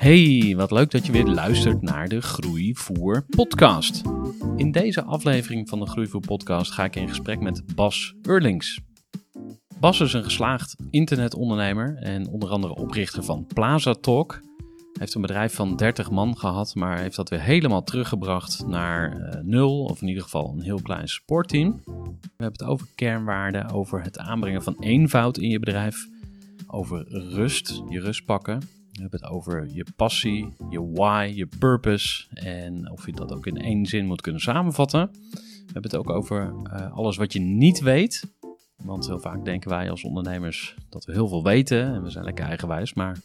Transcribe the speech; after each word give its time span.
Hey, 0.00 0.54
wat 0.56 0.70
leuk 0.70 0.90
dat 0.90 1.06
je 1.06 1.12
weer 1.12 1.26
luistert 1.26 1.82
naar 1.82 2.08
de 2.08 2.20
Groeivoer 2.20 3.24
podcast. 3.36 4.02
In 4.56 4.70
deze 4.70 5.02
aflevering 5.02 5.68
van 5.68 5.78
de 5.78 5.86
Groeivoer 5.86 6.20
podcast 6.20 6.72
ga 6.72 6.84
ik 6.84 6.96
in 6.96 7.08
gesprek 7.08 7.40
met 7.40 7.74
Bas 7.74 8.14
Eurlings. 8.22 8.80
Bas 9.80 10.00
is 10.00 10.12
een 10.12 10.24
geslaagd 10.24 10.76
internetondernemer 10.90 11.96
en 11.96 12.28
onder 12.28 12.48
andere 12.48 12.74
oprichter 12.74 13.22
van 13.24 13.46
Plaza 13.54 13.94
Talk. 13.94 14.32
Hij 14.32 14.92
heeft 14.92 15.14
een 15.14 15.20
bedrijf 15.20 15.54
van 15.54 15.76
30 15.76 16.10
man 16.10 16.38
gehad, 16.38 16.74
maar 16.74 16.98
heeft 16.98 17.16
dat 17.16 17.28
weer 17.28 17.42
helemaal 17.42 17.82
teruggebracht 17.82 18.66
naar 18.66 19.12
eh, 19.12 19.40
nul, 19.42 19.84
of 19.84 20.02
in 20.02 20.08
ieder 20.08 20.22
geval 20.22 20.52
een 20.52 20.62
heel 20.62 20.82
klein 20.82 21.08
sportteam. 21.08 21.80
We 21.84 21.92
hebben 22.36 22.58
het 22.58 22.62
over 22.62 22.86
kernwaarden, 22.94 23.70
over 23.70 24.02
het 24.02 24.18
aanbrengen 24.18 24.62
van 24.62 24.76
eenvoud 24.78 25.38
in 25.38 25.48
je 25.48 25.58
bedrijf, 25.58 26.06
over 26.66 27.04
rust, 27.08 27.82
je 27.88 28.00
rust 28.00 28.24
pakken. 28.24 28.79
We 29.00 29.06
hebben 29.08 29.28
het 29.28 29.36
over 29.36 29.68
je 29.72 29.86
passie, 29.96 30.52
je 30.70 30.90
why, 30.90 31.32
je 31.34 31.46
purpose 31.58 32.26
en 32.34 32.90
of 32.90 33.06
je 33.06 33.12
dat 33.12 33.32
ook 33.32 33.46
in 33.46 33.56
één 33.56 33.86
zin 33.86 34.06
moet 34.06 34.20
kunnen 34.20 34.40
samenvatten. 34.40 35.10
We 35.32 35.72
hebben 35.72 35.90
het 35.90 35.96
ook 35.96 36.10
over 36.10 36.54
eh, 36.64 36.92
alles 36.92 37.16
wat 37.16 37.32
je 37.32 37.40
niet 37.40 37.80
weet. 37.80 38.24
Want 38.76 39.06
heel 39.06 39.20
vaak 39.20 39.44
denken 39.44 39.70
wij 39.70 39.90
als 39.90 40.04
ondernemers 40.04 40.74
dat 40.88 41.04
we 41.04 41.12
heel 41.12 41.28
veel 41.28 41.42
weten 41.42 41.94
en 41.94 42.02
we 42.02 42.10
zijn 42.10 42.24
lekker 42.24 42.44
eigenwijs. 42.44 42.94
Maar 42.94 43.18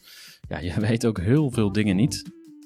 ja, 0.48 0.60
je 0.60 0.80
weet 0.88 1.06
ook 1.06 1.20
heel 1.20 1.52
veel 1.52 1.72
dingen 1.72 1.96
niet. 1.96 2.24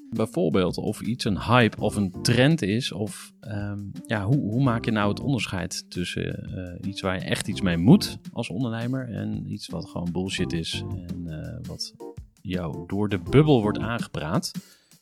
Bijvoorbeeld 0.10 0.78
of 0.78 1.02
iets 1.02 1.26
een 1.26 1.42
hype 1.42 1.82
of 1.82 1.96
een 1.96 2.14
trend 2.22 2.62
is. 2.62 2.92
Of 2.92 3.34
ehm, 3.40 3.80
ja, 4.08 4.26
hoe, 4.26 4.40
hoe 4.40 4.64
maak 4.64 4.86
je 4.86 4.92
nou 4.92 5.10
het 5.10 5.20
onderscheid 5.20 5.86
tussen 5.90 6.54
eh, 6.56 6.90
iets 6.90 7.02
waar 7.02 7.16
je 7.16 7.26
echt 7.26 7.48
iets 7.48 7.62
mee 7.62 7.78
moet 7.78 8.18
als 8.32 8.50
ondernemer. 8.50 9.10
En 9.10 9.52
iets 9.52 9.68
wat 9.68 9.90
gewoon 9.90 10.12
bullshit 10.12 10.54
is 10.54 10.84
en 11.08 11.28
eh, 11.28 11.68
wat 11.68 11.94
jou 12.42 12.88
door 12.88 13.10
de 13.10 13.20
bubbel 13.20 13.62
wordt 13.62 13.80
aangepraat. 13.80 14.52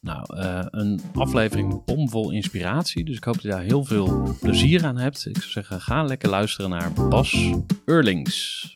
Nou, 0.01 0.37
eh, 0.37 0.65
een 0.69 1.01
aflevering 1.13 1.85
bomvol 1.85 2.31
inspiratie. 2.31 3.05
Dus 3.05 3.17
ik 3.17 3.23
hoop 3.23 3.33
dat 3.33 3.43
je 3.43 3.49
daar 3.49 3.61
heel 3.61 3.83
veel 3.83 4.37
plezier 4.39 4.85
aan 4.85 4.97
hebt. 4.97 5.25
Ik 5.25 5.37
zou 5.37 5.51
zeggen, 5.51 5.81
ga 5.81 6.03
lekker 6.03 6.29
luisteren 6.29 6.69
naar 6.69 6.93
Bas 6.93 7.53
Eurlings. 7.85 8.75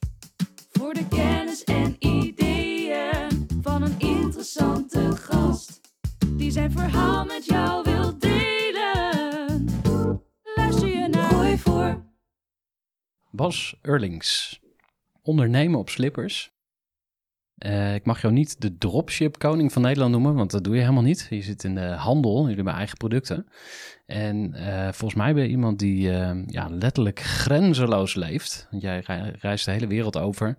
Voor 0.71 0.93
de 0.93 1.07
kennis 1.07 1.63
en 1.63 1.95
ideeën 1.99 3.47
van 3.61 3.81
een 3.81 3.99
interessante 3.99 5.15
gast. 5.15 5.81
Die 6.27 6.51
zijn 6.51 6.71
verhaal 6.71 7.25
met 7.25 7.45
jou 7.45 7.83
wil 7.83 8.17
delen. 8.19 9.65
Luister 10.55 10.87
je 10.87 11.07
naar 11.07 11.29
Groeivoer. 11.29 12.05
Bas 13.31 13.75
Eurlings. 13.81 14.59
Ondernemen 15.21 15.79
op 15.79 15.89
slippers. 15.89 16.51
Eh, 17.61 17.95
ik 17.95 18.05
mag 18.05 18.21
jou 18.21 18.33
niet 18.33 18.61
de 18.61 18.77
dropship 18.77 19.39
koning 19.39 19.71
van 19.71 19.81
Nederland 19.81 20.11
noemen, 20.11 20.33
want 20.33 20.51
dat 20.51 20.63
doe 20.63 20.73
je 20.75 20.81
helemaal 20.81 21.03
niet. 21.03 21.27
Je 21.29 21.41
zit 21.41 21.63
in 21.63 21.75
de 21.75 21.81
handel, 21.85 22.39
jullie 22.39 22.55
hebben 22.55 22.73
eigen 22.73 22.97
producten. 22.97 23.47
En 24.05 24.53
eh, 24.53 24.83
volgens 24.83 25.13
mij 25.13 25.33
ben 25.33 25.43
je 25.43 25.49
iemand 25.49 25.79
die 25.79 26.11
eh, 26.11 26.37
ja, 26.47 26.67
letterlijk 26.69 27.19
grenzeloos 27.19 28.15
leeft. 28.15 28.67
Want 28.71 28.81
jij 28.81 29.03
rei- 29.05 29.31
reist 29.39 29.65
de 29.65 29.71
hele 29.71 29.87
wereld 29.87 30.17
over. 30.17 30.57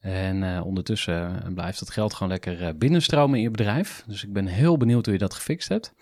En 0.00 0.62
ondertussen 0.62 1.52
blijft 1.54 1.78
dat 1.78 1.90
geld 1.90 2.14
gewoon 2.14 2.32
lekker 2.32 2.76
binnenstromen 2.76 3.36
in 3.36 3.42
je 3.42 3.50
bedrijf. 3.50 4.04
Dus 4.06 4.24
ik 4.24 4.32
ben 4.32 4.46
heel 4.46 4.76
benieuwd 4.76 5.04
hoe 5.04 5.14
je 5.14 5.20
dat 5.20 5.34
gefixt 5.34 5.68
hebt. 5.68 5.92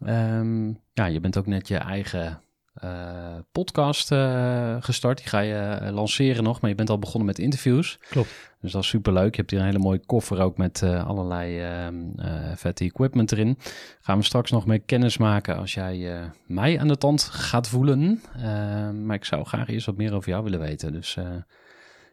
Ehm, 0.00 0.68
ja, 0.92 1.06
je 1.06 1.20
bent 1.20 1.38
ook 1.38 1.46
net 1.46 1.68
je 1.68 1.76
eigen 1.76 2.40
eh, 2.80 3.36
podcast 3.52 4.12
eh, 4.12 4.76
gestart. 4.80 5.18
Die 5.18 5.26
ga 5.26 5.38
je 5.38 5.54
eh, 5.54 5.92
lanceren 5.92 6.44
nog, 6.44 6.60
maar 6.60 6.70
je 6.70 6.76
bent 6.76 6.90
al 6.90 6.98
begonnen 6.98 7.26
met 7.26 7.38
interviews. 7.38 7.98
Klopt. 8.08 8.50
Dus 8.60 8.72
dat 8.72 8.82
is 8.82 8.88
superleuk. 8.88 9.30
Je 9.30 9.40
hebt 9.40 9.50
hier 9.50 9.60
een 9.60 9.66
hele 9.66 9.78
mooie 9.78 10.06
koffer 10.06 10.40
ook 10.40 10.56
met 10.56 10.82
allerlei 10.82 11.60
ehm, 11.60 11.94
eh, 12.16 12.56
vette 12.56 12.84
equipment 12.84 13.32
erin. 13.32 13.58
Gaan 14.00 14.18
we 14.18 14.24
straks 14.24 14.50
nog 14.50 14.66
mee 14.66 14.78
kennis 14.78 15.18
maken 15.18 15.56
als 15.56 15.74
jij 15.74 16.30
mij 16.46 16.80
aan 16.80 16.88
de 16.88 16.96
tand 16.98 17.22
gaat 17.22 17.68
voelen. 17.68 18.22
Ehm, 18.36 19.06
maar 19.06 19.16
ik 19.16 19.24
zou 19.24 19.44
graag 19.44 19.68
eerst 19.68 19.86
wat 19.86 19.96
meer 19.96 20.14
over 20.14 20.30
jou 20.30 20.44
willen 20.44 20.60
weten. 20.60 20.92
Dus 20.92 21.16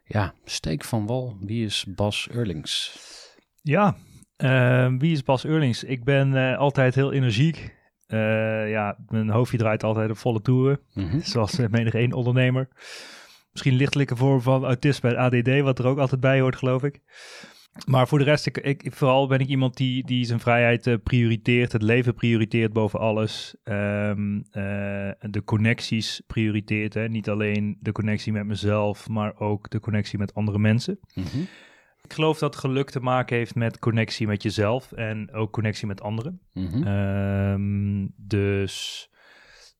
ja, 0.03 0.33
steek 0.45 0.83
van 0.83 1.05
wal. 1.05 1.37
Wie 1.39 1.65
is 1.65 1.85
Bas 1.95 2.27
Eurlings? 2.31 2.97
Ja, 3.61 3.95
wie 4.97 5.11
is 5.11 5.23
Bas 5.23 5.45
Eurlings? 5.45 5.83
Ik 5.83 6.03
ben 6.03 6.57
altijd 6.57 6.95
heel 6.95 7.13
energiek. 7.13 7.76
Eh, 8.07 8.69
ja, 8.69 8.97
mijn 9.07 9.29
hoofdje 9.29 9.57
draait 9.57 9.83
altijd 9.83 10.09
op 10.09 10.17
volle 10.17 10.41
toeren. 10.41 10.79
Mhm. 10.93 11.19
Zoals 11.31 11.57
menig 11.57 11.93
één 11.93 12.13
ondernemer. 12.13 12.67
Misschien 13.51 13.71
een 13.71 13.77
lichtelijke 13.77 14.15
vorm 14.15 14.41
van 14.41 14.65
autisme 14.65 15.15
en 15.15 15.17
ADD, 15.17 15.61
wat 15.61 15.79
er 15.79 15.87
ook 15.87 15.97
altijd 15.97 16.21
bij 16.21 16.39
hoort, 16.39 16.55
geloof 16.55 16.83
ik. 16.83 17.01
Maar 17.85 18.07
voor 18.07 18.17
de 18.17 18.23
rest, 18.23 18.45
ik, 18.45 18.57
ik, 18.57 18.87
vooral 18.89 19.27
ben 19.27 19.39
ik 19.39 19.47
iemand 19.47 19.77
die, 19.77 20.05
die 20.05 20.25
zijn 20.25 20.39
vrijheid 20.39 20.87
eh, 20.87 20.95
prioriteert, 21.03 21.71
het 21.71 21.81
leven 21.81 22.13
prioriteert 22.13 22.73
boven 22.73 22.99
alles. 22.99 23.55
Ehm, 23.63 24.39
eh, 24.51 25.11
de 25.19 25.41
connecties 25.45 26.21
prioriteert, 26.27 26.93
hè. 26.93 27.07
niet 27.09 27.29
alleen 27.29 27.77
de 27.79 27.91
connectie 27.91 28.31
met 28.31 28.45
mezelf, 28.45 29.09
maar 29.09 29.39
ook 29.39 29.69
de 29.69 29.79
connectie 29.79 30.19
met 30.19 30.33
andere 30.33 30.59
mensen. 30.59 30.99
Mhm. 31.13 31.37
Ik 32.07 32.13
geloof 32.13 32.39
dat 32.39 32.55
geluk 32.55 32.89
te 32.89 32.99
maken 32.99 33.37
heeft 33.37 33.55
met 33.55 33.79
connectie 33.79 34.27
met 34.27 34.43
jezelf 34.43 34.91
en 34.91 35.33
ook 35.33 35.51
connectie 35.51 35.87
met 35.87 36.01
anderen. 36.01 36.41
Mhm. 36.53 36.83
Ehm, 36.83 38.07
dus 38.15 39.09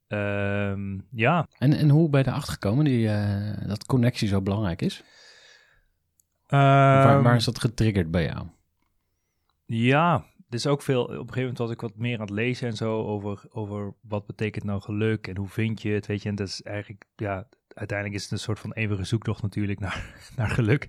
ehm, 0.07 0.99
ja, 1.11 1.47
En, 1.57 1.73
en 1.73 1.89
hoe 1.89 2.09
ben 2.09 2.23
je 2.23 2.27
erachter 2.27 2.53
gekomen 2.53 2.85
die, 2.85 3.09
eh, 3.09 3.67
dat 3.67 3.85
connectie 3.85 4.27
zo 4.27 4.41
belangrijk 4.41 4.81
is? 4.81 5.03
waar, 6.47 7.15
Ehm, 7.15 7.23
waar 7.23 7.35
is 7.35 7.45
dat 7.45 7.59
getriggerd 7.59 8.11
bij 8.11 8.25
jou? 8.25 8.47
Ja, 9.65 10.13
er 10.49 10.55
is 10.55 10.67
ook 10.67 10.81
veel. 10.81 11.03
Op 11.03 11.09
een 11.09 11.17
gegeven 11.17 11.39
moment 11.39 11.57
was 11.57 11.71
ik 11.71 11.81
wat 11.81 11.95
meer 11.95 12.15
aan 12.15 12.25
het 12.25 12.29
lezen 12.29 12.67
en 12.67 12.75
zo 12.75 13.03
over, 13.03 13.43
over 13.49 13.93
wat 14.01 14.25
betekent 14.25 14.63
nou 14.63 14.81
geluk 14.81 15.27
en 15.27 15.37
hoe 15.37 15.47
vind 15.47 15.81
je 15.81 15.89
het, 15.89 16.05
weet 16.05 16.23
je. 16.23 16.29
En 16.29 16.35
dat 16.35 16.47
is 16.47 16.61
eigenlijk, 16.61 17.05
ja, 17.15 17.47
uiteindelijk 17.73 18.17
is 18.17 18.23
het 18.23 18.31
een 18.31 18.39
soort 18.39 18.59
van 18.59 18.73
eeuwige 18.73 19.03
zoektocht 19.03 19.41
natuurlijk 19.41 19.79
naar, 19.79 20.13
naar 20.37 20.49
geluk. 20.49 20.87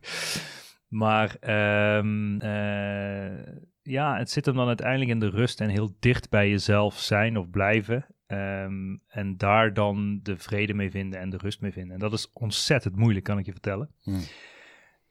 Maar 0.88 1.36
ehm, 1.40 2.38
eh, 2.40 3.54
ja, 3.82 4.18
het 4.18 4.30
zit 4.30 4.46
hem 4.46 4.54
dan 4.54 4.66
uiteindelijk 4.66 5.10
in 5.10 5.18
de 5.20 5.30
rust 5.30 5.60
en 5.60 5.68
heel 5.68 5.96
dicht 6.00 6.30
bij 6.30 6.48
jezelf 6.50 6.98
zijn 6.98 7.36
of 7.38 7.50
blijven. 7.50 8.06
Ehm, 8.26 8.96
en 9.08 9.36
daar 9.36 9.74
dan 9.74 10.20
de 10.22 10.36
vrede 10.36 10.74
mee 10.74 10.90
vinden 10.90 11.20
en 11.20 11.30
de 11.30 11.36
rust 11.36 11.60
mee 11.60 11.72
vinden. 11.72 11.92
En 11.94 12.00
dat 12.00 12.12
is 12.12 12.30
ontzettend 12.32 12.96
moeilijk, 12.96 13.24
kan 13.24 13.38
ik 13.38 13.46
je 13.46 13.52
vertellen. 13.52 13.90
Hmm. 14.02 14.20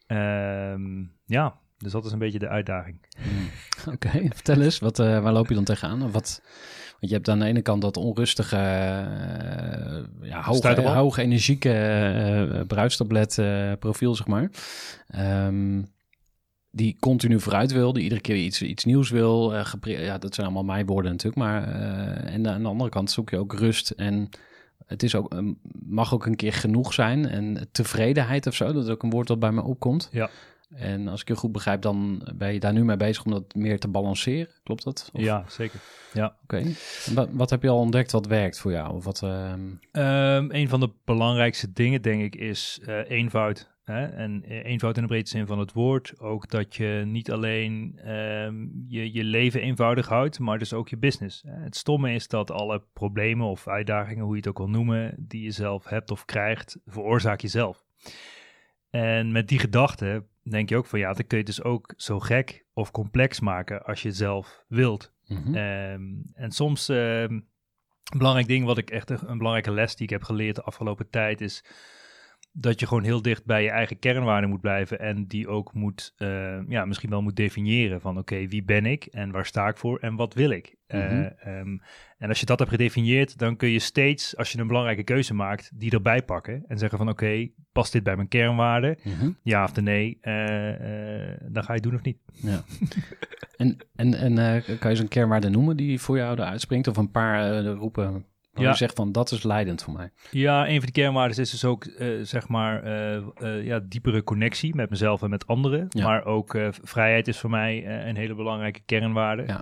Ehm, 0.07 1.03
ja, 1.25 1.59
Dus 1.77 1.91
dat 1.91 2.05
is 2.05 2.11
een 2.11 2.19
beetje 2.19 2.39
de 2.39 2.47
uitdaging. 2.47 3.05
Oké, 3.93 4.09
vertel 4.09 4.61
eens, 4.61 4.79
wat, 4.79 4.99
eh, 4.99 5.21
waar 5.23 5.33
loop 5.33 5.47
je 5.47 5.53
dan 5.53 5.63
tegenaan? 5.63 6.03
Of 6.03 6.11
wat, 6.11 6.41
want 6.99 7.11
je 7.11 7.13
hebt 7.13 7.29
aan 7.29 7.39
de 7.39 7.45
ene 7.45 7.61
kant 7.61 7.81
dat 7.81 7.97
onrustige, 7.97 8.55
eh, 8.55 10.29
ja, 10.29 10.41
hoog, 10.43 10.75
hoog 10.75 11.17
energieke 11.17 12.63
bruistablet 12.67 13.37
eh, 13.37 13.71
profiel, 13.79 14.15
zeg 14.15 14.27
maar. 14.27 14.49
Ehm, 15.07 15.81
die 16.71 16.97
continu 16.99 17.39
vooruit 17.39 17.71
wil, 17.71 17.93
die 17.93 18.03
iedere 18.03 18.21
keer 18.21 18.35
iets, 18.35 18.61
iets 18.61 18.85
nieuws 18.85 19.09
wil. 19.09 19.53
ja, 19.81 20.17
dat 20.17 20.35
zijn 20.35 20.45
allemaal 20.47 20.63
mijn 20.63 20.85
woorden 20.85 21.11
natuurlijk. 21.11 21.41
Maar 21.41 21.63
en 22.23 22.47
aan 22.47 22.61
de 22.61 22.69
andere 22.69 22.89
kant 22.89 23.11
zoek 23.11 23.29
je 23.29 23.37
ook 23.37 23.53
rust 23.53 23.89
en 23.89 24.29
het 24.85 25.03
is 25.03 25.15
ook, 25.15 25.41
mag 25.85 26.13
ook 26.13 26.25
een 26.25 26.35
keer 26.35 26.53
genoeg 26.53 26.93
zijn. 26.93 27.27
En 27.29 27.67
tevredenheid 27.71 28.47
of 28.47 28.55
zo, 28.55 28.73
dat 28.73 28.83
is 28.83 28.89
ook 28.89 29.03
een 29.03 29.09
woord 29.09 29.27
dat 29.27 29.39
bij 29.39 29.51
me 29.51 29.63
opkomt. 29.63 30.09
Ja. 30.11 30.29
En 30.75 31.07
als 31.07 31.21
ik 31.21 31.27
je 31.27 31.35
goed 31.35 31.51
begrijp, 31.51 31.81
dan 31.81 32.27
ben 32.35 32.53
je 32.53 32.59
daar 32.59 32.73
nu 32.73 32.83
mee 32.85 32.97
bezig 32.97 33.25
om 33.25 33.31
dat 33.31 33.55
meer 33.55 33.79
te 33.79 33.87
balanceren. 33.87 34.53
Klopt 34.63 34.83
dat? 34.83 35.09
Of- 35.13 35.21
Ja, 35.21 35.43
zeker. 35.47 35.79
Oké. 36.43 36.57
En 36.57 37.13
Wat, 37.13 37.29
wat 37.31 37.49
heb 37.49 37.61
je 37.63 37.69
al 37.69 37.79
ontdekt 37.79 38.11
wat 38.11 38.25
werkt 38.27 38.59
voor 38.59 38.71
jou? 38.71 38.93
Of 38.95 39.03
wat, 39.03 39.21
ehm, 39.23 39.61
Ehm, 39.91 40.45
een 40.49 40.69
van 40.69 40.79
de 40.79 40.89
belangrijkste 41.05 41.71
dingen, 41.73 42.01
denk 42.01 42.21
ik, 42.21 42.35
is 42.35 42.79
eh, 42.85 43.09
eenvoud. 43.09 43.75
Hè? 43.83 44.05
En 44.05 44.43
eh, 44.43 44.65
eenvoud 44.65 44.95
in 44.95 45.01
de 45.01 45.07
breedste 45.07 45.37
zin 45.37 45.47
van 45.47 45.59
het 45.59 45.73
woord. 45.73 46.19
Ook 46.19 46.49
dat 46.49 46.75
je 46.75 47.03
niet 47.05 47.31
alleen 47.31 47.99
ehm, 48.03 48.55
je, 48.87 49.13
je 49.13 49.23
leven 49.23 49.61
eenvoudig 49.61 50.07
houdt, 50.07 50.39
maar 50.39 50.59
dus 50.59 50.73
ook 50.73 50.89
je 50.89 50.97
business. 50.97 51.43
Het 51.47 51.75
stomme 51.75 52.13
is 52.13 52.27
dat 52.27 52.51
alle 52.51 52.83
problemen 52.93 53.47
of 53.47 53.67
uitdagingen, 53.67 54.23
hoe 54.23 54.31
je 54.33 54.39
het 54.39 54.47
ook 54.49 54.57
wil 54.57 54.69
noemen, 54.69 55.15
die 55.19 55.43
je 55.43 55.51
zelf 55.51 55.85
hebt 55.85 56.11
of 56.11 56.25
krijgt, 56.25 56.77
veroorzaak 56.85 57.41
je 57.41 57.47
zelf. 57.47 57.85
En 58.89 59.31
met 59.31 59.47
die 59.47 59.59
gedachte 59.59 60.23
denk 60.49 60.69
je 60.69 60.77
ook 60.77 60.85
van 60.85 60.99
ja, 60.99 61.13
dan 61.13 61.27
kun 61.27 61.37
je 61.37 61.43
het 61.43 61.55
dus 61.55 61.63
ook 61.63 61.93
zo 61.97 62.19
gek 62.19 62.65
of 62.73 62.91
complex 62.91 63.39
maken 63.39 63.83
als 63.83 64.01
je 64.01 64.07
het 64.07 64.17
zelf 64.17 64.63
wilt. 64.67 65.13
mhm. 65.25 65.55
Ehm, 65.55 66.01
en 66.33 66.51
soms, 66.51 66.89
ehm, 66.89 67.39
een 68.11 68.17
belangrijk 68.17 68.47
ding 68.47 68.65
wat 68.65 68.77
ik 68.77 68.89
echt, 68.89 69.09
een, 69.09 69.37
belangrijke 69.37 69.71
les 69.71 69.95
die 69.95 70.03
ik 70.03 70.09
heb 70.09 70.23
geleerd 70.23 70.55
de 70.55 70.63
afgelopen 70.63 71.09
tijd 71.09 71.41
is 71.41 71.63
dat 72.51 72.79
je 72.79 72.87
gewoon 72.87 73.03
heel 73.03 73.21
dicht 73.21 73.45
bij 73.45 73.63
je 73.63 73.69
eigen 73.69 73.99
kernwaarden 73.99 74.49
moet 74.49 74.61
blijven 74.61 74.99
en 74.99 75.27
die 75.27 75.47
ook 75.47 75.73
moet, 75.73 76.13
eh, 76.17 76.59
ja, 76.67 76.85
misschien 76.85 77.09
wel 77.09 77.21
moet 77.21 77.35
definiëren 77.35 78.01
van 78.01 78.17
oké, 78.17 78.47
wie 78.47 78.63
ben 78.63 78.85
ik 78.85 79.05
en 79.05 79.31
waar 79.31 79.45
sta 79.45 79.67
ik 79.67 79.77
voor 79.77 79.99
en 79.99 80.15
wat 80.15 80.33
wil 80.33 80.49
ik? 80.49 80.76
Eh, 80.87 80.99
Mhm. 81.11 81.29
ehm, 81.39 81.77
en 82.17 82.29
als 82.29 82.39
je 82.39 82.45
dat 82.45 82.59
hebt 82.59 82.71
gedefinieerd, 82.71 83.37
dan 83.37 83.55
kun 83.55 83.69
je 83.69 83.79
steeds, 83.79 84.37
als 84.37 84.51
je 84.51 84.59
een 84.59 84.67
belangrijke 84.67 85.03
keuze 85.03 85.33
maakt, 85.33 85.71
die 85.73 85.91
erbij 85.91 86.21
pakken 86.23 86.63
en 86.67 86.77
zeggen 86.77 86.97
van 86.97 87.09
oké, 87.09 87.47
past 87.71 87.91
dit 87.91 88.03
bij 88.03 88.15
mijn 88.15 88.27
kernwaarden? 88.27 88.97
Mhm. 89.03 89.29
Ja 89.43 89.63
of 89.63 89.81
nee? 89.81 90.17
Eh, 90.21 90.69
eh, 91.31 91.37
dan 91.49 91.63
ga 91.63 91.73
je 91.73 91.79
het 91.79 91.83
doen 91.83 91.95
of 91.95 92.01
niet. 92.03 92.17
Ja. 92.33 92.63
en 93.57 93.77
en, 93.95 94.13
en 94.13 94.63
kan 94.79 94.91
je 94.91 94.97
zo'n 94.97 95.07
kernwaarde 95.07 95.49
noemen 95.49 95.77
die 95.77 95.99
voor 95.99 96.17
jou 96.17 96.37
eruit 96.39 96.61
springt? 96.61 96.87
Of 96.87 96.97
een 96.97 97.11
paar 97.11 97.61
roepen 97.65 98.11
waar 98.51 98.65
Ja. 98.65 98.69
je 98.71 98.77
zegt 98.77 98.95
van 98.95 99.11
dat 99.11 99.31
is 99.31 99.43
leidend 99.43 99.83
voor 99.83 99.93
mij. 99.93 100.11
Ja, 100.31 100.67
een 100.67 100.75
van 100.75 100.83
die 100.91 101.03
kernwaarden 101.03 101.37
is 101.37 101.49
dus 101.51 101.65
ook, 101.65 101.87
zeg 102.21 102.47
maar, 102.47 102.89
ja, 103.63 103.79
diepere 103.79 104.23
connectie 104.23 104.75
met 104.75 104.89
mezelf 104.89 105.21
en 105.21 105.29
met 105.29 105.47
anderen. 105.47 105.85
Ja. 105.89 106.03
Maar 106.03 106.25
ook 106.25 106.57
vrijheid 106.81 107.27
is 107.27 107.37
voor 107.39 107.49
mij 107.49 107.87
een 108.07 108.15
hele 108.15 108.35
belangrijke 108.35 108.81
kernwaarde. 108.85 109.43
Ja. 109.47 109.61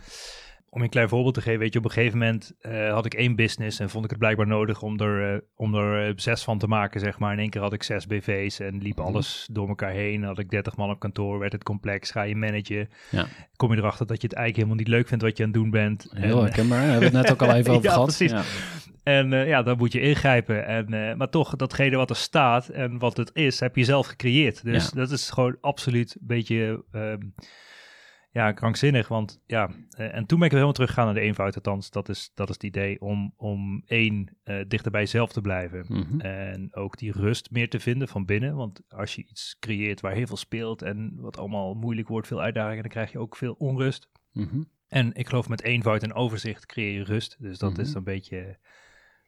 Om 0.76 0.82
je 0.82 0.88
een 0.88 0.94
klein 0.94 1.10
voorbeeld 1.10 1.34
te 1.34 1.42
geven, 1.42 1.60
weet 1.60 1.74
je, 1.74 1.80
op 1.80 1.86
een 1.86 1.92
gegeven 1.92 2.18
moment 2.18 2.54
eh, 2.62 2.92
had 2.94 3.06
ik 3.06 3.14
één 3.14 3.36
business 3.36 3.80
en 3.80 3.90
vond 3.90 4.04
ik 4.04 4.10
het 4.10 4.20
blijkbaar 4.20 4.48
nodig 4.48 4.82
om 4.82 5.00
er, 5.00 5.34
eh, 5.34 5.40
om 5.56 5.76
er 5.76 6.08
eh, 6.08 6.14
zes 6.16 6.44
van 6.44 6.58
te 6.58 6.68
maken, 6.68 7.00
zeg 7.00 7.20
maar. 7.20 7.34
In 7.34 7.40
één 7.40 7.50
keer 7.50 7.62
had 7.62 7.74
ik 7.74 7.84
zes 7.84 8.08
BV's 8.08 8.60
en 8.60 8.78
liep 8.82 8.98
Mhm. 8.98 9.06
alles 9.08 9.48
door 9.52 9.68
elkaar 9.68 9.92
heen. 9.92 10.24
Had 10.24 10.40
ik 10.40 10.50
30 10.50 10.76
man 10.78 10.90
op 10.90 11.00
kantoor, 11.00 11.40
werd 11.40 11.52
het 11.52 11.64
complex, 11.64 12.12
ga 12.12 12.22
je 12.22 12.36
managen. 12.36 12.90
Ja. 13.12 13.26
Kom 13.56 13.72
je 13.72 13.78
erachter 13.78 14.06
dat 14.08 14.22
je 14.22 14.28
het 14.28 14.36
eigenlijk 14.38 14.56
helemaal 14.68 14.76
niet 14.86 14.96
leuk 14.98 15.08
vindt 15.08 15.24
wat 15.24 15.38
je 15.38 15.44
aan 15.44 15.50
het 15.50 15.58
doen 15.60 15.70
bent. 15.70 16.08
Heel 16.14 16.38
En, 16.38 16.44
herkenbaar. 16.44 16.80
Daar 16.82 16.90
hebben 16.92 17.12
we 17.12 17.18
het 17.18 17.26
net 17.28 17.32
ook 17.42 17.50
al 17.50 17.56
even 17.56 17.72
over 17.74 17.84
Ja, 17.84 17.92
gehad. 17.92 18.06
precies. 18.06 18.32
Ja. 18.32 18.44
en 19.04 19.30
ja, 19.48 19.64
dan 19.64 19.78
moet 19.78 19.92
je 19.92 20.02
ingrijpen. 20.02 20.66
En, 20.66 21.18
maar 21.18 21.30
toch, 21.30 21.56
datgene 21.56 21.98
wat 21.98 22.10
er 22.10 22.16
staat 22.16 22.68
en 22.68 22.98
wat 23.00 23.18
het 23.18 23.30
is, 23.34 23.60
heb 23.60 23.76
je 23.76 23.84
zelf 23.84 24.08
gecreëerd. 24.08 24.64
Dus 24.64 24.84
Ja. 24.84 24.90
dat 25.00 25.12
is 25.12 25.30
gewoon 25.30 25.58
absoluut 25.62 26.16
een 26.20 26.28
beetje 26.28 26.84
ehm, 26.92 27.18
ja, 28.36 28.52
krankzinnig. 28.52 29.08
Want 29.08 29.42
ja, 29.46 29.70
eh, 29.90 30.16
en 30.16 30.26
toen 30.26 30.38
ben 30.38 30.48
ik 30.48 30.52
helemaal 30.54 30.74
teruggegaan 30.74 31.06
naar 31.06 31.14
de 31.14 31.20
eenvoud. 31.20 31.56
Althans, 31.56 31.90
dat 31.90 32.10
is, 32.10 32.32
dat 32.34 32.50
is 32.50 32.54
het 32.54 32.64
idee 32.64 33.02
om, 33.02 33.34
om 33.38 33.84
één, 33.86 34.38
eh, 34.44 34.60
dichter 34.68 34.92
bij 34.92 35.02
jezelf 35.02 35.32
te 35.32 35.42
blijven. 35.42 35.86
Mhm. 35.88 36.20
En 36.20 36.76
ook 36.76 36.98
die 36.98 37.12
rust 37.12 37.52
meer 37.52 37.70
te 37.70 37.80
vinden 37.80 38.08
van 38.08 38.26
binnen. 38.26 38.56
Want 38.56 38.82
als 38.88 39.16
je 39.16 39.26
iets 39.28 39.58
creëert 39.60 40.02
waar 40.02 40.14
heel 40.14 40.28
veel 40.28 40.38
speelt 40.38 40.82
en 40.82 41.16
wat 41.16 41.38
allemaal 41.38 41.74
moeilijk 41.74 42.08
wordt, 42.08 42.28
veel 42.28 42.42
uitdagingen, 42.42 42.82
dan 42.82 42.92
krijg 42.92 43.12
je 43.12 43.20
ook 43.20 43.36
veel 43.36 43.54
onrust. 43.54 44.10
Mhm. 44.32 44.64
En 44.88 45.14
ik 45.14 45.28
geloof 45.28 45.50
met 45.50 45.62
eenvoud 45.64 46.04
en 46.04 46.14
overzicht 46.14 46.66
creëer 46.66 46.94
je 46.94 47.04
rust. 47.04 47.36
Dus 47.40 47.58
dat 47.58 47.72
Mhm. 47.72 47.82
is 47.82 47.94
een 47.94 48.04
beetje 48.04 48.58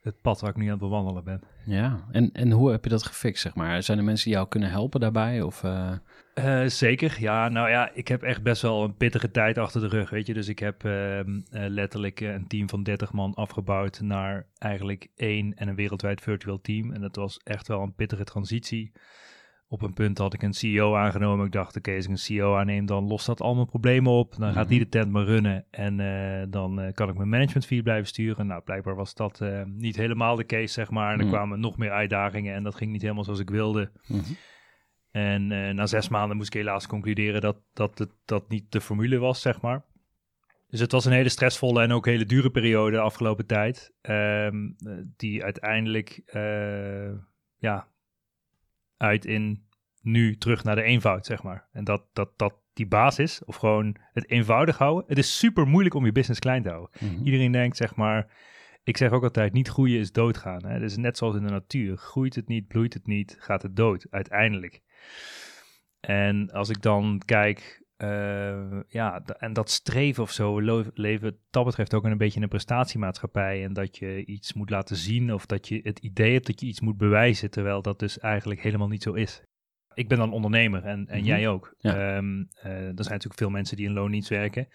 het 0.07 0.21
pad 0.21 0.42
waar 0.42 0.50
ik 0.50 0.56
nu 0.56 0.63
aan 0.63 0.69
het 0.69 0.80
bewandelen 0.80 1.24
ben. 1.24 1.42
Ja, 1.65 2.06
en, 2.12 2.31
en 2.31 2.51
hoe 2.51 2.71
heb 2.71 2.83
je 2.83 2.89
dat 2.89 3.04
gefixt, 3.04 3.42
zeg 3.42 3.56
maar? 3.56 3.83
Zijn 3.83 3.98
er 3.98 4.04
mensen 4.04 4.25
die 4.25 4.33
jou 4.33 4.48
kunnen 4.48 4.69
helpen 4.69 5.00
daarbij? 5.00 5.42
Of, 5.42 5.63
eh, 5.63 5.92
Eh, 6.33 6.65
zeker, 6.65 7.18
ja. 7.19 7.50
Nou 7.50 7.69
ja, 7.69 7.92
ik 7.94 8.07
heb 8.07 8.24
echt 8.24 8.44
best 8.44 8.62
wel 8.62 8.83
een 8.83 8.95
pittige 8.98 9.31
tijd 9.31 9.57
achter 9.57 9.81
de 9.81 9.88
rug, 9.88 10.09
weet 10.09 10.27
je. 10.27 10.33
Dus 10.33 10.48
ik 10.48 10.59
heb 10.59 10.83
ehm, 10.83 11.42
eh, 11.51 11.68
letterlijk 11.68 12.19
een 12.19 12.48
team 12.48 12.69
van 12.69 12.83
30 12.83 13.13
man 13.13 13.33
afgebouwd 13.33 14.01
naar 14.01 14.45
eigenlijk 14.57 15.07
één 15.15 15.54
en 15.56 15.68
een 15.68 15.75
wereldwijd 15.75 16.21
virtueel 16.21 16.62
team. 16.62 16.94
En 16.94 17.01
dat 17.01 17.15
was 17.15 17.39
echt 17.44 17.68
wel 17.68 17.81
een 17.81 17.95
pittige 17.95 18.24
transitie. 18.24 18.92
Op 19.69 19.81
een 19.81 19.93
punt 19.93 20.17
had 20.17 20.33
ik 20.33 20.41
een 20.41 20.53
CEO 20.53 20.95
aangenomen. 20.95 21.45
Ik 21.45 21.51
dacht, 21.51 21.77
oké, 21.77 21.95
als 21.95 22.03
ik 22.05 22.09
een 22.11 22.17
CEO 22.17 22.55
aanneem, 22.55 22.85
dan 22.85 23.07
lost 23.07 23.25
dat 23.25 23.41
al 23.41 23.55
mijn 23.55 23.67
problemen 23.67 24.11
op. 24.11 24.35
Dan 24.37 24.53
gaat 24.53 24.67
die 24.69 24.79
de 24.79 24.89
tent 24.89 25.11
maar 25.11 25.23
runnen 25.23 25.65
en 25.71 25.99
eh, 25.99 26.45
dan 26.49 26.79
eh, 26.81 26.93
kan 26.93 27.09
ik 27.09 27.15
mijn 27.15 27.29
management 27.29 27.65
via 27.65 27.81
blijven 27.81 28.07
sturen. 28.07 28.47
Nou, 28.47 28.61
blijkbaar 28.61 28.95
was 28.95 29.13
dat 29.13 29.41
eh, 29.41 29.61
niet 29.65 29.95
helemaal 29.95 30.35
de 30.35 30.45
case, 30.45 30.73
zeg 30.73 30.89
maar. 30.89 31.13
En 31.13 31.19
er 31.19 31.25
Mhm. 31.25 31.33
kwamen 31.33 31.59
nog 31.59 31.77
meer 31.77 31.91
uitdagingen 31.91 32.55
en 32.55 32.63
dat 32.63 32.75
ging 32.75 32.91
niet 32.91 33.01
helemaal 33.01 33.23
zoals 33.23 33.39
ik 33.39 33.49
wilde. 33.49 33.91
mhm. 34.07 34.21
En 35.11 35.47
na 35.75 35.85
zes 35.85 36.09
maanden 36.09 36.37
moest 36.37 36.47
ik 36.53 36.59
helaas 36.61 36.87
concluderen 36.87 37.41
dat, 37.41 37.57
dat 37.73 37.97
het 37.97 38.09
dat 38.25 38.49
niet 38.49 38.71
de 38.71 38.81
formule 38.81 39.17
was, 39.17 39.41
zeg 39.41 39.61
maar. 39.61 39.85
Dus 40.67 40.79
het 40.79 40.91
was 40.91 41.05
een 41.05 41.11
hele 41.11 41.29
stressvolle 41.29 41.81
en 41.81 41.91
ook 41.91 42.05
hele 42.05 42.25
dure 42.25 42.49
periode 42.49 42.91
de 42.91 43.01
afgelopen 43.01 43.45
tijd. 43.45 43.93
ehm, 44.01 44.55
eh, 44.77 44.93
die 45.15 45.43
uiteindelijk 45.43 46.21
ja, 47.59 47.87
uit 48.97 49.25
in 49.25 49.65
nu 50.01 50.38
terug 50.38 50.63
naar 50.63 50.75
de 50.75 50.81
eenvoud, 50.81 51.25
zeg 51.25 51.44
maar. 51.44 51.67
En 51.71 51.83
dat, 51.83 52.03
dat, 52.13 52.38
dat 52.38 52.53
die 52.73 52.88
basis, 52.88 53.44
of 53.45 53.55
gewoon 53.55 53.95
het 54.13 54.29
eenvoudig 54.29 54.77
houden. 54.77 55.03
Het 55.07 55.17
is 55.17 55.38
super 55.38 55.67
moeilijk 55.67 55.95
om 55.95 56.05
je 56.05 56.11
business 56.11 56.39
klein 56.39 56.63
te 56.63 56.69
houden. 56.69 56.89
Mhm. 56.99 57.23
Iedereen 57.23 57.51
denkt, 57.51 57.77
zeg 57.77 57.95
maar, 57.95 58.31
ik 58.83 58.97
zeg 58.97 59.11
ook 59.11 59.23
altijd, 59.23 59.53
niet 59.53 59.67
groeien 59.67 59.99
is 59.99 60.11
doodgaan. 60.11 60.65
Hè? 60.65 60.79
Dus 60.79 60.97
net 60.97 61.17
zoals 61.17 61.35
in 61.35 61.44
de 61.44 61.49
natuur. 61.49 61.97
Groeit 61.97 62.35
het 62.35 62.47
niet, 62.47 62.67
bloeit 62.67 62.94
het 62.94 63.07
niet, 63.07 63.35
gaat 63.39 63.61
het 63.61 63.75
dood, 63.75 64.07
uiteindelijk. 64.09 64.81
En 65.99 66.51
als 66.51 66.69
ik 66.69 66.81
dan 66.81 67.21
kijk, 67.25 67.83
eh, 67.97 68.80
ja, 68.87 69.21
en 69.25 69.54
dat 69.54 69.69
streven 69.69 70.23
of 70.23 70.31
zo, 70.31 70.59
leven 70.94 71.37
dat 71.49 71.66
betreft 71.66 71.94
ook 71.94 72.04
een 72.04 72.18
beetje 72.18 72.42
een 72.42 72.47
prestatiemaatschappij. 72.47 73.63
En 73.63 73.73
dat 73.73 73.97
je 73.97 74.25
iets 74.25 74.54
moet 74.54 74.69
laten 74.69 74.95
zien 74.95 75.33
of 75.33 75.45
dat 75.45 75.68
je 75.68 75.80
het 75.83 75.99
idee 75.99 76.33
hebt 76.33 76.45
dat 76.47 76.59
je 76.59 76.68
iets 76.68 76.81
moet 76.81 76.97
bewijzen, 76.97 77.49
terwijl 77.51 77.81
dat 77.81 77.99
dus 77.99 78.19
eigenlijk 78.19 78.61
helemaal 78.61 78.87
niet 78.87 79.04
zo 79.04 79.13
is. 79.13 79.42
Ik 79.94 80.07
ben 80.07 80.18
dan 80.18 80.31
ondernemer 80.33 80.83
en, 80.83 81.07
en 81.07 81.18
Mhm. 81.18 81.27
jij 81.27 81.47
ook. 81.47 81.75
Ja. 81.77 81.92
Ehm, 82.16 82.44
eh, 82.61 82.71
er 82.71 82.81
zijn 82.81 82.95
natuurlijk 82.95 83.37
veel 83.37 83.49
mensen 83.49 83.77
die 83.77 83.85
in 83.85 83.94
loondienst 83.94 84.30
werken. 84.30 84.68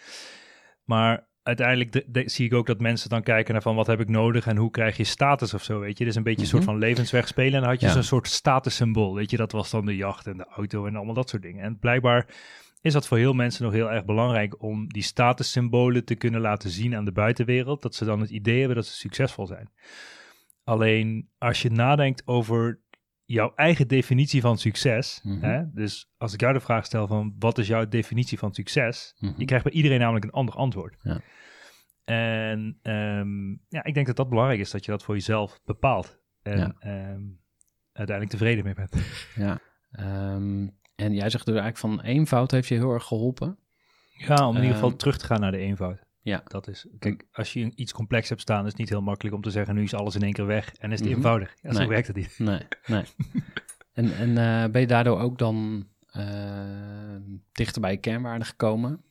Maar 0.84 1.28
uiteindelijk 1.42 1.92
de- 1.92 2.04
de- 2.08 2.28
zie 2.28 2.46
ik 2.46 2.54
ook 2.54 2.66
dat 2.66 2.80
mensen 2.80 3.08
dan 3.08 3.22
kijken 3.22 3.52
naar 3.52 3.62
van 3.62 3.74
wat 3.74 3.86
heb 3.86 4.00
ik 4.00 4.08
nodig 4.08 4.46
en 4.46 4.56
hoe 4.56 4.70
krijg 4.70 4.96
je 4.96 5.04
status 5.04 5.54
of 5.54 5.62
zo, 5.62 5.80
weet 5.80 5.98
je. 5.98 6.04
Dus 6.04 6.14
een 6.14 6.22
beetje 6.22 6.40
een 6.42 6.46
soort 6.48 6.62
Mhm. 6.62 6.70
van 6.70 6.80
levensweg 6.80 7.28
spelen. 7.28 7.54
En 7.54 7.60
dan 7.60 7.70
had 7.70 7.80
je 7.80 7.86
Ja. 7.86 7.92
zo'n 7.92 8.02
soort 8.02 8.28
statussymbool, 8.28 9.14
weet 9.14 9.30
je. 9.30 9.36
Dat 9.36 9.52
was 9.52 9.70
dan 9.70 9.86
de 9.86 9.96
jacht 9.96 10.26
en 10.26 10.36
de 10.36 10.46
auto 10.46 10.86
en 10.86 10.96
allemaal 10.96 11.14
dat 11.14 11.28
soort 11.28 11.42
dingen. 11.42 11.64
En 11.64 11.78
blijkbaar 11.78 12.26
is 12.82 12.92
dat 12.92 13.06
voor 13.06 13.18
heel 13.18 13.32
mensen 13.32 13.64
nog 13.64 13.72
heel 13.72 13.90
erg 13.90 14.04
belangrijk 14.04 14.62
om 14.62 14.88
die 14.88 15.02
statussymbolen 15.02 16.04
te 16.04 16.14
kunnen 16.14 16.40
laten 16.40 16.70
zien 16.70 16.94
aan 16.96 17.04
de 17.04 17.12
buitenwereld. 17.12 17.82
Dat 17.82 17.94
ze 17.94 18.04
dan 18.04 18.20
het 18.20 18.30
idee 18.30 18.58
hebben 18.58 18.76
dat 18.76 18.86
ze 18.86 18.94
succesvol 18.94 19.46
zijn. 19.46 19.70
Alleen 20.64 21.28
als 21.38 21.62
je 21.62 21.70
nadenkt 21.70 22.26
over 22.26 22.80
jouw 23.24 23.52
eigen 23.54 23.88
definitie 23.88 24.40
van 24.40 24.58
succes. 24.58 25.20
Mhm. 25.22 25.40
hè, 25.44 25.62
dus 25.72 26.10
als 26.18 26.32
ik 26.34 26.40
jou 26.40 26.52
de 26.52 26.60
vraag 26.60 26.84
stel 26.84 27.06
van 27.06 27.34
wat 27.38 27.58
is 27.58 27.66
jouw 27.66 27.88
definitie 27.88 28.38
van 28.38 28.54
succes? 28.54 29.14
Mhm. 29.18 29.32
Je 29.36 29.44
krijgt 29.44 29.64
bij 29.64 29.74
iedereen 29.74 29.98
namelijk 30.00 30.24
een 30.24 30.30
ander 30.30 30.54
antwoord. 30.54 30.96
Ja. 31.02 31.20
En 32.04 32.78
ehm, 32.82 33.48
ja, 33.68 33.84
ik 33.84 33.94
denk 33.94 34.06
dat 34.06 34.16
dat 34.16 34.28
belangrijk 34.28 34.60
is 34.60 34.70
dat 34.70 34.84
je 34.84 34.90
dat 34.90 35.02
voor 35.02 35.14
jezelf 35.14 35.60
bepaalt. 35.64 36.18
En 36.42 36.58
Ja. 36.58 36.74
ehm, 36.78 37.22
uiteindelijk 37.92 38.30
tevreden 38.38 38.64
mee 38.64 38.74
bent. 38.74 38.96
Ja. 39.34 39.58
Ehm, 39.90 40.66
en 41.04 41.12
jij 41.14 41.30
zegt 41.30 41.46
dus 41.46 41.60
eigenlijk 41.60 41.78
van 42.00 42.06
eenvoud 42.06 42.50
heeft 42.50 42.68
je 42.68 42.74
heel 42.74 42.92
erg 42.92 43.04
geholpen. 43.04 43.58
Ja, 44.10 44.46
om 44.48 44.54
in 44.56 44.60
ieder 44.60 44.74
geval 44.74 44.88
Ehm, 44.88 44.98
terug 44.98 45.18
te 45.18 45.24
gaan 45.26 45.40
naar 45.40 45.50
de 45.50 45.58
eenvoud. 45.58 45.98
Ja. 46.20 46.42
Dat 46.44 46.68
is, 46.68 46.86
kijk, 46.98 47.24
als 47.32 47.52
je 47.52 47.72
iets 47.74 47.92
complex 47.92 48.28
hebt 48.28 48.40
staan, 48.40 48.62
is 48.64 48.70
het 48.70 48.78
niet 48.78 48.88
heel 48.88 49.00
makkelijk 49.02 49.34
om 49.36 49.42
te 49.42 49.50
zeggen, 49.50 49.74
nu 49.74 49.82
is 49.82 49.94
alles 49.94 50.14
in 50.14 50.22
één 50.22 50.32
keer 50.32 50.46
weg 50.46 50.74
en 50.74 50.92
is 50.92 50.98
het 50.98 51.08
Mhm. 51.08 51.16
eenvoudig. 51.16 51.54
Ja, 51.62 51.72
zo 51.72 51.78
Nee. 51.78 51.88
werkt 51.88 52.06
het 52.06 52.16
niet. 52.16 52.34
Nee, 52.38 52.60
nee. 52.86 53.02
en 53.92 54.16
en 54.16 54.28
eh, 54.38 54.70
ben 54.70 54.80
je 54.80 54.86
daardoor 54.86 55.18
ook 55.20 55.38
dan 55.38 55.86
eh, 56.10 57.16
dichter 57.52 57.80
bij 57.80 57.90
je 57.90 57.96
kernwaarden 57.96 58.46
gekomen? 58.46 59.02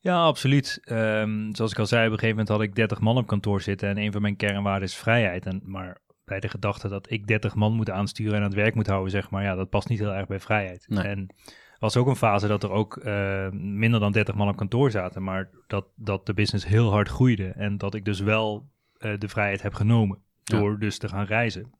Ja, 0.00 0.22
absoluut. 0.24 0.80
Ehm, 0.84 1.54
zoals 1.54 1.70
ik 1.72 1.78
al 1.78 1.86
zei, 1.86 2.06
op 2.06 2.12
een 2.12 2.18
gegeven 2.18 2.36
moment 2.38 2.48
had 2.48 2.62
ik 2.68 2.74
30 2.74 3.00
man 3.00 3.16
op 3.16 3.26
kantoor 3.26 3.60
zitten 3.60 3.88
en 3.88 3.98
een 3.98 4.12
van 4.12 4.22
mijn 4.22 4.36
kernwaarden 4.36 4.88
is 4.88 4.96
vrijheid. 4.96 5.46
En, 5.46 5.60
maar 5.64 5.98
bij 6.26 6.40
de 6.40 6.48
gedachte 6.48 6.88
dat 6.88 7.10
ik 7.10 7.26
30 7.26 7.54
man 7.54 7.72
moet 7.72 7.90
aansturen 7.90 8.32
en 8.32 8.38
aan 8.38 8.46
het 8.46 8.54
werk 8.54 8.74
moet 8.74 8.86
houden, 8.86 9.10
zeg 9.10 9.30
maar, 9.30 9.42
ja, 9.42 9.54
dat 9.54 9.70
past 9.70 9.88
niet 9.88 9.98
heel 9.98 10.14
erg 10.14 10.26
bij 10.26 10.40
vrijheid. 10.40 10.84
Nee. 10.88 11.04
En 11.04 11.34
was 11.78 11.96
ook 11.96 12.06
een 12.06 12.16
fase 12.16 12.46
dat 12.46 12.62
er 12.62 12.70
ook 12.70 12.96
eh, 12.96 13.50
minder 13.50 14.00
dan 14.00 14.12
30 14.12 14.34
man 14.34 14.48
op 14.48 14.56
kantoor 14.56 14.90
zaten, 14.90 15.22
maar 15.22 15.50
dat, 15.66 15.86
dat 15.94 16.26
de 16.26 16.34
business 16.34 16.66
heel 16.66 16.90
hard 16.90 17.08
groeide 17.08 17.48
en 17.48 17.78
dat 17.78 17.94
ik 17.94 18.04
dus 18.04 18.20
wel 18.20 18.70
eh, 18.98 19.18
de 19.18 19.28
vrijheid 19.28 19.62
heb 19.62 19.74
genomen 19.74 20.22
door 20.44 20.78
dus 20.78 20.98
te 20.98 21.08
gaan 21.08 21.24
reizen. 21.24 21.70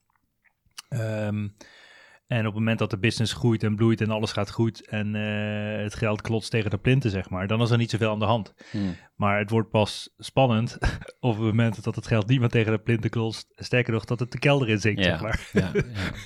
Ehm, 0.89 1.49
en 2.27 2.39
op 2.39 2.45
het 2.45 2.55
moment 2.55 2.79
dat 2.79 2.91
de 2.91 2.99
business 2.99 3.33
groeit 3.33 3.63
en 3.63 3.77
bloeit 3.77 4.01
en 4.01 4.11
alles 4.11 4.33
gaat 4.33 4.51
goed 4.51 4.87
en 4.89 5.15
eh, 5.15 5.83
het 5.83 5.95
geld 5.95 6.21
klotst 6.23 6.51
tegen 6.51 6.71
de 6.71 6.79
plinten, 6.79 7.11
zeg 7.11 7.31
maar, 7.31 7.47
dan 7.47 7.63
is 7.63 7.71
er 7.71 7.79
niet 7.79 7.91
zoveel 7.91 8.11
aan 8.11 8.19
de 8.19 8.25
hand. 8.25 8.55
Hmm. 8.71 8.97
Maar 9.17 9.39
het 9.39 9.51
wordt 9.51 9.71
pas 9.71 10.15
spannend 10.19 10.79
op 11.21 11.33
het 11.33 11.41
moment 11.45 11.85
dat 11.85 11.95
het 11.97 12.07
geld 12.07 12.27
niet 12.29 12.41
meer 12.41 12.49
tegen 12.49 12.73
de 12.73 12.79
plinten 12.79 13.11
klotst. 13.11 13.53
Sterker 13.57 13.93
nog, 13.93 14.05
dat 14.05 14.19
het 14.21 14.33
de 14.33 14.39
kelder 14.39 14.69
in 14.69 14.79
zinkt, 14.81 15.05
Ja. 15.05 15.07
zeg 15.11 15.21
maar. 15.21 15.49
Ja, 15.53 15.71
ja, 15.73 15.83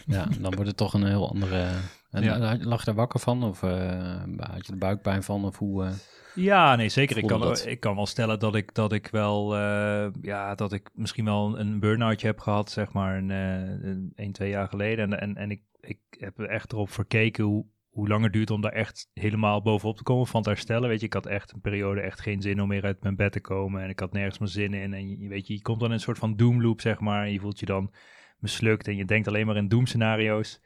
ja, 0.07 0.25
dan 0.40 0.54
wordt 0.54 0.66
het 0.69 0.76
toch 0.76 0.95
een 0.95 1.07
heel 1.07 1.28
andere... 1.30 1.66
En 2.11 2.23
Ja. 2.23 2.52
eh, 2.52 2.61
lag 2.66 2.78
je 2.78 2.85
daar 2.85 2.95
wakker 2.95 3.21
van? 3.21 3.42
Of 3.45 3.62
eh, 3.62 4.23
had 4.38 4.66
je 4.66 4.73
er 4.73 4.78
buikpijn 4.78 5.23
van? 5.23 5.45
Of 5.45 5.59
hoe... 5.59 5.85
eh, 5.85 5.90
Ja, 6.35 6.76
nee, 6.76 6.88
zeker. 6.88 7.16
Ik 7.16 7.26
kan, 7.26 7.40
dat? 7.40 7.66
ik 7.66 7.80
kan 7.80 7.95
wel 7.97 8.07
stellen 8.07 8.38
dat 8.38 8.54
ik, 8.54 8.75
dat 8.75 8.92
ik 8.92 9.09
wel, 9.11 9.57
eh, 9.57 10.07
ja, 10.23 10.54
dat 10.54 10.73
ik 10.73 10.90
misschien 10.95 11.25
wel 11.25 11.59
een 11.59 11.80
burn-outje 11.80 12.26
heb 12.26 12.38
gehad, 12.40 12.71
zeg 12.71 12.92
maar, 12.92 13.16
een, 13.16 13.30
eh, 13.30 13.88
een, 13.90 14.12
een, 14.14 14.33
twee 14.33 14.50
jaar 14.50 14.69
geleden. 14.69 15.12
En, 15.12 15.21
en, 15.21 15.37
en 15.37 15.50
ik, 15.50 15.61
ik 15.81 15.99
heb 16.11 16.39
er 16.39 16.49
echt 16.49 16.73
erop 16.73 16.91
verkeken 16.91 17.45
hoe, 17.45 17.67
hoe 17.89 18.09
lang 18.09 18.23
het 18.23 18.33
duurt 18.33 18.51
om 18.51 18.61
daar 18.61 18.73
echt 18.73 19.11
helemaal 19.15 19.63
bovenop 19.63 19.97
te 19.97 20.03
komen 20.03 20.27
van 20.27 20.43
te 20.43 20.49
herstellen. 20.49 20.89
Weet 20.89 21.01
je, 21.01 21.07
ik 21.07 21.13
had 21.13 21.27
echt 21.27 21.53
een 21.53 21.61
periode 21.61 22.01
echt 22.01 22.21
geen 22.21 22.43
zin 22.43 22.61
om 22.61 22.69
meer 22.69 22.85
uit 22.85 23.03
mijn 23.03 23.17
bed 23.17 23.33
te 23.33 23.41
komen. 23.41 23.83
En 23.83 23.89
ik 23.89 24.01
had 24.01 24.13
nergens 24.13 24.39
meer 24.39 24.49
zin 24.49 24.75
in. 24.75 24.95
En 24.95 25.09
je, 25.09 25.29
weet 25.29 25.47
je, 25.47 25.55
je 25.55 25.63
komt 25.63 25.81
dan 25.81 25.89
in 25.89 25.95
een 25.95 26.01
soort 26.01 26.19
van 26.19 26.37
doomloop, 26.37 26.81
zeg 26.81 27.01
maar. 27.01 27.25
En 27.25 27.33
je 27.33 27.41
voelt 27.41 27.61
je 27.61 27.67
dan 27.67 27.93
mislukt 28.39 28.89
en 28.89 28.97
je 28.97 29.05
denkt 29.05 29.29
alleen 29.29 29.47
maar 29.47 29.57
in 29.57 29.69
doemscenario's. 29.69 30.61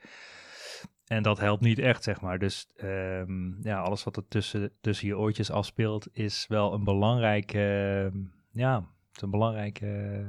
En 1.07 1.23
dat 1.23 1.39
helpt 1.39 1.63
niet 1.63 1.79
echt, 1.79 2.03
zeg 2.03 2.21
maar. 2.21 2.39
Dus 2.39 2.69
ehm, 2.77 3.63
ja, 3.63 3.81
alles 3.81 4.05
wat 4.05 4.17
er 4.17 4.29
tussen, 4.29 4.73
tussen 4.81 5.07
je 5.09 5.19
oortjes 5.19 5.51
afspeelt, 5.51 6.09
is 6.13 6.47
wel 6.49 6.73
een 6.73 6.85
belangrijk, 6.85 7.53
ehm, 7.53 8.17
ja, 8.51 8.77
het 8.77 9.17
is 9.17 9.23
een 9.23 9.31
belangrijk 9.31 9.81
eh, 9.81 10.27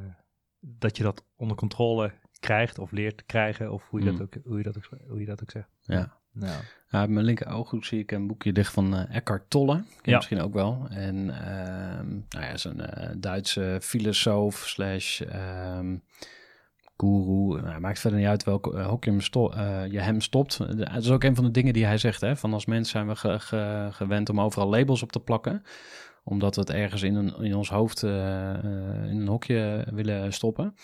dat 0.59 0.97
je 0.97 1.03
dat 1.03 1.25
onder 1.35 1.57
controle 1.57 2.11
krijgt 2.45 2.79
of 2.79 2.91
leert 2.91 3.17
te 3.17 3.23
krijgen, 3.23 3.71
of 3.71 3.83
hoe 3.89 3.99
je, 4.03 4.11
Mm. 4.11 4.17
dat, 4.17 4.21
ook, 4.27 4.43
hoe 4.45 4.57
je, 4.57 4.63
dat, 4.63 4.77
ook, 4.77 4.89
hoe 5.07 5.19
je 5.19 5.25
dat 5.25 5.41
ook 5.41 5.51
zegt. 5.51 5.69
ja. 5.81 6.17
Nou, 6.31 6.61
Ja, 6.89 7.03
op 7.03 7.09
mijn 7.09 7.25
linker 7.25 7.47
ooghoek 7.47 7.85
zie 7.85 7.99
ik 7.99 8.11
een 8.11 8.27
boekje 8.27 8.51
dicht 8.51 8.73
van 8.73 8.95
eh, 8.95 9.15
Eckhart 9.15 9.49
Tolle. 9.49 9.73
Ken 9.75 10.11
Ja. 10.11 10.15
misschien 10.15 10.41
ook 10.41 10.53
wel. 10.53 10.87
En 10.89 11.15
ehm 11.29 12.09
nou 12.09 12.45
ja, 12.45 12.47
is 12.47 12.63
een 12.63 12.79
eh, 12.81 13.15
Duitse 13.17 13.77
filosoof 13.81 14.55
slash 14.67 15.21
ehm 15.21 15.95
guru. 16.97 17.61
Nou, 17.61 17.67
het 17.67 17.79
maakt 17.79 17.99
verder 17.99 18.19
niet 18.19 18.27
uit 18.27 18.43
welk 18.43 18.73
eh, 18.73 18.87
hok 18.87 19.03
je 19.03 19.09
hem, 19.09 19.21
sto- 19.21 19.53
je 19.89 19.99
hem 19.99 20.21
stopt. 20.21 20.57
Het 20.57 21.03
is 21.03 21.09
ook 21.11 21.23
een 21.23 21.35
van 21.35 21.43
de 21.43 21.51
dingen 21.51 21.73
die 21.73 21.85
hij 21.85 21.97
zegt. 21.97 22.21
Hè? 22.21 22.35
Van 22.35 22.53
als 22.53 22.65
mens 22.65 22.89
zijn 22.89 23.07
we 23.07 23.15
ge- 23.15 23.39
ge- 23.39 23.87
gewend 23.91 24.29
om 24.29 24.41
overal 24.41 24.69
labels 24.69 25.03
op 25.03 25.11
te 25.11 25.19
plakken. 25.19 25.63
Omdat 26.23 26.55
we 26.55 26.61
het 26.61 26.69
ergens 26.69 27.01
in, 27.01 27.15
een, 27.15 27.35
in 27.43 27.55
ons 27.55 27.69
hoofd 27.69 28.03
in 28.03 28.09
een 29.19 29.27
hokje 29.27 29.87
willen 29.91 30.33
stoppen. 30.33 30.75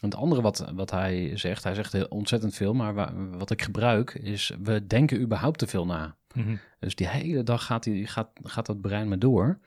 Het 0.00 0.14
andere 0.14 0.40
wat, 0.42 0.70
wat 0.74 0.90
hij 0.90 1.36
zegt, 1.36 1.64
hij 1.64 1.74
zegt 1.74 1.92
heel 1.92 2.06
ontzettend 2.08 2.54
veel, 2.54 2.74
maar 2.74 2.94
wa- 2.94 3.12
wat 3.14 3.50
ik 3.50 3.62
gebruik 3.62 4.14
is, 4.14 4.52
we 4.62 4.86
denken 4.86 5.20
überhaupt 5.20 5.58
te 5.58 5.66
veel 5.66 5.86
na. 5.86 6.16
mhm. 6.34 6.56
Dus 6.80 6.94
die 6.94 7.08
hele 7.08 7.42
dag 7.42 7.64
gaat, 7.64 7.82
die, 7.82 8.06
gaat, 8.06 8.30
gaat 8.42 8.66
dat 8.66 8.80
brein 8.80 9.08
maar 9.08 9.18
door. 9.18 9.58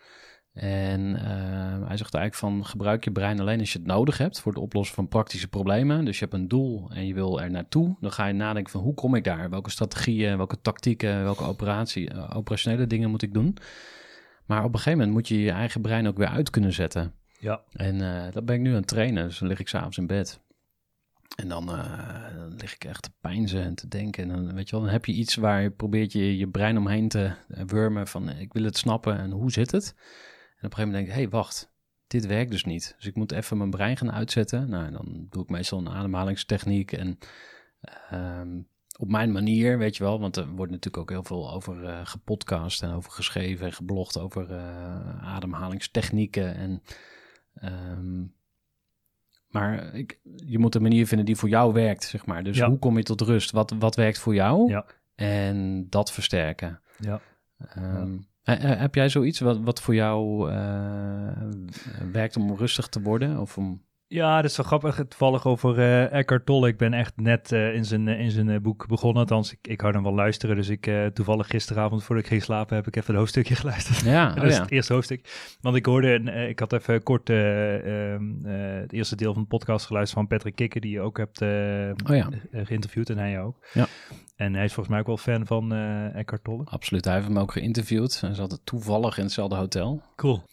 En 0.53 1.15
eh, 1.15 1.87
hij 1.87 1.97
zegt 1.97 2.13
eigenlijk 2.13 2.35
van 2.35 2.65
gebruik 2.65 3.03
je 3.03 3.11
brein 3.11 3.39
alleen 3.39 3.59
als 3.59 3.71
je 3.73 3.77
het 3.79 3.87
nodig 3.87 4.17
hebt 4.17 4.39
voor 4.39 4.51
het 4.53 4.61
oplossen 4.61 4.95
van 4.95 5.07
praktische 5.07 5.47
problemen. 5.47 6.05
Dus 6.05 6.19
je 6.19 6.25
hebt 6.25 6.37
een 6.37 6.47
doel 6.47 6.89
en 6.91 7.07
je 7.07 7.13
wil 7.13 7.41
er 7.41 7.51
naartoe. 7.51 7.95
Dan 7.99 8.11
ga 8.11 8.25
je 8.25 8.33
nadenken 8.33 8.71
van 8.71 8.81
hoe 8.81 8.93
kom 8.93 9.15
ik 9.15 9.23
daar? 9.23 9.49
Welke 9.49 9.69
strategieën, 9.69 10.37
welke 10.37 10.61
tactieken, 10.61 11.23
welke 11.23 11.43
operatie, 11.43 12.09
eh, 12.09 12.31
operationele 12.37 12.87
dingen 12.87 13.09
moet 13.09 13.21
ik 13.21 13.33
doen? 13.33 13.57
Maar 14.45 14.59
op 14.63 14.73
een 14.73 14.79
gegeven 14.79 14.97
moment 14.99 15.15
moet 15.15 15.27
je 15.27 15.39
je 15.41 15.51
eigen 15.51 15.81
brein 15.81 16.07
ook 16.07 16.17
weer 16.17 16.27
uit 16.27 16.49
kunnen 16.49 16.73
zetten. 16.73 17.13
Ja, 17.39 17.63
En 17.71 18.01
eh, 18.01 18.31
dat 18.31 18.45
ben 18.45 18.55
ik 18.55 18.61
nu 18.61 18.69
aan 18.69 18.75
het 18.75 18.87
trainen. 18.87 19.27
Dus 19.27 19.39
dan 19.39 19.47
lig 19.47 19.59
ik 19.59 19.67
s'avonds 19.67 19.97
in 19.97 20.07
bed. 20.07 20.39
En 21.35 21.47
dan, 21.47 21.69
eh, 21.71 22.35
dan 22.35 22.55
lig 22.55 22.73
ik 22.73 22.83
echt 22.83 23.03
te 23.03 23.11
pijnzen 23.21 23.63
en 23.63 23.75
te 23.75 23.87
denken. 23.87 24.23
En 24.23 24.29
dan, 24.29 24.53
weet 24.53 24.69
je 24.69 24.75
wel, 24.75 24.85
dan 24.85 24.93
heb 24.93 25.05
je 25.05 25.13
iets 25.13 25.35
waar 25.35 25.61
je 25.61 25.71
probeert 25.71 26.11
je, 26.11 26.37
je 26.37 26.47
brein 26.47 26.77
omheen 26.77 27.07
te 27.07 27.31
eh, 27.47 27.63
wurmen 27.65 28.07
van 28.07 28.29
ik 28.29 28.53
wil 28.53 28.63
het 28.63 28.77
snappen 28.77 29.17
en 29.17 29.31
hoe 29.31 29.51
zit 29.51 29.71
het? 29.71 29.93
En 29.93 29.95
op 29.95 30.71
een 30.71 30.71
gegeven 30.71 30.85
moment 30.85 30.93
denk 30.93 31.07
ik, 31.07 31.13
hé 31.13 31.21
hey, 31.21 31.29
wacht, 31.29 31.71
dit 32.07 32.25
werkt 32.25 32.51
dus 32.51 32.63
niet. 32.63 32.93
Dus 32.95 33.05
ik 33.05 33.15
moet 33.15 33.31
even 33.31 33.57
mijn 33.57 33.69
brein 33.69 33.97
gaan 33.97 34.11
uitzetten. 34.11 34.69
Nou, 34.69 34.91
dan 34.91 35.27
doe 35.29 35.43
ik 35.43 35.49
meestal 35.49 35.79
een 35.79 35.89
ademhalingstechniek 35.89 36.91
en 36.91 37.17
ehm, 38.09 38.61
op 38.97 39.09
mijn 39.09 39.31
manier, 39.31 39.77
weet 39.77 39.97
je 39.97 40.03
wel. 40.03 40.19
Want 40.19 40.35
er 40.35 40.47
wordt 40.47 40.71
natuurlijk 40.71 40.97
ook 40.97 41.09
heel 41.09 41.23
veel 41.23 41.53
over 41.53 42.05
gepodcast 42.05 42.83
en 42.83 42.91
over 42.91 43.11
geschreven 43.11 43.65
en 43.65 43.73
geblogd 43.73 44.19
over 44.19 44.57
ademhalingstechnieken 45.21 46.55
en... 46.55 46.81
ehm, 47.59 48.25
maar 49.47 49.93
ik, 49.93 50.19
je 50.45 50.59
moet 50.59 50.75
een 50.75 50.81
manier 50.81 51.07
vinden 51.07 51.25
die 51.25 51.35
voor 51.35 51.49
jou 51.49 51.73
werkt, 51.73 52.03
zeg 52.03 52.25
maar. 52.25 52.43
Dus 52.43 52.57
Ja. 52.57 52.67
hoe 52.69 52.79
kom 52.79 52.97
je 52.97 53.03
tot 53.03 53.21
rust? 53.21 53.51
Wat, 53.51 53.73
wat 53.79 53.95
werkt 53.95 54.19
voor 54.19 54.33
jou? 54.35 54.69
Ja. 54.71 54.85
En 55.15 55.87
dat 55.89 56.11
versterken. 56.11 56.81
ja. 56.99 57.21
Ehm, 57.57 58.17
he- 58.43 58.53
he- 58.55 58.75
heb 58.75 58.95
jij 58.95 59.09
zoiets 59.09 59.39
wat, 59.39 59.59
wat 59.59 59.81
voor 59.81 59.95
jou 59.95 60.51
eh, 60.51 61.47
werkt 62.11 62.37
om 62.37 62.55
rustig 62.55 62.87
te 62.87 63.01
worden? 63.01 63.39
Of 63.39 63.57
om... 63.57 63.85
Ja, 64.09 64.41
dat 64.41 64.51
is 64.51 64.57
wel 64.57 64.65
grappig. 64.65 64.95
Toevallig 64.95 65.45
over 65.45 65.79
eh 65.79 66.13
Eckhart 66.13 66.45
Tolle. 66.45 66.67
Ik 66.67 66.77
ben 66.77 66.93
echt 66.93 67.13
net 67.15 67.51
eh, 67.51 67.73
in 67.73 67.85
zijn, 67.85 68.07
eh, 68.07 68.19
in 68.19 68.31
zijn 68.31 68.61
boek 68.61 68.87
begonnen. 68.87 69.21
Althans, 69.21 69.51
ik, 69.51 69.59
ik 69.61 69.81
hou 69.81 69.93
dan 69.93 70.03
wel 70.03 70.13
luisteren. 70.13 70.55
Dus 70.55 70.69
ik 70.69 70.87
eh, 70.87 71.05
toevallig 71.05 71.47
gisteravond, 71.47 72.03
voordat 72.03 72.23
ik 72.23 72.29
ging 72.29 72.43
slapen, 72.43 72.75
heb 72.75 72.87
ik 72.87 72.95
even 72.95 73.13
een 73.13 73.19
hoofdstukje 73.19 73.55
geluisterd. 73.61 73.99
Ja, 73.99 74.29
dat 74.29 74.43
oh 74.43 74.49
is 74.49 74.55
ja. 74.55 74.61
het 74.61 74.71
eerste 74.71 74.93
hoofdstuk. 74.93 75.55
Want 75.61 75.75
ik 75.75 75.85
hoorde, 75.85 76.07
een, 76.13 76.49
ik 76.49 76.59
had 76.59 76.73
even 76.73 77.03
kort 77.03 77.29
eh, 77.29 78.13
ehm, 78.13 78.45
eh, 78.45 78.79
het 78.81 78.93
eerste 78.93 79.15
deel 79.15 79.33
van 79.33 79.41
de 79.41 79.47
podcast 79.47 79.85
geluisterd 79.85 80.19
van 80.19 80.27
Patrick 80.37 80.55
Kikker, 80.55 80.81
die 80.81 80.91
je 80.91 81.01
ook 81.01 81.17
hebt 81.17 81.41
Oh 81.41 82.15
ja. 82.15 82.29
geïnterviewd 82.51 83.09
en 83.09 83.17
hij 83.17 83.41
ook. 83.41 83.67
Ja. 83.73 83.87
En 84.35 84.53
hij 84.53 84.63
is 84.63 84.73
volgens 84.73 84.89
mij 84.89 84.99
ook 84.99 85.07
wel 85.07 85.17
fan 85.17 85.45
van 85.45 85.73
Eckhart 86.13 86.43
Tolle. 86.43 86.63
Absoluut, 86.65 87.05
hij 87.05 87.13
heeft 87.13 87.27
hem 87.27 87.37
ook 87.37 87.51
geïnterviewd. 87.51 88.21
Hij 88.21 88.33
zat 88.33 88.61
toevallig 88.63 89.17
in 89.17 89.23
hetzelfde 89.23 89.55
hotel. 89.55 90.01
Cool. 90.15 90.43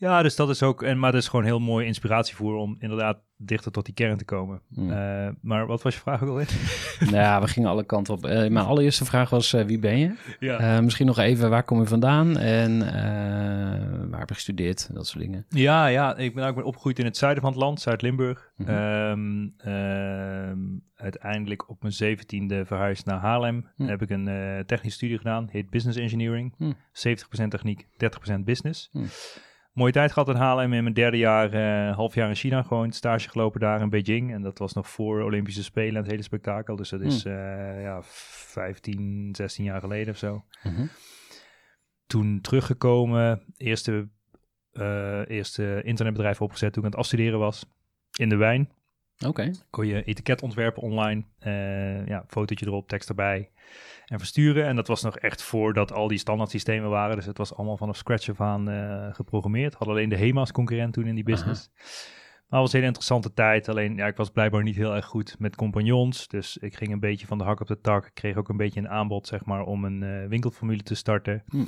Ja, 0.00 0.22
dus 0.22 0.36
dat 0.36 0.48
is 0.48 0.62
ook, 0.62 0.82
en, 0.82 0.98
maar 0.98 1.12
dat 1.12 1.20
is 1.20 1.28
gewoon 1.28 1.44
heel 1.44 1.58
mooi 1.58 1.86
inspiratievoer 1.86 2.54
om 2.54 2.76
inderdaad 2.78 3.18
dichter 3.36 3.72
tot 3.72 3.84
die 3.84 3.94
kern 3.94 4.16
te 4.16 4.24
komen. 4.24 4.60
Mm. 4.68 4.90
Eh, 4.90 5.28
maar 5.40 5.66
wat 5.66 5.82
was 5.82 5.94
je 5.94 6.00
vraag 6.00 6.22
ook 6.22 6.28
alweer? 6.28 6.48
nou 7.00 7.16
ja, 7.16 7.40
we 7.40 7.48
gingen 7.48 7.70
alle 7.70 7.84
kanten 7.84 8.14
op. 8.14 8.24
Eh, 8.24 8.36
mijn 8.36 8.66
allereerste 8.66 9.04
vraag 9.04 9.30
was, 9.30 9.52
eh, 9.52 9.64
wie 9.64 9.78
ben 9.78 9.98
je? 9.98 10.14
ja. 10.38 10.80
Misschien 10.80 11.06
nog 11.06 11.18
even, 11.18 11.50
waar 11.50 11.62
kom 11.62 11.80
je 11.80 11.86
vandaan? 11.86 12.36
En 12.38 12.78
waar 14.10 14.18
heb 14.18 14.28
je 14.28 14.34
gestudeerd? 14.34 14.94
Dat 14.94 15.06
soort 15.06 15.24
dingen. 15.24 15.46
Ja, 15.48 15.86
ja, 15.86 16.16
ik 16.16 16.34
ben, 16.34 16.48
ik 16.48 16.54
ben 16.54 16.64
opgegroeid 16.64 16.98
in 16.98 17.04
het 17.04 17.16
zuiden 17.16 17.42
van 17.42 17.52
het 17.52 17.60
land, 17.60 17.80
Zuid-Limburg. 17.80 18.52
Mhm. 18.56 18.68
Ehm, 18.68 19.48
ehm, 19.56 20.58
uiteindelijk 20.94 21.68
op 21.68 21.82
mijn 21.82 21.94
zeventiende 21.94 22.64
verhuisd 22.64 23.06
naar 23.06 23.18
Haarlem. 23.18 23.66
Hm. 23.76 23.86
Heb 23.86 24.02
ik 24.02 24.10
een 24.10 24.24
technische 24.66 24.96
studie 24.96 25.16
gedaan, 25.16 25.48
heet 25.50 25.70
Business 25.70 25.98
Engineering. 25.98 26.54
Hm. 26.58 26.72
70% 26.92 27.50
techniek, 27.50 27.86
30% 27.96 28.44
business. 28.44 28.90
Mooie 29.72 29.92
tijd 29.92 30.12
gehad 30.12 30.28
in 30.28 30.34
Haarlem. 30.34 30.72
In 30.72 30.82
mijn 30.82 30.94
derde 30.94 31.16
jaar, 31.16 31.52
eh, 31.52 31.96
half 31.96 32.14
jaar 32.14 32.28
in 32.28 32.34
China 32.34 32.62
gewoon 32.62 32.92
stage 32.92 33.28
gelopen 33.28 33.60
daar 33.60 33.80
in 33.80 33.88
Beijing. 33.90 34.32
En 34.32 34.42
dat 34.42 34.58
was 34.58 34.72
nog 34.72 34.88
voor 34.88 35.22
Olympische 35.22 35.62
Spelen 35.62 35.94
en 35.94 36.02
het 36.02 36.10
hele 36.10 36.22
spektakel. 36.22 36.76
Dus 36.76 36.88
dat 36.88 37.00
is 37.00 37.24
eh, 37.24 37.82
ja, 37.82 38.00
15, 38.02 39.28
16 39.36 39.64
jaar 39.64 39.80
geleden 39.80 40.12
of 40.12 40.18
zo 40.18 40.44
Mhm. 40.62 40.86
toen 42.06 42.40
teruggekomen, 42.40 43.42
eerste, 43.56 44.08
eh, 44.72 45.28
eerste 45.28 45.80
internetbedrijf 45.84 46.40
opgezet 46.40 46.72
toen 46.72 46.78
ik 46.82 46.84
aan 46.88 46.94
het 46.94 47.00
afstuderen 47.00 47.38
was. 47.38 47.66
In 48.18 48.28
de 48.28 48.36
wijn 48.36 48.70
Oké. 49.26 49.50
kon 49.70 49.86
je 49.86 50.02
etiket 50.04 50.42
ontwerpen 50.42 50.82
online. 50.82 51.24
eh 51.38 52.06
ja, 52.06 52.24
fotootje 52.26 52.66
erop, 52.66 52.88
tekst 52.88 53.08
erbij 53.08 53.50
en 54.06 54.18
versturen. 54.18 54.66
En 54.66 54.76
dat 54.76 54.86
was 54.86 55.02
nog 55.02 55.16
echt 55.16 55.42
voordat 55.42 55.92
al 55.92 56.08
die 56.08 56.18
standaard 56.18 56.50
systemen 56.50 56.90
waren. 56.90 57.16
Dus 57.16 57.26
het 57.26 57.38
was 57.38 57.54
allemaal 57.54 57.76
vanaf 57.76 57.96
scratch 57.96 58.28
af 58.30 58.40
aan 58.40 58.70
eh, 58.70 59.14
geprogrammeerd. 59.14 59.74
Had 59.74 59.88
alleen 59.88 60.08
de 60.08 60.16
HEMA 60.16 60.40
als 60.40 60.52
concurrent 60.52 60.92
toen 60.92 61.06
in 61.06 61.14
die 61.14 61.24
business. 61.24 61.70
Maar 62.48 62.60
het 62.60 62.68
was 62.68 62.72
een 62.72 62.78
hele 62.78 62.86
interessante 62.86 63.32
tijd. 63.32 63.68
Alleen, 63.68 63.96
ja, 63.96 64.06
ik 64.06 64.16
was 64.16 64.30
blijkbaar 64.30 64.62
niet 64.62 64.76
heel 64.76 64.94
erg 64.94 65.06
goed 65.06 65.36
met 65.38 65.56
compagnons. 65.56 66.28
Dus 66.28 66.56
ik 66.56 66.76
ging 66.76 66.92
een 66.92 67.00
beetje 67.00 67.26
van 67.26 67.38
de 67.38 67.44
hak 67.44 67.60
op 67.60 67.66
de 67.66 67.80
tak. 67.80 68.06
Ik 68.06 68.14
kreeg 68.14 68.36
ook 68.36 68.48
een 68.48 68.56
beetje 68.56 68.80
een 68.80 68.88
aanbod, 68.88 69.26
zeg 69.26 69.44
maar, 69.44 69.62
om 69.62 69.84
een 69.84 70.02
eh, 70.02 70.28
winkelformule 70.28 70.82
te 70.82 70.94
starten. 70.94 71.42
Hm. 71.48 71.64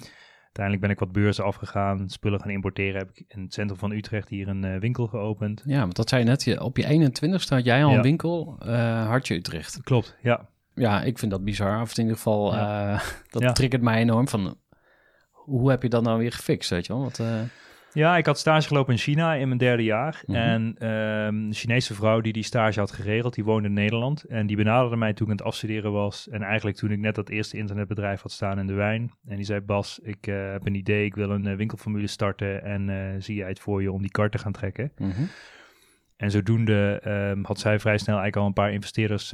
Uiteindelijk 0.52 0.80
ben 0.86 0.90
ik 0.90 0.98
wat 1.14 1.22
beurzen 1.22 1.44
afgegaan, 1.44 2.08
spullen 2.10 2.40
gaan 2.40 2.50
importeren. 2.50 2.98
Heb 2.98 3.10
ik 3.14 3.24
in 3.28 3.42
het 3.42 3.52
centrum 3.54 3.78
van 3.78 3.90
Utrecht 3.92 4.28
hier 4.28 4.48
een 4.48 4.64
eh, 4.64 4.80
winkel 4.80 5.06
geopend. 5.06 5.62
Ja, 5.66 5.80
want 5.80 5.96
dat 5.96 6.08
zei 6.08 6.22
je 6.22 6.28
net. 6.28 6.44
Je, 6.44 6.62
op 6.62 6.76
je 6.76 7.10
21ste 7.10 7.48
had 7.48 7.64
jij 7.64 7.84
al 7.84 7.90
Ja. 7.90 7.96
een 7.96 8.02
winkel, 8.02 8.56
eh 8.58 9.06
Hartje 9.06 9.34
Utrecht. 9.34 9.80
Klopt, 9.82 10.16
ja. 10.22 10.48
Ja, 10.74 11.02
ik 11.02 11.18
vind 11.18 11.30
dat 11.30 11.44
bizar. 11.44 11.80
Of 11.80 11.90
in 11.96 12.00
ieder 12.02 12.16
geval, 12.16 12.54
eh, 12.54 13.00
dat 13.30 13.42
Ja. 13.42 13.52
triggert 13.52 13.82
mij 13.82 14.00
enorm. 14.00 14.28
Van, 14.28 14.56
hoe 15.30 15.70
heb 15.70 15.82
je 15.82 15.88
dat 15.88 16.02
nou 16.02 16.18
weer 16.18 16.32
gefixt, 16.32 16.70
weet 16.70 16.86
je 16.86 16.92
wel? 16.92 17.02
Wat, 17.02 17.18
eh, 17.18 17.40
Ja, 17.92 18.16
ik 18.16 18.26
had 18.26 18.38
stage 18.38 18.66
gelopen 18.66 18.92
in 18.92 18.98
China 18.98 19.34
in 19.34 19.46
mijn 19.46 19.58
derde 19.58 19.84
jaar. 19.84 20.22
Mhm. 20.26 20.36
En 20.36 20.74
ehm, 20.78 21.34
een 21.34 21.54
Chinese 21.54 21.94
vrouw 21.94 22.20
die 22.20 22.32
die 22.32 22.42
stage 22.42 22.78
had 22.78 22.92
geregeld, 22.92 23.34
die 23.34 23.44
woonde 23.44 23.68
in 23.68 23.74
Nederland. 23.74 24.24
En 24.24 24.46
die 24.46 24.56
benaderde 24.56 24.96
mij 24.96 25.12
toen 25.12 25.26
ik 25.26 25.32
aan 25.32 25.38
het 25.38 25.46
afstuderen 25.46 25.92
was. 25.92 26.28
En 26.28 26.42
eigenlijk 26.42 26.76
toen 26.76 26.90
ik 26.90 26.98
net 26.98 27.14
dat 27.14 27.28
eerste 27.28 27.56
internetbedrijf 27.56 28.20
had 28.20 28.32
staan 28.32 28.58
in 28.58 28.66
de 28.66 28.72
wijn. 28.72 29.12
En 29.26 29.36
die 29.36 29.44
zei, 29.44 29.60
Bas, 29.60 29.98
ik 30.02 30.26
eh, 30.26 30.50
heb 30.50 30.66
een 30.66 30.74
idee, 30.74 31.04
ik 31.04 31.14
wil 31.14 31.30
een 31.30 31.46
eh, 31.46 31.56
winkelformule 31.56 32.06
starten. 32.06 32.64
En 32.64 32.88
eh, 32.88 32.96
zie 33.18 33.36
jij 33.36 33.48
het 33.48 33.60
voor 33.60 33.82
je 33.82 33.92
om 33.92 34.02
die 34.02 34.10
kar 34.10 34.30
te 34.30 34.38
gaan 34.38 34.52
trekken? 34.52 34.92
mhm. 34.98 35.22
En 36.16 36.30
zodoende 36.30 37.00
ehm, 37.02 37.42
had 37.44 37.58
zij 37.58 37.78
vrij 37.78 37.98
snel 37.98 38.18
eigenlijk 38.18 38.36
al 38.36 38.46
een 38.46 38.64
paar 38.64 38.72
investeerders 38.72 39.30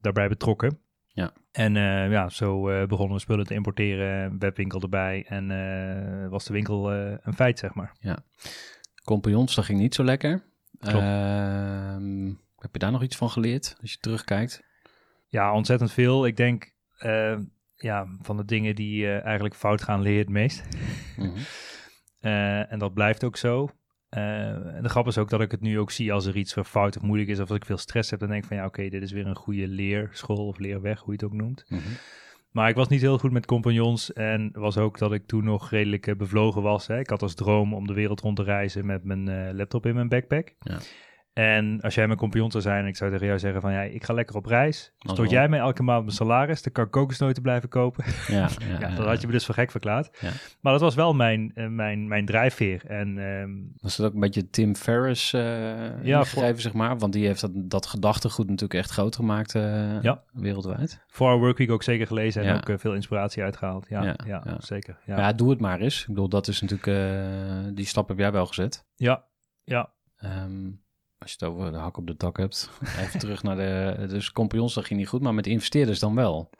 daarbij 0.00 0.28
betrokken. 0.28 0.78
Ja. 1.14 1.32
En 1.52 1.76
eh, 1.76 2.10
ja, 2.10 2.28
zo 2.28 2.68
eh, 2.68 2.86
begonnen 2.86 3.14
we 3.14 3.22
spullen 3.22 3.46
te 3.46 3.54
importeren, 3.54 4.38
webwinkel 4.38 4.80
erbij 4.80 5.24
en 5.28 5.50
eh, 5.50 6.28
was 6.28 6.44
de 6.44 6.52
winkel 6.52 6.92
een 6.92 7.34
feit, 7.34 7.58
zeg 7.58 7.74
maar. 7.74 7.92
Compagnons, 9.04 9.54
dat 9.54 9.64
ging 9.64 9.78
niet 9.78 9.94
zo 9.94 10.04
lekker. 10.04 10.42
Ehm, 10.80 12.26
heb 12.56 12.72
je 12.72 12.78
daar 12.78 12.90
nog 12.90 13.02
iets 13.02 13.16
van 13.16 13.30
geleerd, 13.30 13.76
als 13.80 13.92
je 13.92 13.98
terugkijkt? 13.98 14.62
Ja, 15.28 15.52
ontzettend 15.52 15.92
veel. 15.92 16.26
Ik 16.26 16.36
denk 16.36 16.72
ja, 17.74 18.06
van 18.20 18.36
de 18.36 18.44
dingen 18.44 18.74
die 18.74 19.10
eigenlijk 19.10 19.54
fout 19.54 19.82
gaan, 19.82 20.02
leer 20.02 20.12
je 20.12 20.18
het 20.18 20.28
meest. 20.28 20.62
Mhm. 21.16 21.38
En 22.68 22.78
dat 22.78 22.94
blijft 22.94 23.24
ook 23.24 23.36
zo. 23.36 23.70
Eh, 24.14 24.76
en 24.76 24.82
de 24.82 24.88
grap 24.88 25.06
is 25.06 25.18
ook 25.18 25.30
dat 25.30 25.40
ik 25.40 25.50
het 25.50 25.60
nu 25.60 25.78
ook 25.78 25.90
zie 25.90 26.12
als 26.12 26.26
er 26.26 26.36
iets 26.36 26.56
fout 26.62 26.96
of 26.96 27.02
moeilijk 27.02 27.30
is, 27.30 27.40
of 27.40 27.48
als 27.48 27.56
ik 27.56 27.64
veel 27.64 27.76
stress 27.76 28.10
heb, 28.10 28.20
dan 28.20 28.28
denk 28.28 28.42
ik 28.42 28.48
van 28.48 28.56
ja, 28.56 28.64
oké, 28.66 28.88
dit 28.88 29.02
is 29.02 29.12
weer 29.12 29.26
een 29.26 29.36
goede 29.36 29.68
leerschool 29.68 30.46
of 30.46 30.58
leerweg, 30.58 30.98
hoe 30.98 31.14
je 31.14 31.24
het 31.24 31.24
ook 31.24 31.40
noemt. 31.40 31.64
Mhm. 31.68 31.80
Maar 32.50 32.68
ik 32.68 32.74
was 32.74 32.88
niet 32.88 33.00
heel 33.00 33.18
goed 33.18 33.32
met 33.32 33.46
compagnons 33.46 34.12
en 34.12 34.50
was 34.52 34.76
ook 34.76 34.98
dat 34.98 35.12
ik 35.12 35.26
toen 35.26 35.44
nog 35.44 35.70
redelijk 35.70 36.06
eh, 36.06 36.16
bevlogen 36.16 36.62
was. 36.62 36.86
Hè. 36.86 36.98
Ik 36.98 37.10
had 37.10 37.22
als 37.22 37.34
droom 37.34 37.74
om 37.74 37.86
de 37.86 37.94
wereld 37.94 38.20
rond 38.20 38.36
te 38.36 38.42
reizen 38.42 38.86
met 38.86 39.04
mijn 39.04 39.28
eh, 39.28 39.54
laptop 39.54 39.86
in 39.86 39.94
mijn 39.94 40.08
backpack. 40.08 40.54
Ja. 40.58 40.78
En 41.34 41.80
als 41.80 41.94
jij 41.94 42.06
mijn 42.06 42.18
compagnon 42.18 42.50
zou 42.50 42.62
zijn 42.62 42.82
en 42.82 42.88
ik 42.88 42.96
zou 42.96 43.10
tegen 43.10 43.26
jou 43.26 43.38
zeggen 43.38 43.60
van 43.60 43.72
ja, 43.72 43.80
ik 43.82 44.04
ga 44.04 44.12
lekker 44.14 44.36
op 44.36 44.46
reis. 44.46 44.92
Stort 44.98 45.30
jij 45.30 45.48
mij 45.48 45.58
elke 45.58 45.82
maand 45.82 46.04
mijn 46.04 46.16
salaris, 46.16 46.62
dan 46.62 46.72
kan 46.72 46.84
ik 46.84 46.90
kokosnoten 46.90 47.42
blijven 47.42 47.68
kopen. 47.68 48.04
Ja, 48.26 48.34
ja, 48.36 48.48
Ja, 48.68 48.88
ja, 48.88 48.96
dan 48.96 49.06
had 49.06 49.20
je 49.20 49.26
me 49.26 49.32
dus 49.32 49.44
voor 49.46 49.54
gek 49.54 49.70
verklaard. 49.70 50.18
Ja. 50.20 50.30
Maar 50.60 50.72
dat 50.72 50.80
was 50.80 50.94
wel 50.94 51.14
mijn, 51.14 51.52
eh, 51.54 51.66
mijn, 51.66 52.08
mijn 52.08 52.26
drijfveer. 52.26 52.84
En 52.86 53.18
ehm, 53.18 53.50
Was 53.80 53.96
dat 53.96 54.06
ook 54.06 54.14
een 54.14 54.20
beetje 54.20 54.50
Tim 54.50 54.76
Ferriss 54.76 55.32
eh 55.32 55.42
Ja, 56.02 56.18
ingegeven, 56.18 56.60
zeg 56.62 56.72
maar? 56.72 56.98
Want 56.98 57.12
die 57.12 57.26
heeft 57.26 57.40
dat, 57.40 57.50
dat 57.54 57.86
gedachtegoed 57.86 58.46
natuurlijk 58.46 58.74
echt 58.74 58.90
groot 58.90 59.16
gemaakt 59.16 59.52
Ja. 60.02 60.22
wereldwijd. 60.32 61.02
voor 61.06 61.28
our 61.28 61.38
workweek 61.38 61.70
ook 61.70 61.82
zeker 61.82 62.06
gelezen 62.06 62.42
en 62.42 62.56
ook 62.56 62.80
veel 62.80 62.94
inspiratie 62.94 63.42
uitgehaald. 63.42 63.86
Ja, 63.88 64.02
Ja, 64.02 64.16
ja, 64.26 64.42
ja. 64.44 64.56
zeker. 64.60 64.98
Ja. 65.06 65.16
Ja, 65.18 65.32
doe 65.32 65.50
het 65.50 65.60
maar 65.60 65.80
eens. 65.80 66.00
Ik 66.00 66.06
bedoel, 66.06 66.28
dat 66.28 66.48
is 66.48 66.60
natuurlijk... 66.60 67.76
die 67.76 67.86
stap 67.86 68.08
heb 68.08 68.18
jij 68.18 68.32
wel 68.32 68.46
gezet. 68.46 68.86
ja, 68.94 69.24
ja. 69.64 69.92
Ehm, 70.16 70.70
als 71.24 71.32
je 71.32 71.44
het 71.46 71.54
over 71.54 71.72
de 71.72 71.78
hak 71.78 71.96
op 71.96 72.06
de 72.06 72.16
tak 72.16 72.36
hebt. 72.36 72.70
Even 73.00 73.18
terug 73.20 73.42
naar 73.42 73.56
de... 73.56 74.06
Dus 74.08 74.32
compagnons, 74.32 74.74
dat 74.74 74.84
ging 74.84 74.98
niet 74.98 75.08
goed. 75.08 75.22
Maar 75.22 75.34
met 75.34 75.46
investeerders 75.46 75.98
dan 75.98 76.14
wel. 76.14 76.50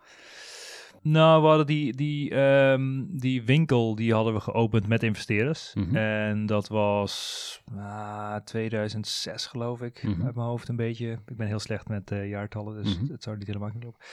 Nou, 1.03 1.43
we 1.43 1.49
hadden 1.49 1.67
die, 1.67 1.97
die, 1.97 2.31
ehm, 2.31 3.03
die 3.09 3.43
winkel, 3.43 3.95
die 3.95 4.13
hadden 4.15 4.35
we 4.35 4.41
geopend 4.41 4.87
met 4.87 5.03
investeerders. 5.03 5.73
Mhm. 5.75 5.97
En 5.97 6.47
dat 6.47 6.69
was 6.69 7.63
ah, 7.77 8.37
2006 8.45 9.47
geloof 9.47 9.81
ik, 9.83 10.03
Mhm. 10.03 10.25
uit 10.25 10.35
mijn 10.35 10.47
hoofd 10.47 10.69
een 10.69 10.77
beetje. 10.77 11.11
Ik 11.27 11.37
ben 11.37 11.47
heel 11.47 11.59
slecht 11.59 11.89
met 11.89 12.11
eh, 12.11 12.29
jaartallen, 12.29 12.83
dus 12.83 12.99
Mhm. 12.99 13.13
het 13.13 13.23
zou 13.23 13.37
niet 13.37 13.47
helemaal 13.47 13.71
kunnen 13.71 13.89
lopen. 13.89 14.07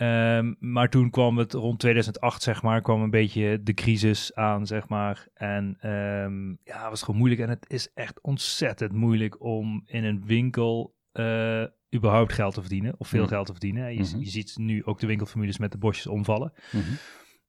Ehm, 0.00 0.54
maar 0.58 0.88
toen 0.88 1.10
kwam 1.10 1.38
het 1.38 1.52
rond 1.52 1.78
2008, 1.78 2.42
zeg 2.42 2.62
maar, 2.62 2.80
kwam 2.82 3.02
een 3.02 3.10
beetje 3.10 3.62
de 3.62 3.74
crisis 3.74 4.34
aan, 4.34 4.66
zeg 4.66 4.88
maar. 4.88 5.28
En 5.34 5.76
ehm, 5.80 6.48
ja, 6.48 6.80
het 6.80 6.88
was 6.88 7.02
gewoon 7.02 7.18
moeilijk. 7.20 7.42
En 7.42 7.48
het 7.48 7.64
is 7.70 7.92
echt 7.94 8.20
ontzettend 8.20 8.92
moeilijk 8.92 9.42
om 9.42 9.82
in 9.86 10.04
een 10.04 10.22
winkel 10.26 10.98
eh, 11.12 11.64
überhaupt 11.94 12.32
geld 12.32 12.54
te 12.54 12.60
verdienen, 12.60 12.94
of 12.98 13.08
veel 13.08 13.20
Mhm. 13.22 13.28
geld 13.28 13.46
te 13.46 13.52
verdienen. 13.52 13.92
Je, 13.94 14.00
Mhm. 14.00 14.18
je 14.18 14.28
ziet 14.28 14.56
nu 14.56 14.84
ook 14.84 15.00
de 15.00 15.06
winkelformules 15.06 15.58
met 15.58 15.72
de 15.72 15.78
bosjes 15.78 16.06
omvallen. 16.06 16.52
Mhm. 16.72 16.82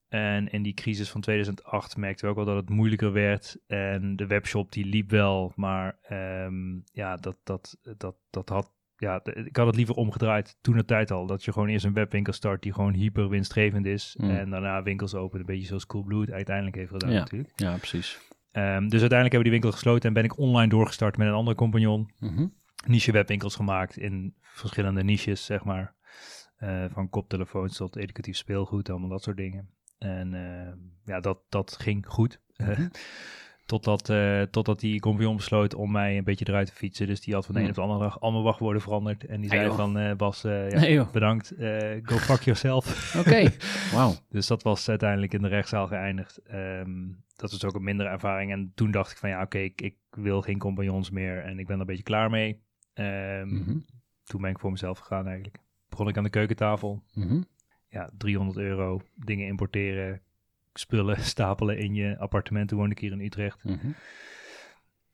En 0.08 0.48
in 0.48 0.62
die 0.62 0.74
crisis 0.74 1.10
van 1.10 1.20
2008 1.20 1.96
merkten 1.96 2.24
we 2.24 2.30
ook 2.30 2.36
wel 2.36 2.54
dat 2.54 2.56
het 2.66 2.70
moeilijker 2.70 3.12
werd. 3.12 3.56
En 3.66 4.16
de 4.16 4.26
webshop 4.26 4.72
die 4.72 4.84
liep 4.84 5.10
wel, 5.10 5.52
maar 5.56 5.98
ehm, 6.02 6.78
ja, 6.92 7.16
dat, 7.16 7.36
dat, 7.44 7.76
dat, 7.96 8.16
dat 8.30 8.48
had... 8.48 8.72
Ja, 9.02 9.20
de- 9.22 9.32
ik 9.32 9.56
had 9.56 9.66
het 9.66 9.76
liever 9.76 9.94
omgedraaid 9.94 10.56
toen 10.60 10.76
de 10.76 10.84
tijd 10.84 11.10
al. 11.10 11.26
Dat 11.26 11.44
je 11.44 11.52
gewoon 11.52 11.68
eerst 11.68 11.84
een 11.84 11.92
webwinkel 11.92 12.32
start 12.32 12.62
die 12.62 12.72
gewoon 12.72 12.92
hyper 12.92 13.28
winstgevend 13.28 13.86
is. 13.86 14.16
Mm. 14.20 14.30
En 14.30 14.50
daarna 14.50 14.82
winkels 14.82 15.14
openen, 15.14 15.40
een 15.40 15.46
beetje 15.52 15.66
zoals 15.66 15.86
Coolblue 15.86 16.20
het 16.20 16.30
uiteindelijk 16.30 16.76
heeft 16.76 16.90
gedaan 16.90 17.10
Ja. 17.12 17.18
natuurlijk. 17.18 17.52
Ja, 17.56 17.76
precies. 17.76 18.18
Ehm, 18.52 18.88
dus 18.88 19.00
uiteindelijk 19.00 19.10
hebben 19.10 19.38
we 19.38 19.42
die 19.42 19.50
winkel 19.50 19.70
gesloten 19.72 20.08
en 20.08 20.14
ben 20.14 20.24
ik 20.24 20.38
online 20.38 20.68
doorgestart 20.68 21.16
met 21.16 21.26
een 21.26 21.32
andere 21.34 21.56
compagnon 21.56 22.10
Mhm. 22.18 22.46
niche 22.86 23.12
webwinkels 23.12 23.54
gemaakt 23.56 23.96
in 23.96 24.34
verschillende 24.40 25.04
niches, 25.04 25.44
zeg 25.44 25.64
maar. 25.64 25.94
Eh, 26.56 26.84
van 26.90 27.08
koptelefoons 27.10 27.76
tot 27.76 27.96
educatief 27.96 28.36
speelgoed, 28.36 28.90
allemaal 28.90 29.08
dat 29.08 29.22
soort 29.22 29.36
dingen. 29.36 29.68
En 29.98 30.34
eh, 30.34 30.72
ja, 31.04 31.20
dat, 31.20 31.38
dat 31.48 31.76
ging 31.80 32.06
goed. 32.06 32.40
Mhm. 32.56 32.86
totdat, 33.80 34.08
eh, 34.08 34.42
totdat 34.42 34.80
die 34.80 35.00
compagnon 35.00 35.36
besloot 35.36 35.74
om 35.74 35.90
mij 35.90 36.16
een 36.18 36.24
beetje 36.24 36.48
eruit 36.48 36.66
te 36.66 36.72
fietsen. 36.74 37.06
Dus 37.06 37.20
die 37.20 37.34
had 37.34 37.44
van 37.46 37.54
de 37.54 37.60
een 37.60 37.66
Mhm. 37.66 37.78
op 37.78 37.82
de 37.84 37.90
andere 37.92 38.08
dag 38.10 38.20
allemaal 38.20 38.42
wachtwoorden 38.42 38.82
veranderd. 38.82 39.24
En 39.26 39.40
die 39.40 39.48
Hey, 39.48 39.58
zei 39.58 39.68
joh. 39.70 39.76
van, 39.78 39.98
eh, 39.98 40.14
Bas, 40.16 40.44
eh, 40.44 40.70
ja, 40.94 41.08
bedankt, 41.12 41.50
eh, 41.50 41.90
go 42.02 42.16
fuck 42.16 42.42
yourself. 42.42 43.14
Oké, 43.26 43.50
wauw. 43.92 44.14
Dus 44.28 44.46
dat 44.46 44.62
was 44.62 44.88
uiteindelijk 44.88 45.34
in 45.34 45.42
de 45.42 45.48
rechtszaal 45.48 45.86
geëindigd. 45.86 46.38
Ehm, 46.42 46.90
dat 47.36 47.50
was 47.50 47.64
ook 47.64 47.74
een 47.74 47.84
mindere 47.84 48.08
ervaring. 48.08 48.52
En 48.52 48.72
toen 48.74 48.90
dacht 48.90 49.10
ik 49.10 49.16
van 49.16 49.28
ja, 49.28 49.42
oké, 49.42 49.58
ik, 49.58 49.80
ik 49.80 49.96
wil 50.10 50.42
geen 50.42 50.58
compagnons 50.58 51.10
meer. 51.10 51.38
En 51.44 51.58
ik 51.58 51.66
ben 51.66 51.74
er 51.74 51.80
een 51.80 51.86
beetje 51.86 52.02
klaar 52.02 52.30
mee. 52.30 52.62
Ehm, 52.92 53.46
Mhm. 53.54 53.76
Toen 54.24 54.40
ben 54.40 54.50
ik 54.50 54.58
voor 54.58 54.70
mezelf 54.70 54.98
gegaan 54.98 55.26
eigenlijk. 55.26 55.56
Begon 55.88 56.08
ik 56.08 56.16
aan 56.16 56.24
de 56.24 56.30
keukentafel. 56.30 57.02
Mhm. 57.14 57.40
Ja, 57.88 58.10
300 58.18 58.58
euro. 58.58 59.00
Dingen 59.14 59.46
importeren. 59.46 60.20
Spullen 60.74 61.20
stapelen 61.32 61.78
in 61.78 61.94
je 61.94 62.18
appartement. 62.18 62.68
Toen 62.68 62.78
woonde 62.78 62.94
ik 62.94 63.00
hier 63.00 63.12
in 63.12 63.20
Utrecht. 63.20 63.64
Mhm. 63.64 63.90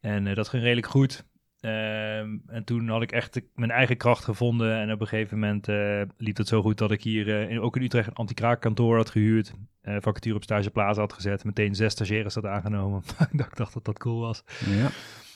En 0.00 0.26
eh, 0.26 0.34
dat 0.34 0.48
ging 0.48 0.62
redelijk 0.62 0.86
goed. 0.86 1.24
Ehm, 1.60 2.36
en 2.46 2.64
toen 2.64 2.88
had 2.88 3.02
ik 3.02 3.12
echt 3.12 3.40
mijn 3.54 3.70
eigen 3.70 3.96
kracht 3.96 4.24
gevonden. 4.24 4.76
En 4.78 4.92
op 4.92 5.00
een 5.00 5.06
gegeven 5.06 5.38
moment 5.38 5.68
eh, 5.68 6.02
liep 6.16 6.36
het 6.36 6.48
zo 6.48 6.62
goed 6.62 6.78
dat 6.78 6.90
ik 6.90 7.02
hier 7.02 7.28
eh, 7.28 7.50
in, 7.50 7.60
ook 7.60 7.76
in 7.76 7.82
Utrecht 7.82 8.08
een 8.08 8.14
anti-kraakkantoor 8.14 8.96
had 8.96 9.10
gehuurd. 9.10 9.52
eh 9.80 9.96
vacature 10.00 10.34
op 10.34 10.42
Stage 10.42 10.70
Plaza 10.70 11.00
had 11.00 11.12
gezet. 11.12 11.44
Meteen 11.44 11.74
zes 11.74 11.92
stagiaires 11.92 12.34
had 12.34 12.44
aangenomen. 12.44 13.02
ik 13.32 13.56
dacht 13.56 13.72
dat 13.72 13.84
dat 13.84 13.98
cool 13.98 14.20
was. 14.20 14.44
Ja. 14.66 14.88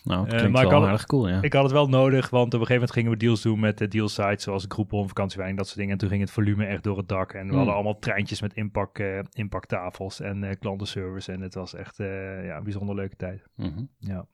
Nou, 0.04 0.24
het 0.24 0.32
Eh, 0.32 0.38
klinkt 0.38 0.60
wel 0.60 0.70
had- 0.70 0.84
aardig 0.84 1.06
cool, 1.06 1.28
ja. 1.28 1.42
Ik 1.42 1.52
had 1.52 1.62
het 1.62 1.72
wel 1.72 1.88
nodig, 1.88 2.30
want 2.30 2.54
op 2.54 2.60
een 2.60 2.66
gegeven 2.66 2.74
moment 2.74 2.92
gingen 2.92 3.10
we 3.10 3.16
deals 3.16 3.42
doen 3.42 3.60
met 3.60 3.78
de 3.78 3.88
deal 3.88 4.08
sites, 4.08 4.42
zoals 4.42 4.64
Groupon, 4.68 5.06
vakantiewijn, 5.08 5.56
dat 5.56 5.66
soort 5.66 5.76
dingen. 5.78 5.92
En 5.92 5.98
toen 5.98 6.08
ging 6.08 6.20
het 6.20 6.30
volume 6.30 6.64
echt 6.64 6.82
door 6.82 6.96
het 6.96 7.08
dak. 7.08 7.32
En 7.32 7.40
we 7.42 7.46
Hmm. 7.48 7.56
hadden 7.56 7.74
allemaal 7.74 7.98
treintjes 7.98 8.40
met 8.40 8.54
inpak, 8.54 8.98
eh, 8.98 9.18
inpaktafels 9.32 10.20
en 10.20 10.44
eh, 10.44 10.50
klantenservice. 10.60 11.32
En 11.32 11.40
het 11.40 11.54
was 11.54 11.74
echt 11.74 11.96
ja, 11.96 12.56
een 12.56 12.62
bijzonder 12.64 12.94
leuke 12.94 13.16
tijd. 13.16 13.42
Mhm. 13.56 13.82
Ja. 13.98 14.26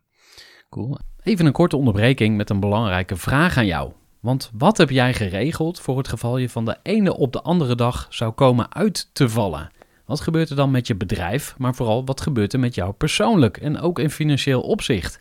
Cool. 0.70 0.98
Even 1.22 1.46
een 1.46 1.52
korte 1.52 1.76
onderbreking 1.76 2.37
met 2.37 2.50
een 2.50 2.61
belangrijke 2.61 3.16
vraag 3.16 3.57
aan 3.57 3.66
jou. 3.66 3.92
Want 4.20 4.50
wat 4.54 4.76
heb 4.78 4.90
jij 4.90 5.14
geregeld 5.14 5.81
voor 5.81 5.96
het 5.98 6.09
geval 6.09 6.37
je 6.38 6.48
van 6.48 6.64
de 6.64 6.76
ene 6.83 7.16
op 7.16 7.33
de 7.33 7.42
andere 7.42 7.74
dag 7.74 8.07
zou 8.11 8.33
komen 8.33 8.74
uit 8.74 9.11
te 9.14 9.28
vallen? 9.28 9.70
Wat 10.04 10.20
gebeurt 10.20 10.50
er 10.50 10.57
dan 10.57 10.70
met 10.70 10.87
je 10.87 10.94
bedrijf, 10.96 11.54
maar 11.59 11.74
vooral 11.74 12.04
wat 12.04 12.20
gebeurt 12.20 12.52
er 12.52 12.61
met 12.61 12.74
jou 12.74 12.92
persoonlijk 12.92 13.57
en 13.57 13.81
ook 13.81 13.98
in 13.98 14.11
financieel 14.11 14.61
opzicht? 14.61 15.20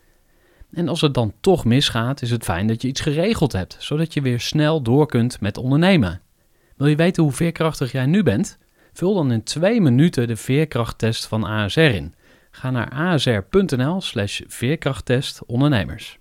En 0.73 0.87
als 0.87 1.01
het 1.01 1.13
dan 1.13 1.33
toch 1.41 1.65
misgaat, 1.65 2.21
is 2.21 2.31
het 2.31 2.43
fijn 2.43 2.67
dat 2.67 2.81
je 2.81 2.87
iets 2.87 3.01
geregeld 3.01 3.51
hebt, 3.51 3.75
zodat 3.79 4.13
je 4.13 4.21
weer 4.21 4.39
snel 4.39 4.81
door 4.81 5.05
kunt 5.05 5.41
met 5.41 5.57
ondernemen. 5.57 6.21
Wil 6.75 6.87
je 6.87 6.95
weten 6.95 7.23
hoe 7.23 7.31
veerkrachtig 7.31 7.91
jij 7.91 8.05
nu 8.05 8.23
bent? 8.23 8.57
Vul 8.93 9.13
dan 9.13 9.31
in 9.31 9.43
twee 9.43 9.81
minuten 9.81 10.27
de 10.27 10.35
veerkrachttest 10.35 11.25
van 11.25 11.43
ASR 11.43 11.79
in. 11.79 12.13
Ga 12.51 12.69
naar 12.69 12.89
asr.nl 12.89 14.01
slash 14.01 14.41
veerkrachttest 14.47 15.45
ondernemers. 15.45 16.19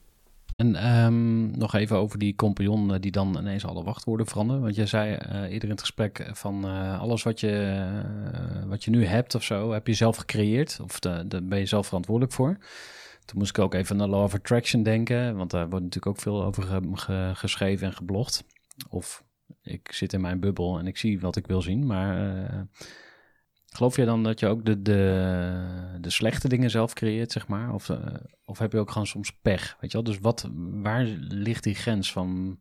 En 0.57 0.77
ehm, 0.77 1.59
nog 1.59 1.75
even 1.75 1.97
over 1.97 2.19
die 2.19 2.35
compagnon 2.35 2.95
eh, 2.95 3.01
die 3.01 3.11
dan 3.11 3.37
ineens 3.39 3.65
alle 3.65 3.83
wachtwoorden 3.83 4.27
veranderen. 4.27 4.63
Want 4.63 4.75
jij 4.75 4.87
zei 4.87 5.15
eh, 5.15 5.43
eerder 5.43 5.65
in 5.65 5.71
het 5.71 5.81
gesprek 5.81 6.31
van 6.33 6.65
eh, 6.65 7.01
alles 7.01 7.23
wat 7.23 7.41
je, 7.41 7.85
wat 8.67 8.85
je 8.85 8.91
nu 8.91 9.05
hebt 9.05 9.35
of 9.35 9.43
zo, 9.43 9.73
heb 9.73 9.87
je 9.87 9.95
zelf 9.95 10.17
gecreëerd. 10.17 10.79
Of 10.83 10.99
daar 10.99 11.25
ben 11.43 11.59
je 11.59 11.67
zelf 11.67 11.87
verantwoordelijk 11.87 12.35
voor. 12.35 12.57
Toen 13.31 13.39
moest 13.39 13.57
ik 13.57 13.65
ook 13.65 13.75
even 13.75 13.97
naar 13.97 14.09
Law 14.09 14.23
of 14.23 14.35
Attraction 14.35 14.83
denken. 14.83 15.37
Want 15.37 15.51
daar 15.51 15.69
wordt 15.69 15.85
natuurlijk 15.85 16.17
ook 16.17 16.23
veel 16.23 16.45
over 16.45 16.63
ge- 16.63 17.33
geschreven 17.35 17.87
en 17.87 17.93
geblogd. 17.93 18.45
Of 18.89 19.25
ik 19.63 19.93
zit 19.93 20.13
in 20.13 20.21
mijn 20.21 20.41
bubbel 20.41 20.79
en 20.79 20.87
ik 20.87 20.97
zie 20.97 21.21
wat 21.21 21.37
ik 21.37 21.47
wil 21.47 21.63
zien. 21.63 21.87
Maar 21.87 22.37
eh, 22.45 22.61
geloof 23.67 23.97
jij 23.97 24.05
dan 24.05 24.23
dat 24.23 24.41
je 24.41 24.47
ook 24.47 24.65
de, 24.65 24.83
de, 24.83 25.97
de 26.01 26.11
slechte 26.11 26.49
dingen 26.49 26.71
zelf 26.71 26.93
creëert, 26.93 27.33
zeg 27.33 27.49
maar? 27.49 27.75
Of, 27.75 27.89
eh, 27.89 28.15
of 28.45 28.59
heb 28.59 28.73
je 28.73 28.79
ook 28.79 28.91
gewoon 28.91 29.07
soms 29.07 29.33
pech, 29.33 29.77
weet 29.81 29.91
je 29.93 29.97
wel? 29.97 30.07
Dus 30.07 30.19
wat, 30.19 30.51
waar 30.55 31.05
ligt 31.29 31.65
die 31.65 31.75
grens 31.75 32.13
van... 32.13 32.59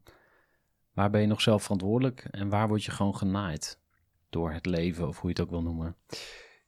Waar 0.93 1.09
ben 1.09 1.21
je 1.21 1.27
nog 1.27 1.41
zelf 1.41 1.61
verantwoordelijk 1.63 2.27
en 2.31 2.49
waar 2.49 2.67
word 2.67 2.83
je 2.83 2.91
gewoon 2.91 3.15
genaaid? 3.15 3.79
Door 4.29 4.51
het 4.51 4.65
leven, 4.65 5.07
of 5.07 5.19
hoe 5.19 5.29
je 5.29 5.35
het 5.35 5.45
ook 5.45 5.49
wil 5.49 5.61
noemen. 5.61 5.95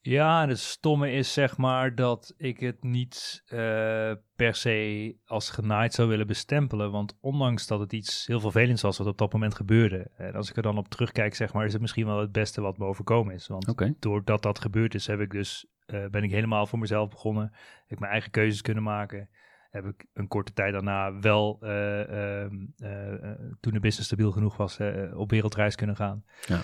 Ja, 0.04 0.42
en 0.42 0.50
het 0.50 0.60
stomme 0.60 1.12
is 1.12 1.34
zeg 1.34 1.58
maar 1.58 1.96
dat 1.96 2.34
ik 2.38 2.60
het 2.60 2.84
niet 2.84 3.44
eh, 3.46 4.12
per 4.36 4.56
se 4.56 5.16
als 5.26 5.50
genaaid 5.50 5.94
zou 5.94 6.08
willen 6.08 6.28
bestempelen. 6.28 6.92
Want 6.92 7.18
ondanks 7.20 7.68
dat 7.68 7.80
het 7.80 7.94
iets 7.94 8.28
heel 8.28 8.40
vervelends 8.40 8.82
was 8.82 8.98
wat 8.98 9.08
op 9.08 9.18
dat 9.18 9.34
moment 9.34 9.56
gebeurde. 9.56 10.12
En 10.18 10.34
als 10.34 10.50
ik 10.50 10.56
er 10.56 10.62
dan 10.62 10.78
op 10.78 10.88
terugkijk, 10.88 11.36
zeg 11.36 11.54
maar, 11.54 11.66
is 11.66 11.72
het 11.72 11.82
misschien 11.82 12.06
wel 12.06 12.20
het 12.20 12.32
beste 12.32 12.62
wat 12.62 12.78
me 12.78 12.86
overkomen 12.86 13.34
is. 13.34 13.48
Want 13.48 13.96
doordat 14.00 14.42
dat 14.42 14.60
gebeurd 14.60 14.96
is, 14.96 15.08
heb 15.08 15.20
ik 15.20 15.32
dus, 15.32 15.66
eh, 15.86 16.06
ben 16.06 16.24
ik 16.24 16.32
helemaal 16.32 16.66
voor 16.66 16.80
mezelf 16.80 17.10
begonnen. 17.10 17.52
Heb 17.54 17.92
ik 17.92 18.00
mijn 18.00 18.12
eigen 18.12 18.32
keuzes 18.32 18.62
kunnen 18.62 18.84
maken. 18.84 19.30
Heb 19.72 19.86
ik 19.86 20.06
een 20.14 20.28
korte 20.28 20.54
tijd 20.54 20.74
daarna 20.74 21.20
wel, 21.20 21.58
eh, 21.62 22.02
ehm, 22.02 22.56
eh, 22.78 23.14
eh, 23.14 23.40
toen 23.60 23.74
de 23.74 23.80
business 23.80 24.06
stabiel 24.06 24.32
genoeg 24.32 24.58
was, 24.58 24.80
op 25.14 25.30
wereldreis 25.30 25.76
kunnen 25.76 25.96
gaan. 25.96 26.24
Ja. 26.46 26.62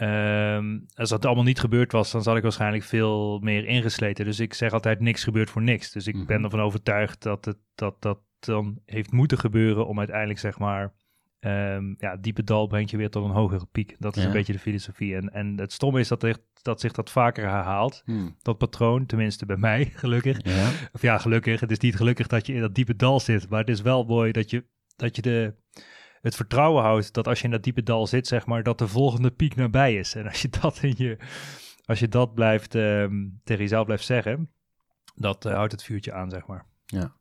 Ehm, 0.00 0.78
als 0.94 1.08
dat 1.10 1.24
allemaal 1.26 1.44
niet 1.44 1.60
gebeurd 1.60 1.92
was, 1.92 2.10
dan 2.10 2.22
zat 2.22 2.36
ik 2.36 2.42
waarschijnlijk 2.42 2.84
veel 2.84 3.38
meer 3.38 3.66
ingesleten. 3.66 4.24
Dus 4.24 4.40
ik 4.40 4.54
zeg 4.54 4.72
altijd, 4.72 5.00
niks 5.00 5.24
gebeurt 5.24 5.50
voor 5.50 5.62
niks. 5.62 5.90
Dus 5.92 6.06
ik 6.06 6.14
Mhm. 6.14 6.24
ben 6.26 6.44
ervan 6.44 6.60
overtuigd 6.60 7.22
dat 7.22 7.44
het 7.44 7.56
dat, 7.74 7.96
dat 8.02 8.18
dan 8.38 8.78
heeft 8.86 9.12
moeten 9.12 9.38
gebeuren 9.38 9.86
om 9.86 9.98
uiteindelijk, 9.98 10.38
zeg 10.38 10.58
maar, 10.58 10.92
ehm, 11.40 11.94
ja, 11.98 12.16
diepe 12.16 12.44
dal 12.44 12.66
brengt 12.66 12.90
je 12.90 12.96
weer 12.96 13.10
tot 13.10 13.24
een 13.24 13.30
hogere 13.30 13.66
piek. 13.72 13.96
Dat 13.98 14.16
is 14.16 14.22
Ja. 14.22 14.28
een 14.28 14.34
beetje 14.34 14.52
de 14.52 14.58
filosofie. 14.58 15.16
En, 15.16 15.32
en 15.32 15.58
het 15.58 15.72
stomme 15.72 16.00
is 16.00 16.08
dat, 16.08 16.22
er, 16.22 16.36
dat 16.62 16.80
zich 16.80 16.92
dat 16.92 17.10
vaker 17.10 17.48
herhaalt, 17.48 18.02
Hmm. 18.04 18.36
dat 18.42 18.58
patroon. 18.58 19.06
Tenminste 19.06 19.46
bij 19.46 19.56
mij, 19.56 19.84
gelukkig. 19.94 20.38
Ja. 20.42 20.68
Of 20.92 21.02
ja, 21.02 21.18
gelukkig. 21.18 21.60
Het 21.60 21.70
is 21.70 21.78
niet 21.78 21.96
gelukkig 21.96 22.26
dat 22.26 22.46
je 22.46 22.52
in 22.54 22.60
dat 22.60 22.74
diepe 22.74 22.96
dal 22.96 23.20
zit. 23.20 23.48
Maar 23.48 23.60
het 23.60 23.68
is 23.68 23.80
wel 23.82 24.04
mooi 24.04 24.32
dat 24.32 24.50
je, 24.50 24.64
dat 24.96 25.16
je 25.16 25.22
de, 25.22 25.54
het 26.20 26.36
vertrouwen 26.36 26.82
houdt 26.82 27.12
dat 27.12 27.28
als 27.28 27.38
je 27.38 27.44
in 27.44 27.50
dat 27.50 27.62
diepe 27.62 27.82
dal 27.82 28.06
zit, 28.06 28.26
zeg 28.26 28.46
maar, 28.46 28.62
dat 28.62 28.78
de 28.78 28.88
volgende 28.88 29.30
piek 29.30 29.56
nabij 29.56 29.96
is. 29.96 30.14
En 30.14 30.26
als 30.26 30.42
je 30.42 30.48
dat, 30.60 30.78
in 30.82 30.94
je, 30.96 31.16
als 31.84 31.98
je 31.98 32.08
dat 32.08 32.34
blijft, 32.34 32.74
ehm, 32.74 33.28
tegen 33.44 33.62
jezelf 33.62 33.84
blijft 33.84 34.04
zeggen, 34.04 34.50
dat 35.14 35.44
eh, 35.44 35.54
houdt 35.54 35.72
het 35.72 35.82
vuurtje 35.82 36.12
aan, 36.12 36.30
zeg 36.30 36.46
maar. 36.46 36.64
Ja. 36.86 37.18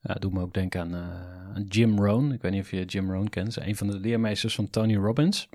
Ja, 0.00 0.16
me 0.30 0.40
ook 0.40 0.54
denken 0.54 0.80
aan, 0.80 0.94
eh, 0.94 1.54
aan 1.54 1.64
Jim 1.64 2.04
Rohn. 2.04 2.32
Ik 2.32 2.42
weet 2.42 2.52
niet 2.52 2.62
of 2.62 2.70
je 2.70 2.84
Jim 2.84 3.10
Rohn 3.12 3.28
kent. 3.28 3.56
Een 3.56 3.76
van 3.76 3.86
de 3.86 3.98
leermeesters 3.98 4.54
van 4.54 4.70
Tony 4.70 4.96
Robbins. 4.96 5.48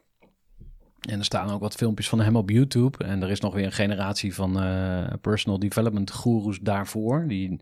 En 1.09 1.19
er 1.19 1.25
staan 1.25 1.49
ook 1.49 1.61
wat 1.61 1.75
filmpjes 1.75 2.09
van 2.09 2.19
hem 2.21 2.35
op 2.35 2.49
YouTube. 2.49 3.03
En 3.03 3.23
er 3.23 3.29
is 3.29 3.39
nog 3.39 3.53
weer 3.53 3.65
een 3.65 3.71
generatie 3.71 4.33
van 4.33 4.61
eh, 4.61 5.13
personal 5.21 5.59
development 5.59 6.11
gurus 6.11 6.59
daarvoor. 6.59 7.27
Die, 7.27 7.59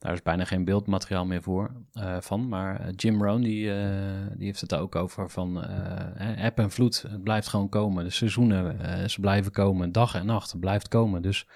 daar 0.00 0.12
is 0.12 0.22
bijna 0.22 0.44
geen 0.44 0.64
beeldmateriaal 0.64 1.26
meer 1.26 1.42
voor 1.42 1.70
eh, 1.92 2.20
van. 2.20 2.48
Maar 2.48 2.80
eh, 2.80 2.92
Jim 2.96 3.22
Rohn 3.22 3.42
die, 3.42 3.72
eh, 3.72 4.26
die 4.34 4.46
heeft 4.46 4.60
het 4.60 4.74
ook 4.74 4.94
over 4.94 5.30
van 5.30 5.64
eh, 5.64 6.44
app 6.44 6.58
en 6.58 6.70
vloed. 6.70 7.02
Het 7.02 7.22
blijft 7.22 7.48
gewoon 7.48 7.68
komen. 7.68 8.04
De 8.04 8.10
seizoenen, 8.10 9.10
ze 9.10 9.20
blijven 9.20 9.52
komen. 9.52 9.92
Dag 9.92 10.14
en 10.14 10.26
nacht, 10.26 10.50
het 10.50 10.60
blijft 10.60 10.88
komen. 10.88 11.22
Dus 11.22 11.46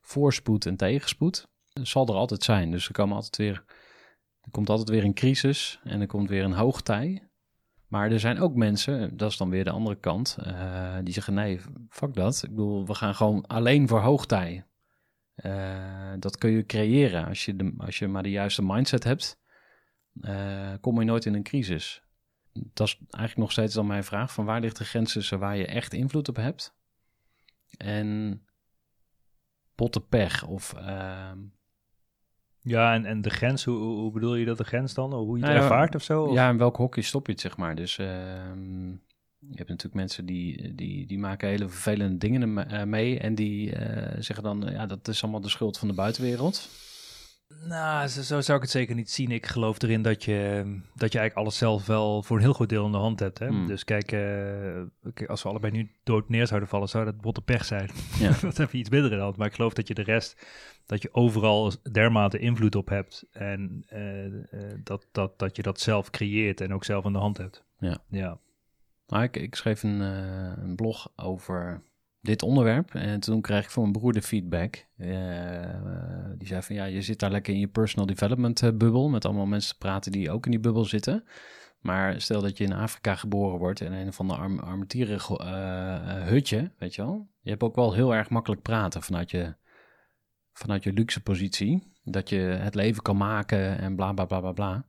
voorspoed 0.00 0.66
en 0.66 0.76
tegenspoed 0.76 1.48
zal 1.72 2.06
er 2.06 2.14
altijd 2.14 2.42
zijn. 2.42 2.70
Dus 2.70 2.86
er 2.86 2.92
komen 2.92 3.14
altijd 3.14 3.36
weer 3.36 3.64
er 4.40 4.50
komt 4.50 4.70
altijd 4.70 4.88
weer 4.88 5.04
een 5.04 5.14
crisis 5.14 5.80
en 5.84 6.00
er 6.00 6.06
komt 6.06 6.28
weer 6.28 6.44
een 6.44 6.52
hoogtij. 6.52 7.28
Maar 7.88 8.10
er 8.10 8.20
zijn 8.20 8.40
ook 8.40 8.54
mensen, 8.54 9.16
dat 9.16 9.30
is 9.30 9.36
dan 9.36 9.50
weer 9.50 9.64
de 9.64 9.70
andere 9.70 9.96
kant, 9.96 10.36
die 11.04 11.14
zeggen 11.14 11.34
nee, 11.34 11.60
fuck 11.88 12.14
dat. 12.14 12.42
Ik 12.44 12.50
bedoel, 12.50 12.86
we 12.86 12.94
gaan 12.94 13.14
gewoon 13.14 13.46
alleen 13.46 13.88
voor 13.88 14.00
hoogtij. 14.00 14.64
Eh, 15.42 16.12
dat 16.18 16.38
kun 16.38 16.50
je 16.50 16.66
creëren 16.66 17.26
als 17.26 17.44
je, 17.44 17.56
de, 17.56 17.74
als 17.78 17.98
je 17.98 18.08
maar 18.08 18.22
de 18.22 18.30
juiste 18.30 18.62
mindset 18.64 19.04
hebt. 19.04 19.38
eh, 20.20 20.72
kom 20.80 20.98
je 20.98 21.04
nooit 21.04 21.24
in 21.24 21.34
een 21.34 21.42
crisis. 21.42 22.02
Dat 22.52 22.86
is 22.86 22.94
eigenlijk 22.98 23.36
nog 23.36 23.52
steeds 23.52 23.74
dan 23.74 23.86
mijn 23.86 24.04
vraag: 24.04 24.32
van 24.32 24.44
waar 24.44 24.60
ligt 24.60 24.76
de 24.78 24.84
grens 24.84 25.12
tussen 25.12 25.38
waar 25.38 25.56
je 25.56 25.66
echt 25.66 25.92
invloed 25.92 26.28
op 26.28 26.36
hebt 26.36 26.74
en 27.78 28.42
botte 29.74 30.00
pech 30.00 30.46
of 30.46 30.72
ehm, 30.74 31.38
Ja, 32.62 32.94
en, 32.94 33.04
en 33.04 33.20
de 33.20 33.30
grens, 33.30 33.64
hoe, 33.64 34.10
bedoel 34.12 34.34
je 34.34 34.44
dat 34.44 34.58
de 34.58 34.64
grens 34.64 34.94
dan? 34.94 35.12
Hoe 35.12 35.38
je 35.38 35.44
het 35.44 35.52
Nou 35.52 35.62
ervaart 35.64 35.94
of 35.94 36.02
zo? 36.02 36.24
Of- 36.24 36.34
Ja, 36.34 36.50
in 36.50 36.58
welk 36.58 36.76
hokje 36.76 37.02
stop 37.02 37.26
je 37.26 37.32
het, 37.32 37.40
zeg 37.40 37.56
maar. 37.56 37.74
Dus 37.74 37.98
ehm, 37.98 38.92
hebt 39.60 39.68
natuurlijk 39.68 39.94
mensen 39.94 40.26
die, 40.26 40.74
die, 40.74 41.06
die 41.06 41.18
maken 41.18 41.48
hele 41.48 41.68
vervelende 41.68 42.18
dingen 42.18 42.68
eh, 42.68 42.84
mee. 42.84 43.18
En 43.18 43.34
die 43.34 43.74
eh, 43.74 44.16
zeggen 44.18 44.44
dan, 44.44 44.68
ja, 44.70 44.86
dat 44.86 45.08
is 45.08 45.22
allemaal 45.22 45.40
de 45.40 45.48
schuld 45.48 45.78
van 45.78 45.88
de 45.88 45.94
buitenwereld. 45.94 46.68
Nou, 47.64 48.08
zo, 48.08 48.22
zo 48.22 48.40
zou 48.40 48.56
ik 48.56 48.62
het 48.62 48.72
zeker 48.72 48.94
niet 48.94 49.10
zien. 49.10 49.30
Ik 49.30 49.46
geloof 49.46 49.82
erin 49.82 50.02
dat 50.02 50.24
je, 50.24 50.64
dat 50.94 51.12
je 51.12 51.18
eigenlijk 51.18 51.34
alles 51.34 51.56
zelf 51.56 51.86
wel 51.86 52.22
voor 52.22 52.36
een 52.36 52.42
heel 52.42 52.52
groot 52.52 52.68
deel 52.68 52.86
in 52.86 52.92
de 52.92 52.98
hand 52.98 53.20
hebt. 53.20 53.38
Hè? 53.38 53.46
Hmm. 53.46 53.66
Dus 53.66 53.84
kijk, 53.84 54.12
eh, 54.12 54.20
kijk, 55.14 55.30
als 55.30 55.42
we 55.42 55.48
allebei 55.48 55.72
nu 55.72 55.90
dood 56.04 56.28
neer 56.28 56.46
zouden 56.46 56.68
vallen, 56.68 56.88
zou 56.88 57.04
dat 57.04 57.20
botte 57.20 57.40
pech 57.40 57.64
zijn. 57.64 57.90
Ja. 58.18 58.32
dat 58.40 58.56
heb 58.56 58.72
je 58.72 58.78
iets 58.78 58.88
minder 58.88 59.10
in 59.10 59.16
de 59.16 59.22
hand. 59.22 59.36
Maar 59.36 59.46
ik 59.46 59.54
geloof 59.54 59.72
dat 59.72 59.88
je 59.88 59.94
de 59.94 60.02
rest, 60.02 60.46
dat 60.86 61.02
je 61.02 61.14
overal 61.14 61.72
dermate 61.92 62.38
invloed 62.38 62.74
op 62.74 62.88
hebt. 62.88 63.26
En 63.32 63.84
eh, 63.88 64.26
eh, 64.26 64.34
dat, 64.84 65.06
dat, 65.12 65.38
dat 65.38 65.56
je 65.56 65.62
dat 65.62 65.80
zelf 65.80 66.10
creëert 66.10 66.60
en 66.60 66.74
ook 66.74 66.84
zelf 66.84 67.04
in 67.04 67.12
de 67.12 67.18
hand 67.18 67.36
hebt. 67.36 67.64
Ja. 67.78 67.98
Ja. 68.08 68.38
Nou, 69.10 69.28
ik, 69.30 69.54
schreef 69.54 69.82
een, 69.82 70.00
eh, 70.00 70.62
een 70.62 70.76
blog 70.76 71.12
over 71.16 71.82
dit 72.20 72.42
onderwerp. 72.42 72.94
En 72.94 73.20
toen 73.20 73.40
kreeg 73.40 73.64
ik 73.64 73.70
van 73.70 73.82
mijn 73.82 73.94
broer 73.94 74.12
de 74.12 74.22
feedback. 74.22 74.86
Eh, 74.96 76.30
die 76.36 76.48
zei 76.48 76.62
van, 76.62 76.76
ja, 76.76 76.84
je 76.84 77.02
zit 77.02 77.18
daar 77.18 77.30
lekker 77.30 77.54
in 77.54 77.60
je 77.60 77.68
personal 77.68 78.06
development 78.06 78.62
eh, 78.62 78.70
bubbel. 78.74 79.08
Met 79.08 79.24
allemaal 79.24 79.46
mensen 79.46 79.72
te 79.72 79.78
praten 79.78 80.12
die 80.12 80.30
ook 80.30 80.44
in 80.44 80.50
die 80.50 80.60
bubbel 80.60 80.84
zitten. 80.84 81.24
Maar 81.80 82.20
stel 82.20 82.42
dat 82.42 82.58
je 82.58 82.64
in 82.64 82.72
Afrika 82.72 83.14
geboren 83.14 83.58
wordt 83.58 83.80
in 83.80 83.92
een 83.92 84.12
van 84.12 84.28
de 84.28 84.34
arm, 84.34 84.84
hutje, 86.26 86.72
weet 86.78 86.94
je 86.94 87.02
wel. 87.02 87.28
Je 87.40 87.50
hebt 87.50 87.62
ook 87.62 87.74
wel 87.74 87.94
heel 87.94 88.14
erg 88.14 88.30
makkelijk 88.30 88.62
praten 88.62 89.02
vanuit 89.02 89.30
je, 89.30 89.54
vanuit 90.52 90.84
je 90.84 90.92
luxe 90.92 91.22
positie. 91.22 91.92
Dat 92.02 92.28
je 92.28 92.38
het 92.38 92.74
leven 92.74 93.02
kan 93.02 93.16
maken 93.16 93.78
en 93.78 93.96
bla 93.96 94.12
bla 94.12 94.24
bla 94.24 94.40
bla 94.40 94.52
bla. 94.52 94.86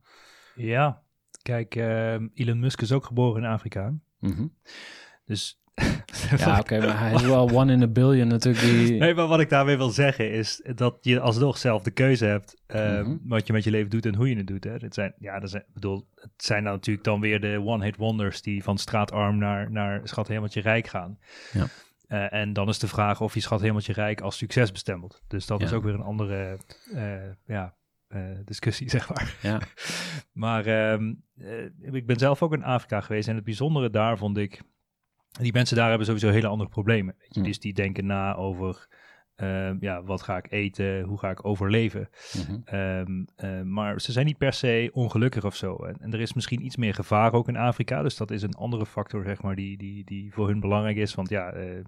Ja. 0.54 1.02
Kijk, 1.42 1.74
Elon 2.34 2.58
Musk 2.58 2.80
is 2.80 2.92
ook 2.92 3.04
geboren 3.04 3.42
in 3.42 3.48
Afrika. 3.48 3.94
Mhm. 4.22 4.46
Dus 5.24 5.60
Ja, 6.36 6.58
oké, 6.58 6.78
maar 6.78 6.98
hij 6.98 7.14
is 7.14 7.22
wel 7.22 7.50
one 7.50 7.72
in 7.72 7.82
a 7.82 7.86
billion 7.86 8.28
natuurlijk. 8.28 8.64
Die... 8.64 8.92
Nee, 8.98 9.14
maar 9.14 9.26
wat 9.26 9.40
ik 9.40 9.48
daarmee 9.48 9.76
wil 9.76 9.90
zeggen 9.90 10.30
is 10.30 10.62
dat 10.74 10.96
je 11.00 11.20
alsnog 11.20 11.58
zelf 11.58 11.82
de 11.82 11.90
keuze 11.90 12.24
hebt 12.24 12.62
eh, 12.66 13.00
Mhm. 13.00 13.16
wat 13.22 13.46
je 13.46 13.52
met 13.52 13.64
je 13.64 13.70
leven 13.70 13.90
doet 13.90 14.06
en 14.06 14.14
hoe 14.14 14.28
je 14.28 14.36
het 14.36 14.46
doet. 14.46 14.64
Hè. 14.64 14.72
Het 14.72 14.94
zijn, 14.94 15.14
ja, 15.18 15.40
dat 15.40 15.50
zijn, 15.50 15.64
bedoel, 15.72 16.06
het 16.14 16.30
zijn 16.36 16.62
nou 16.62 16.76
natuurlijk 16.76 17.04
dan 17.04 17.20
weer 17.20 17.40
de 17.40 17.60
one-hit 17.64 17.96
wonders 17.96 18.42
die 18.42 18.62
van 18.62 18.78
straatarm 18.78 19.38
naar, 19.38 19.70
naar 19.70 20.00
schat 20.04 20.28
hemeltje 20.28 20.60
rijk 20.60 20.86
gaan. 20.86 21.18
Ja. 21.52 21.66
Eh, 22.08 22.40
en 22.40 22.52
dan 22.52 22.68
is 22.68 22.78
de 22.78 22.88
vraag 22.88 23.20
of 23.20 23.34
je 23.34 23.40
schat 23.40 23.60
hemeltje 23.60 23.92
rijk 23.92 24.20
als 24.20 24.36
succes 24.36 24.72
bestempelt. 24.72 25.22
Dus 25.28 25.46
dat 25.46 25.62
is 25.62 25.72
ook 25.72 25.84
weer 25.84 25.94
een 25.94 26.00
andere 26.02 26.58
eh, 26.94 27.12
ja, 27.46 27.74
discussie, 28.44 28.90
zeg 28.98 29.08
maar. 29.08 29.36
Ja. 29.42 29.60
Maar 30.32 30.66
ehm, 30.66 31.14
eh, 31.38 31.94
ik 31.94 32.06
ben 32.06 32.18
zelf 32.18 32.42
ook 32.42 32.52
in 32.52 32.64
Afrika 32.64 33.00
geweest 33.00 33.28
en 33.28 33.34
het 33.34 33.44
bijzondere 33.44 33.90
daar 33.90 34.18
vond 34.18 34.36
ik, 34.36 34.62
die 35.40 35.52
mensen 35.52 35.76
daar 35.76 35.88
hebben 35.88 36.06
sowieso 36.06 36.28
hele 36.28 36.46
andere 36.46 36.70
problemen. 36.70 37.14
Weet 37.18 37.34
je? 37.34 37.40
Hmm. 37.40 37.48
Dus 37.48 37.58
die 37.58 37.72
denken 37.72 38.06
na 38.06 38.34
over, 38.34 38.86
ehm, 39.34 39.76
ja, 39.80 40.02
wat 40.02 40.22
ga 40.22 40.36
ik 40.36 40.50
eten, 40.50 41.02
hoe 41.02 41.18
ga 41.18 41.30
ik 41.30 41.44
overleven. 41.44 42.08
Mhm. 42.32 42.60
Ehm, 42.64 43.24
eh, 43.36 43.62
maar 43.62 44.00
ze 44.00 44.12
zijn 44.12 44.26
niet 44.26 44.38
per 44.38 44.52
se 44.52 44.90
ongelukkig 44.92 45.44
of 45.44 45.56
zo. 45.56 45.76
En, 45.76 45.96
en 46.00 46.12
er 46.12 46.20
is 46.20 46.32
misschien 46.32 46.64
iets 46.64 46.76
meer 46.76 46.94
gevaar 46.94 47.32
ook 47.32 47.48
in 47.48 47.56
Afrika. 47.56 48.02
Dus 48.02 48.16
dat 48.16 48.30
is 48.30 48.42
een 48.42 48.54
andere 48.54 48.86
factor, 48.86 49.24
zeg 49.24 49.42
maar, 49.42 49.56
die, 49.56 49.76
die, 49.76 50.04
die 50.04 50.32
voor 50.32 50.48
hun 50.48 50.60
belangrijk 50.60 50.96
is. 50.96 51.14
Want 51.14 51.28
ja, 51.28 51.52
eh, 51.52 51.78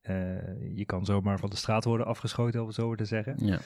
eh, 0.00 0.76
je 0.76 0.84
kan 0.84 1.04
zomaar 1.04 1.38
van 1.38 1.50
de 1.50 1.56
straat 1.56 1.84
worden 1.84 2.06
afgeschoten, 2.06 2.60
om 2.60 2.66
het 2.66 2.76
zo 2.76 2.94
te 2.94 3.04
zeggen. 3.04 3.46
Ja. 3.46 3.58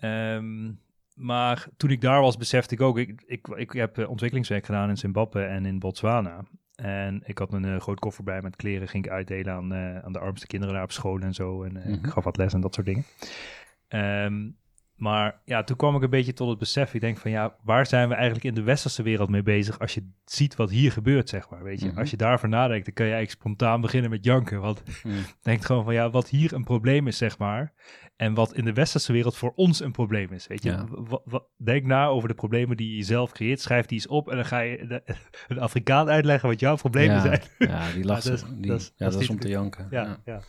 Ehm, 0.00 0.72
maar 1.14 1.66
toen 1.76 1.90
ik 1.90 2.00
daar 2.00 2.20
was, 2.20 2.36
besefte 2.36 2.74
ik 2.74 2.80
ook, 2.80 2.98
ik, 2.98 3.22
ik, 3.26 3.48
ik 3.48 3.72
heb 3.72 3.98
eh, 3.98 4.08
ontwikkelingswerk 4.08 4.64
gedaan 4.64 4.88
in 4.88 4.96
Zimbabwe 4.98 5.42
en 5.42 5.64
in 5.66 5.78
Botswana. 5.78 6.44
En 6.74 7.22
ik 7.24 7.38
had 7.38 7.52
een 7.52 7.64
eh, 7.64 7.80
groot 7.80 7.98
koffer 7.98 8.24
bij 8.24 8.42
met 8.42 8.56
kleren, 8.56 8.88
ging 8.88 9.04
ik 9.04 9.10
uitdelen 9.10 9.52
aan, 9.54 9.72
eh, 9.72 9.98
aan 9.98 10.12
de 10.12 10.18
armste 10.18 10.46
kinderen 10.46 10.74
daar 10.74 10.84
op 10.84 10.92
school 10.92 11.18
en 11.20 11.34
zo. 11.34 11.62
En 11.62 11.76
eh, 11.76 11.84
Mhm. 11.86 12.04
ik 12.04 12.10
gaf 12.10 12.24
wat 12.24 12.36
les 12.36 12.52
en 12.52 12.60
dat 12.60 12.74
soort 12.74 12.86
dingen. 12.86 13.04
Ehm, 13.88 14.48
Maar 14.96 15.40
ja, 15.44 15.62
toen 15.64 15.76
kwam 15.76 15.96
ik 15.96 16.02
een 16.02 16.10
beetje 16.10 16.32
tot 16.32 16.48
het 16.48 16.58
besef. 16.58 16.94
Ik 16.94 17.00
denk 17.00 17.16
van 17.18 17.30
ja, 17.30 17.56
waar 17.62 17.86
zijn 17.86 18.08
we 18.08 18.14
eigenlijk 18.14 18.44
in 18.44 18.54
de 18.54 18.62
westerse 18.62 19.02
wereld 19.02 19.28
mee 19.28 19.42
bezig 19.42 19.78
als 19.78 19.94
je 19.94 20.10
ziet 20.24 20.56
wat 20.56 20.70
hier 20.70 20.92
gebeurt, 20.92 21.28
zeg 21.28 21.50
maar. 21.50 21.62
Weet 21.62 21.80
je, 21.80 21.88
Mhm. 21.88 21.98
als 21.98 22.10
je 22.10 22.16
daarvoor 22.16 22.48
nadenkt, 22.48 22.84
dan 22.84 22.94
kun 22.94 23.04
je 23.06 23.12
eigenlijk 23.12 23.40
spontaan 23.42 23.80
beginnen 23.80 24.10
met 24.10 24.24
janken. 24.24 24.60
Want 24.60 24.82
Mm. 25.04 25.12
denk 25.42 25.64
gewoon 25.64 25.84
van 25.84 25.94
ja, 25.94 26.10
wat 26.10 26.28
hier 26.28 26.52
een 26.52 26.64
probleem 26.64 27.06
is, 27.06 27.16
zeg 27.16 27.38
maar. 27.38 27.72
En 28.20 28.34
wat 28.34 28.54
in 28.54 28.64
de 28.64 28.72
westerse 28.72 29.12
wereld 29.12 29.36
voor 29.36 29.52
ons 29.56 29.80
een 29.80 29.92
probleem 29.92 30.32
is. 30.32 30.46
Weet 30.46 30.62
je, 30.62 30.70
Ja. 30.70 30.86
Denk 31.56 31.84
na 31.84 32.06
over 32.06 32.28
de 32.28 32.34
problemen 32.34 32.76
die 32.76 32.96
je 32.96 33.02
zelf 33.02 33.32
creëert. 33.32 33.60
Schrijf 33.60 33.86
die 33.86 33.96
eens 33.98 34.06
op 34.06 34.28
en 34.30 34.36
dan 34.36 34.44
ga 34.44 34.58
je 34.60 34.86
de, 34.86 35.02
een 35.48 35.58
Afrikaan 35.58 36.08
uitleggen 36.08 36.48
wat 36.48 36.60
jouw 36.60 36.76
problemen 36.76 37.14
ja, 37.16 37.20
zijn. 37.22 37.42
Ja, 37.58 37.92
die 37.92 38.04
lacht. 38.10 38.24
Ja, 38.24 38.30
dat 38.30 38.38
is- 38.42 38.44
die, 38.56 38.66
dat 38.66 38.80
is- 38.80 38.92
ja, 38.96 39.10
dat 39.10 39.20
is 39.20 39.28
om 39.30 39.38
te 39.38 39.48
janken. 39.48 39.86
Ja, 39.90 40.02
Ja. 40.02 40.20
ja. 40.24 40.40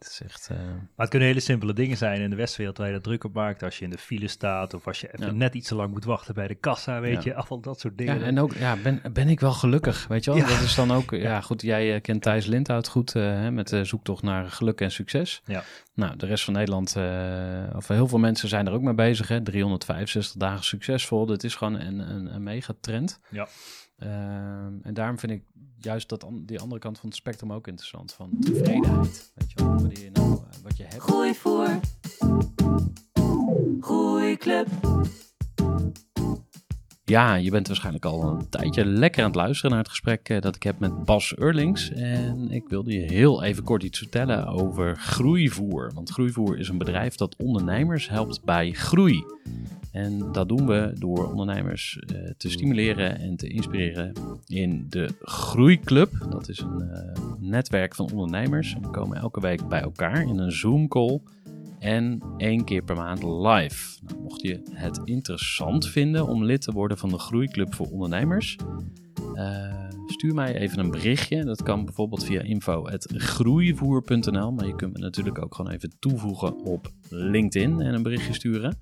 Het 0.00 0.08
is 0.08 0.20
echt... 0.24 0.48
eh, 0.50 0.56
Maar 0.56 0.90
het 0.96 1.08
kunnen 1.08 1.28
hele 1.28 1.40
simpele 1.40 1.72
dingen 1.72 1.96
zijn 1.96 2.20
in 2.20 2.30
de 2.30 2.36
Westwereld 2.36 2.78
waar 2.78 2.86
je 2.86 2.92
dat 2.92 3.02
druk 3.02 3.24
op 3.24 3.34
maakt. 3.34 3.62
Als 3.62 3.78
je 3.78 3.84
in 3.84 3.90
de 3.90 3.98
file 3.98 4.28
staat 4.28 4.74
of 4.74 4.86
als 4.86 5.00
je 5.00 5.14
even 5.14 5.26
Ja. 5.26 5.32
net 5.32 5.54
iets 5.54 5.68
te 5.68 5.74
lang 5.74 5.90
moet 5.90 6.04
wachten 6.04 6.34
bij 6.34 6.46
de 6.48 6.54
kassa, 6.54 7.00
weet 7.00 7.12
Ja. 7.14 7.20
je. 7.24 7.34
Allemaal 7.34 7.60
dat 7.60 7.80
soort 7.80 7.98
dingen. 7.98 8.18
Ja, 8.18 8.24
en 8.24 8.38
ook, 8.40 8.54
ja, 8.54 8.76
ben, 8.82 9.00
ben 9.12 9.28
ik 9.28 9.40
wel 9.40 9.52
gelukkig, 9.52 10.06
weet 10.06 10.24
je 10.24 10.30
wel? 10.30 10.40
Ja. 10.40 10.46
Dat 10.46 10.60
is 10.60 10.74
dan 10.74 10.90
ook, 10.92 11.10
ja 11.28 11.40
goed, 11.40 11.62
jij 11.62 11.94
eh, 11.94 12.00
kent 12.00 12.22
Thijs 12.22 12.46
Lindhout 12.46 12.88
goed 12.88 13.14
eh, 13.14 13.22
hè, 13.22 13.50
met 13.50 13.68
de 13.68 13.84
zoektocht 13.84 14.22
naar 14.22 14.50
geluk 14.50 14.80
en 14.80 14.90
succes. 14.90 15.42
Ja. 15.44 15.62
Nou, 15.94 16.16
de 16.16 16.26
rest 16.26 16.44
van 16.44 16.54
Nederland, 16.54 16.96
of 17.76 17.88
heel 17.88 18.08
veel 18.08 18.18
mensen 18.18 18.48
zijn 18.48 18.66
er 18.66 18.72
ook 18.72 18.82
mee 18.82 18.94
bezig, 18.94 19.28
hè? 19.28 19.42
365 19.42 20.40
dagen 20.40 20.64
succesvol. 20.64 21.26
Dat 21.26 21.44
is 21.44 21.54
gewoon 21.54 21.80
een, 21.80 21.98
een, 21.98 22.34
een 22.34 22.42
mega 22.42 22.72
trend. 22.80 23.20
Ja. 23.28 23.48
Ehm, 24.00 24.72
en 24.82 24.94
daarom 24.94 25.18
vind 25.18 25.32
ik 25.32 25.42
juist 25.78 26.08
dat 26.08 26.24
an- 26.24 26.42
die 26.46 26.60
andere 26.60 26.80
kant 26.80 26.98
van 26.98 27.08
het 27.08 27.18
spectrum 27.18 27.52
ook 27.52 27.66
interessant, 27.68 28.12
van 28.12 28.30
tevredenheid. 28.40 29.32
Weet 29.34 29.50
je 29.50 29.54
wel, 29.64 29.74
wanneer 29.74 30.04
je 30.04 30.10
nou, 30.12 30.32
eh, 30.32 30.58
wat 30.62 30.76
je 30.76 30.82
hebt. 30.82 31.02
Groeivoer. 31.02 31.80
Groeiclub. 33.80 34.66
Ja, 37.04 37.34
je 37.34 37.50
bent 37.50 37.66
waarschijnlijk 37.66 38.04
al 38.04 38.22
een 38.24 38.48
tijdje 38.48 38.84
lekker 38.84 39.20
aan 39.22 39.26
het 39.30 39.36
luisteren 39.36 39.70
naar 39.70 39.78
het 39.80 39.88
gesprek 39.88 40.28
eh, 40.28 40.40
dat 40.40 40.56
ik 40.56 40.62
heb 40.62 40.78
met 40.78 41.04
Bas 41.04 41.36
Eurlings. 41.36 41.90
En 41.90 42.50
ik 42.50 42.68
wilde 42.68 42.92
je 42.92 43.00
heel 43.12 43.42
even 43.42 43.64
kort 43.64 43.82
iets 43.82 43.98
vertellen 43.98 44.46
over 44.46 44.96
Groeivoer. 44.96 45.90
Want 45.94 46.10
Groeivoer 46.10 46.58
is 46.58 46.68
een 46.68 46.78
bedrijf 46.78 47.14
dat 47.14 47.36
ondernemers 47.36 48.08
helpt 48.08 48.44
bij 48.44 48.72
groei. 48.72 49.24
En 49.92 50.32
dat 50.32 50.48
doen 50.48 50.66
we 50.66 50.92
door 50.98 51.30
ondernemers 51.30 51.98
eh, 51.98 52.30
te 52.36 52.50
stimuleren 52.50 53.18
en 53.18 53.36
te 53.36 53.48
inspireren 53.48 54.12
in 54.46 54.86
de 54.88 55.08
Groeiclub. 55.20 56.26
Dat 56.30 56.48
is 56.48 56.58
een 56.58 56.90
eh, 56.90 57.22
netwerk 57.38 57.94
van 57.94 58.10
ondernemers. 58.12 58.76
We 58.80 58.90
komen 58.90 59.18
elke 59.18 59.40
week 59.40 59.68
bij 59.68 59.80
elkaar 59.80 60.22
in 60.22 60.38
een 60.38 60.52
Zoom-call 60.52 61.20
en 61.78 62.22
één 62.36 62.64
keer 62.64 62.82
per 62.82 62.96
maand 62.96 63.22
live. 63.22 63.98
Nou, 64.06 64.20
mocht 64.22 64.42
je 64.42 64.62
het 64.72 65.00
interessant 65.04 65.88
vinden 65.88 66.26
om 66.26 66.44
lid 66.44 66.62
te 66.62 66.72
worden 66.72 66.98
van 66.98 67.08
de 67.08 67.18
Groeiclub 67.18 67.74
voor 67.74 67.86
Ondernemers, 67.86 68.56
eh, 69.34 69.88
stuur 70.06 70.34
mij 70.34 70.54
even 70.54 70.78
een 70.78 70.90
berichtje. 70.90 71.44
Dat 71.44 71.62
kan 71.62 71.84
bijvoorbeeld 71.84 72.24
via 72.24 72.40
info.groeivoer.nl, 72.40 74.52
maar 74.52 74.66
je 74.66 74.76
kunt 74.76 74.92
me 74.92 74.98
natuurlijk 74.98 75.42
ook 75.42 75.54
gewoon 75.54 75.72
even 75.72 75.92
toevoegen 75.98 76.64
op 76.64 76.90
LinkedIn 77.08 77.80
en 77.80 77.94
een 77.94 78.02
berichtje 78.02 78.32
sturen. 78.32 78.78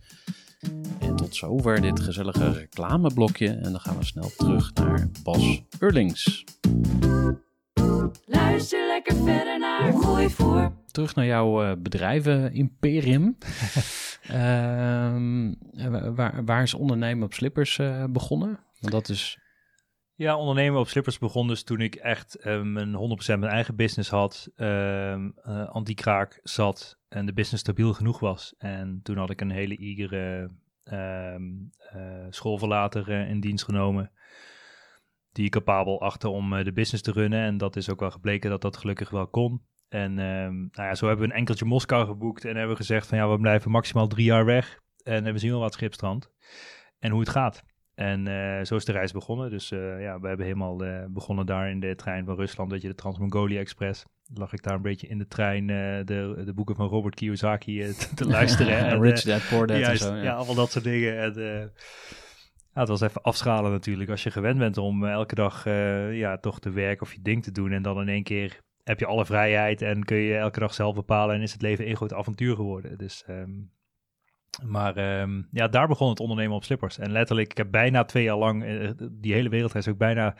En 0.98 1.16
tot 1.16 1.36
zover 1.36 1.80
dit 1.80 2.00
gezellige 2.00 2.52
reclameblokje. 2.52 3.48
En 3.48 3.70
dan 3.70 3.80
gaan 3.80 3.98
we 3.98 4.04
snel 4.04 4.30
terug 4.36 4.72
naar 4.74 5.08
Bas 5.22 5.62
Eurlings. 5.78 6.44
Luister 8.24 8.86
lekker 8.86 9.16
verder 9.16 9.58
naar 9.58 9.92
Groeivoer. 9.92 10.72
terug 10.90 11.14
naar 11.14 11.26
jouw 11.26 11.62
eh, 11.62 11.72
bedrijven 11.78 12.52
Imperium. 12.52 13.36
Ehm, 14.28 15.52
eh, 15.72 16.14
waar, 16.14 16.44
waar 16.44 16.62
is 16.62 16.74
ondernemen 16.74 17.24
op 17.24 17.32
slippers 17.34 17.78
eh, 17.78 18.04
begonnen? 18.04 18.60
Want 18.80 18.92
dat 18.92 19.08
is. 19.08 19.38
Ja, 20.14 20.36
ondernemen 20.36 20.80
op 20.80 20.88
slippers 20.88 21.18
begon 21.18 21.48
dus 21.48 21.62
toen 21.62 21.80
ik 21.80 21.94
echt 21.94 22.34
eh, 22.34 22.62
mijn 22.62 22.94
100% 22.94 23.26
mijn 23.26 23.52
eigen 23.52 23.76
business 23.76 24.10
had, 24.10 24.48
ehm 24.56 25.28
eh, 25.42 25.68
anti-kraak 25.68 26.40
zat 26.42 26.97
en 27.08 27.26
de 27.26 27.32
business 27.32 27.62
stabiel 27.62 27.92
genoeg 27.92 28.20
was. 28.20 28.54
En 28.58 29.00
toen 29.02 29.16
had 29.16 29.30
ik 29.30 29.40
een 29.40 29.50
hele 29.50 29.76
igere 29.76 30.50
ehm 30.84 31.42
eh, 31.92 32.26
schoolverlater 32.30 33.10
eh, 33.10 33.30
in 33.30 33.40
dienst 33.40 33.64
genomen, 33.64 34.10
die 35.32 35.48
capabel 35.48 36.00
achter 36.00 36.28
om 36.28 36.52
eh, 36.52 36.64
de 36.64 36.72
business 36.72 37.02
te 37.02 37.12
runnen. 37.12 37.44
En 37.44 37.56
dat 37.56 37.76
is 37.76 37.90
ook 37.90 38.00
wel 38.00 38.10
gebleken 38.10 38.50
dat 38.50 38.62
dat 38.62 38.76
gelukkig 38.76 39.10
wel 39.10 39.26
kon. 39.26 39.62
En 39.88 40.18
ehm, 40.18 40.56
nou 40.56 40.88
ja, 40.88 40.94
zo 40.94 41.06
hebben 41.06 41.26
we 41.26 41.32
een 41.32 41.38
enkeltje 41.38 41.64
Moskou 41.64 42.06
geboekt 42.06 42.44
en 42.44 42.56
hebben 42.56 42.70
we 42.70 42.76
gezegd 42.76 43.06
van 43.06 43.18
ja, 43.18 43.30
we 43.30 43.38
blijven 43.38 43.70
maximaal 43.70 44.06
drie 44.06 44.24
jaar 44.24 44.44
weg. 44.44 44.80
En 45.02 45.24
we 45.24 45.38
zien 45.38 45.50
wel 45.50 45.60
wat 45.60 45.72
schipstrand 45.72 46.30
en 46.98 47.10
hoe 47.10 47.20
het 47.20 47.28
gaat. 47.28 47.64
En 47.98 48.26
eh, 48.26 48.64
zo 48.64 48.76
is 48.76 48.84
de 48.84 48.92
reis 48.92 49.12
begonnen. 49.12 49.50
Dus 49.50 49.70
eh, 49.70 50.02
ja, 50.02 50.20
we 50.20 50.28
hebben 50.28 50.46
helemaal 50.46 50.84
eh, 50.84 51.04
begonnen 51.08 51.46
daar 51.46 51.70
in 51.70 51.80
de 51.80 51.94
trein 51.94 52.24
van 52.24 52.34
Rusland, 52.34 52.70
weet 52.70 52.82
je, 52.82 52.88
de 52.88 52.94
Trans-Mongolia 52.94 53.60
Express. 53.60 54.04
Lag 54.34 54.52
ik 54.52 54.62
daar 54.62 54.74
een 54.74 54.82
beetje 54.82 55.06
in 55.06 55.18
de 55.18 55.26
trein 55.26 55.66
de, 55.66 56.42
de 56.44 56.52
boeken 56.54 56.74
van 56.74 56.88
Robert 56.88 57.14
Kiyosaki 57.14 57.78
te, 57.78 58.14
te 58.14 58.26
luisteren. 58.36 58.78
en, 58.78 59.00
Rich 59.00 59.22
Dad 59.22 59.48
Poor 59.50 59.66
Dad 59.66 59.78
juist, 59.78 60.02
en 60.02 60.08
zo. 60.08 60.14
Ja. 60.14 60.22
ja. 60.22 60.34
allemaal 60.34 60.54
dat 60.54 60.70
soort 60.70 60.84
dingen. 60.84 61.18
En, 61.18 61.32
ja, 62.74 62.80
het 62.80 62.88
was 62.88 63.00
even 63.00 63.22
afschalen 63.22 63.70
natuurlijk. 63.70 64.10
Als 64.10 64.22
je 64.22 64.30
gewend 64.30 64.58
bent 64.58 64.76
om 64.76 65.04
elke 65.04 65.34
dag 65.34 65.64
ja, 66.12 66.38
toch 66.38 66.60
te 66.60 66.70
werken 66.70 67.06
of 67.06 67.14
je 67.14 67.22
ding 67.22 67.42
te 67.42 67.52
doen. 67.52 67.72
En 67.72 67.82
dan 67.82 68.00
in 68.00 68.08
één 68.08 68.22
keer 68.22 68.58
heb 68.84 68.98
je 68.98 69.06
alle 69.06 69.26
vrijheid 69.26 69.82
en 69.82 70.04
kun 70.04 70.16
je 70.16 70.36
elke 70.36 70.60
dag 70.60 70.74
zelf 70.74 70.94
bepalen. 70.94 71.34
En 71.34 71.42
is 71.42 71.52
het 71.52 71.62
leven 71.62 71.84
één 71.84 71.96
groot 71.96 72.14
avontuur 72.14 72.54
geworden. 72.54 72.98
Dus, 72.98 73.24
ehm, 73.26 73.50
maar 74.64 74.96
ehm, 74.96 75.42
ja, 75.50 75.68
daar 75.68 75.88
begon 75.88 76.08
het 76.08 76.20
ondernemen 76.20 76.56
op 76.56 76.64
slippers. 76.64 76.98
En 76.98 77.12
letterlijk, 77.12 77.50
ik 77.50 77.56
heb 77.56 77.70
bijna 77.70 78.04
twee 78.04 78.24
jaar 78.24 78.36
lang, 78.36 78.64
eh, 78.64 78.90
die 79.10 79.32
hele 79.32 79.48
wereldreis 79.48 79.88
ook 79.88 79.98
bijna 79.98 80.34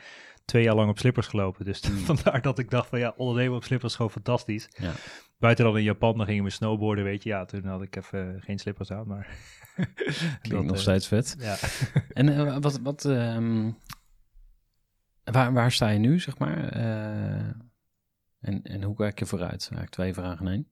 twee 0.49 0.63
jaar 0.63 0.75
lang 0.75 0.91
op 0.91 0.99
slippers 0.99 1.27
gelopen. 1.27 1.65
Dus 1.65 1.81
Hmm. 1.87 1.97
vandaar 1.97 2.43
dat 2.43 2.59
ik 2.59 2.71
dacht 2.71 2.89
van 2.89 2.99
ja, 2.99 3.15
ondernemen 3.17 3.57
op 3.57 3.65
slippers 3.65 3.91
is 3.91 3.97
gewoon 3.97 4.13
fantastisch. 4.13 4.69
Ja. 4.79 4.93
Buiten 5.39 5.65
dan 5.65 5.77
in 5.77 5.83
Japan, 5.83 6.17
dan 6.17 6.27
gingen 6.27 6.45
we 6.45 6.51
snowboarden, 6.51 7.05
weet 7.05 7.23
je. 7.23 7.29
Ja, 7.29 7.45
toen 7.45 7.65
had 7.65 7.83
ik 7.83 7.97
even 7.97 8.43
geen 8.43 8.59
slippers 8.59 8.91
aan, 8.91 9.07
maar... 9.07 9.27
Klinkt 10.43 10.51
dat, 10.51 10.65
nog 10.65 10.75
eh, 10.75 10.81
steeds 10.81 11.09
vet. 11.09 11.37
Ja. 11.39 11.57
En 12.19 12.29
eh, 12.29 12.59
wat. 12.59 12.79
wat 12.83 13.05
ehm, 13.05 13.71
waar, 15.25 15.53
waar 15.53 15.73
sta 15.73 15.89
je 15.89 15.99
nu, 15.99 16.21
zeg 16.21 16.39
maar? 16.39 16.69
Eh, 16.69 17.49
en, 18.41 18.63
en 18.63 18.83
hoe 18.83 18.97
kijk 18.97 19.19
je 19.19 19.27
vooruit? 19.27 19.61
Eigenlijk 19.61 19.91
twee 19.91 20.15
vragen 20.15 20.47
in 20.47 20.53
één. 20.53 20.69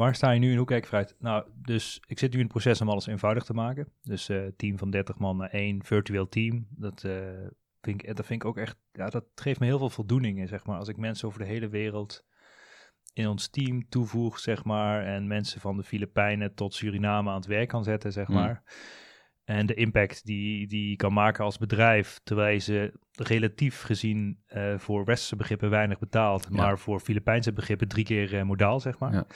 Waar 0.00 0.14
sta 0.14 0.30
je 0.30 0.40
nu 0.40 0.50
en 0.50 0.56
hoe 0.56 0.66
kijk 0.66 0.82
je 0.82 0.88
vooruit? 0.88 1.16
Nou, 1.18 1.44
dus 1.62 2.02
ik 2.06 2.18
zit 2.18 2.30
nu 2.30 2.36
in 2.38 2.44
het 2.44 2.52
proces 2.52 2.80
om 2.80 2.88
alles 2.88 3.06
eenvoudig 3.06 3.44
te 3.44 3.52
maken. 3.54 3.92
Dus 4.02 4.28
eh 4.28 4.42
team 4.56 4.78
van 4.78 4.90
30 4.90 5.18
man 5.18 5.36
naar 5.36 5.50
één 5.50 5.84
virtueel 5.84 6.28
team. 6.28 6.66
Dat, 6.70 7.04
eh, 7.04 7.12
vind 7.80 8.02
ik, 8.02 8.16
dat 8.16 8.26
vind 8.26 8.42
ik 8.42 8.48
ook 8.48 8.56
echt, 8.56 8.76
ja, 8.92 9.08
dat 9.08 9.24
geeft 9.34 9.60
me 9.60 9.66
heel 9.66 9.78
veel 9.78 9.90
voldoening, 9.90 10.48
zeg 10.48 10.64
maar. 10.66 10.78
Als 10.78 10.88
ik 10.88 10.96
mensen 10.96 11.28
over 11.28 11.40
de 11.40 11.46
hele 11.46 11.68
wereld 11.68 12.24
in 13.12 13.28
ons 13.28 13.48
team 13.48 13.88
toevoeg, 13.88 14.38
zeg 14.38 14.64
maar. 14.64 15.04
En 15.04 15.26
mensen 15.26 15.60
van 15.60 15.76
de 15.76 15.82
Filipijnen 15.82 16.54
tot 16.54 16.74
Suriname 16.74 17.30
aan 17.30 17.36
het 17.36 17.46
werk 17.46 17.68
kan 17.68 17.84
zetten, 17.84 18.12
zeg 18.12 18.28
Mm. 18.28 18.34
maar. 18.34 18.62
En 19.44 19.66
de 19.66 19.74
impact 19.74 20.24
die, 20.24 20.66
die 20.66 20.96
kan 20.96 21.12
maken 21.12 21.44
als 21.44 21.58
bedrijf, 21.58 22.20
terwijl 22.22 22.52
je 22.52 22.58
ze 22.58 22.92
relatief 23.12 23.80
gezien 23.82 24.42
eh, 24.46 24.78
voor 24.78 25.04
westerse 25.04 25.36
begrippen 25.36 25.70
weinig 25.70 25.98
betaalt, 25.98 26.46
Ja. 26.50 26.56
maar 26.56 26.78
voor 26.78 27.00
Filipijnse 27.00 27.52
begrippen 27.52 27.88
drie 27.88 28.04
keer 28.04 28.46
modaal, 28.46 28.80
zeg 28.80 28.98
maar. 28.98 29.12
Ja. 29.12 29.26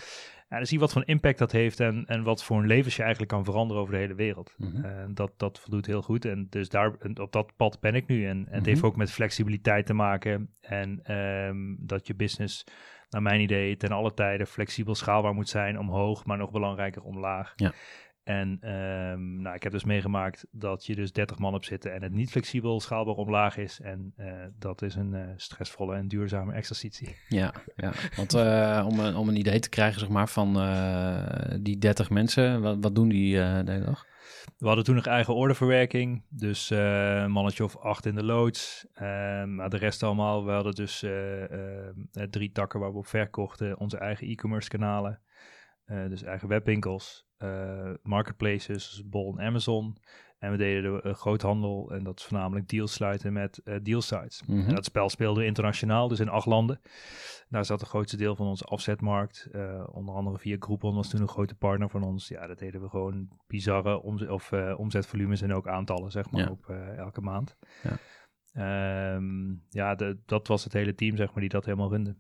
Ja, 0.55 0.61
dan 0.61 0.69
zie 0.69 0.79
je 0.79 0.85
wat 0.85 0.93
voor 0.93 1.03
impact 1.07 1.39
dat 1.39 1.53
heeft 1.53 1.81
en, 1.81 2.05
en 2.07 2.23
wat 2.23 2.45
voor 2.45 2.59
een 2.59 2.67
levens 2.67 2.97
je 2.97 3.03
eigenlijk 3.03 3.33
kan 3.33 3.45
veranderen 3.45 3.83
over 3.83 3.95
de 3.95 4.01
hele 4.01 4.15
wereld. 4.15 4.55
Mhm. 4.57 4.85
En 4.85 5.15
dat, 5.15 5.33
dat 5.37 5.61
voldoet 5.61 5.87
heel 5.87 6.03
goed. 6.03 6.25
En 6.25 6.47
dus 6.51 6.69
daar, 6.69 6.93
op 7.15 7.33
dat 7.33 7.53
pad 7.57 7.81
ben 7.81 7.95
ik 7.95 8.07
nu. 8.07 8.27
En, 8.27 8.31
en 8.31 8.45
het 8.45 8.61
Mhm. 8.61 8.69
heeft 8.69 8.83
ook 8.83 8.97
met 8.97 9.11
flexibiliteit 9.13 9.87
te 9.87 9.95
maken. 9.95 10.51
En 10.61 11.01
ehm, 11.03 11.57
dat 11.79 12.07
je 12.07 12.15
business, 12.15 12.65
naar 13.11 13.23
mijn 13.23 13.41
idee, 13.41 13.77
ten 13.77 13.91
alle 13.93 14.15
tijden 14.15 14.47
flexibel 14.47 14.95
schaalbaar 14.95 15.35
moet 15.35 15.49
zijn. 15.49 15.79
Omhoog, 15.79 16.25
maar 16.25 16.39
nog 16.39 16.51
belangrijker 16.51 17.03
omlaag. 17.03 17.53
Ja. 17.57 17.73
En 18.25 18.59
ehm, 18.61 19.43
nou, 19.43 19.55
ik 19.55 19.63
heb 19.63 19.73
dus 19.73 19.85
meegemaakt 19.85 20.47
dat 20.51 20.87
je 20.87 20.95
dus 20.95 21.13
30 21.13 21.39
man 21.39 21.55
op 21.55 21.65
zitten 21.65 21.95
en 21.95 22.03
het 22.03 22.13
niet 22.13 22.31
flexibel 22.31 22.81
schaalbaar 22.81 23.15
omlaag 23.15 23.57
is. 23.57 23.81
En 23.81 24.13
eh, 24.17 24.33
dat 24.59 24.83
is 24.83 24.95
een 24.95 25.15
eh, 25.15 25.29
stressvolle 25.37 25.97
en 25.97 26.09
duurzame 26.09 26.53
exercitie. 26.53 27.17
Ja, 27.29 27.55
ja. 27.77 27.93
want 28.17 28.35
eh, 28.35 28.87
om, 28.89 28.99
een, 28.99 29.17
om 29.17 29.29
een 29.29 29.37
idee 29.37 29.59
te 29.59 29.69
krijgen, 29.69 30.01
zeg 30.01 30.09
maar, 30.09 30.29
van 30.29 30.53
die 31.63 31.79
30 31.79 32.11
mensen, 32.11 32.61
wat, 32.61 32.77
wat 32.81 32.95
doen 32.95 33.09
die 33.09 33.35
de 33.35 33.83
dag? 33.85 34.07
We 34.59 34.67
hadden 34.67 34.85
toen 34.85 34.95
nog 34.95 35.07
eigen 35.07 35.35
orderverwerking. 35.35 36.23
Dus 36.29 36.71
een 36.71 37.31
mannetje 37.31 37.65
of 37.65 37.77
acht 37.77 38.07
in 38.07 38.15
de 38.15 38.23
loods. 38.23 38.87
Ehm, 38.95 39.55
maar 39.55 39.71
de 39.71 39.77
rest 39.77 40.03
allemaal. 40.03 40.45
We 40.45 40.51
hadden 40.51 40.75
dus 40.75 41.03
eh, 41.03 41.43
eh, 41.43 41.89
eh, 42.13 42.29
drie 42.31 42.53
takken 42.53 42.81
waar 42.81 42.93
we 42.93 42.99
op 42.99 43.07
verkochten. 43.07 43.79
Onze 43.79 43.99
eigen 43.99 44.27
e-commerce 44.27 44.69
kanalen. 44.69 45.21
Eh, 45.85 46.09
dus 46.09 46.23
eigen 46.23 46.49
webwinkels. 46.49 47.23
eh, 47.37 47.91
marketplaces, 48.03 49.03
Bol 49.07 49.39
en 49.39 49.47
Amazon. 49.47 49.97
En 50.39 50.51
we 50.51 50.57
deden 50.57 50.83
de 50.93 51.03
eh, 51.03 51.15
groothandel 51.15 51.91
en 51.93 52.05
dat 52.05 52.19
is 52.19 52.25
voornamelijk 52.25 52.69
deals 52.69 52.93
sluiten 52.93 53.33
met 53.33 53.61
dealsites. 53.83 54.43
Mhm. 54.47 54.69
En 54.69 54.75
dat 54.75 54.85
spel 54.85 55.09
speelden 55.09 55.43
we 55.43 55.49
internationaal, 55.49 56.09
dus 56.09 56.21
in 56.21 56.29
acht 56.29 56.47
landen. 56.47 56.81
Daar 57.49 57.65
zat 57.65 57.81
het 57.81 57.89
grootste 57.89 58.17
deel 58.17 58.37
van 58.37 58.47
onze 58.47 58.65
afzetmarkt. 58.65 59.49
Onder 59.93 60.15
andere 60.15 60.39
via 60.39 60.57
Groupon 60.59 60.95
was 60.95 61.09
toen 61.11 61.21
een 61.21 61.29
grote 61.29 61.55
partner 61.55 61.91
van 61.91 62.03
ons. 62.03 62.29
Ja, 62.29 62.47
dat 62.47 62.59
deden 62.59 62.81
we 62.81 62.89
gewoon 62.89 63.29
bizarre 63.47 64.03
omzet, 64.03 64.29
of, 64.31 64.53
omzetvolumes 64.77 65.41
en 65.43 65.53
ook 65.53 65.69
aantallen, 65.69 66.11
zeg 66.11 66.31
maar, 66.31 66.41
Ja. 66.41 66.51
op 66.51 66.69
elke 66.97 67.21
maand. 67.21 67.57
Ja. 67.83 67.97
Ehm, 68.53 69.51
ja, 69.71 69.95
de, 69.95 70.19
dat 70.27 70.47
was 70.49 70.65
het 70.65 70.73
hele 70.73 70.95
team, 70.95 71.17
zeg 71.17 71.29
maar, 71.33 71.41
die 71.41 71.49
dat 71.49 71.65
helemaal 71.65 71.91
runde. 71.91 72.17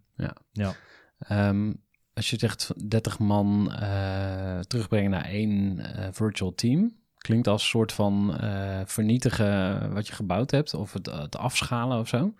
Ehm, 1.19 1.73
als 2.15 2.31
je 2.31 2.39
zegt 2.39 2.89
30 2.89 3.19
man 3.19 3.73
eh, 3.73 4.59
terugbrengen 4.59 5.11
naar 5.11 5.25
één 5.25 5.79
eh, 5.79 6.09
virtual 6.13 6.55
team, 6.55 6.97
klinkt 7.19 7.49
als 7.49 7.63
een 7.63 7.69
soort 7.69 7.93
van 7.93 8.39
eh, 8.41 8.81
vernietigen 8.85 9.93
wat 9.95 10.07
je 10.07 10.13
gebouwd 10.13 10.51
hebt 10.51 10.75
of 10.75 10.93
het, 10.93 11.07
het 11.07 11.37
afschalen 11.37 11.99
of 11.99 12.09
zo. 12.09 12.35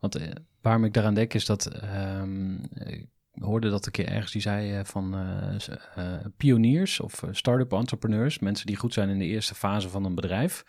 Want 0.00 0.18
waarom 0.60 0.84
ik 0.84 0.92
daaraan 0.92 1.14
denk 1.14 1.34
is 1.34 1.46
dat 1.46 1.66
ehm, 1.66 2.54
ik 2.64 3.08
hoorde 3.32 3.70
dat 3.70 3.86
een 3.86 3.92
keer 3.92 4.08
ergens 4.08 4.32
die 4.32 4.40
zei 4.40 4.84
van 4.84 5.16
pioniers 6.36 7.00
of 7.00 7.22
start-up 7.30 7.72
entrepreneurs, 7.72 8.38
mensen 8.38 8.66
die 8.66 8.76
goed 8.76 8.92
zijn 8.92 9.08
in 9.08 9.18
de 9.18 9.24
eerste 9.24 9.54
fase 9.54 9.88
van 9.88 10.04
een 10.04 10.14
bedrijf. 10.14 10.64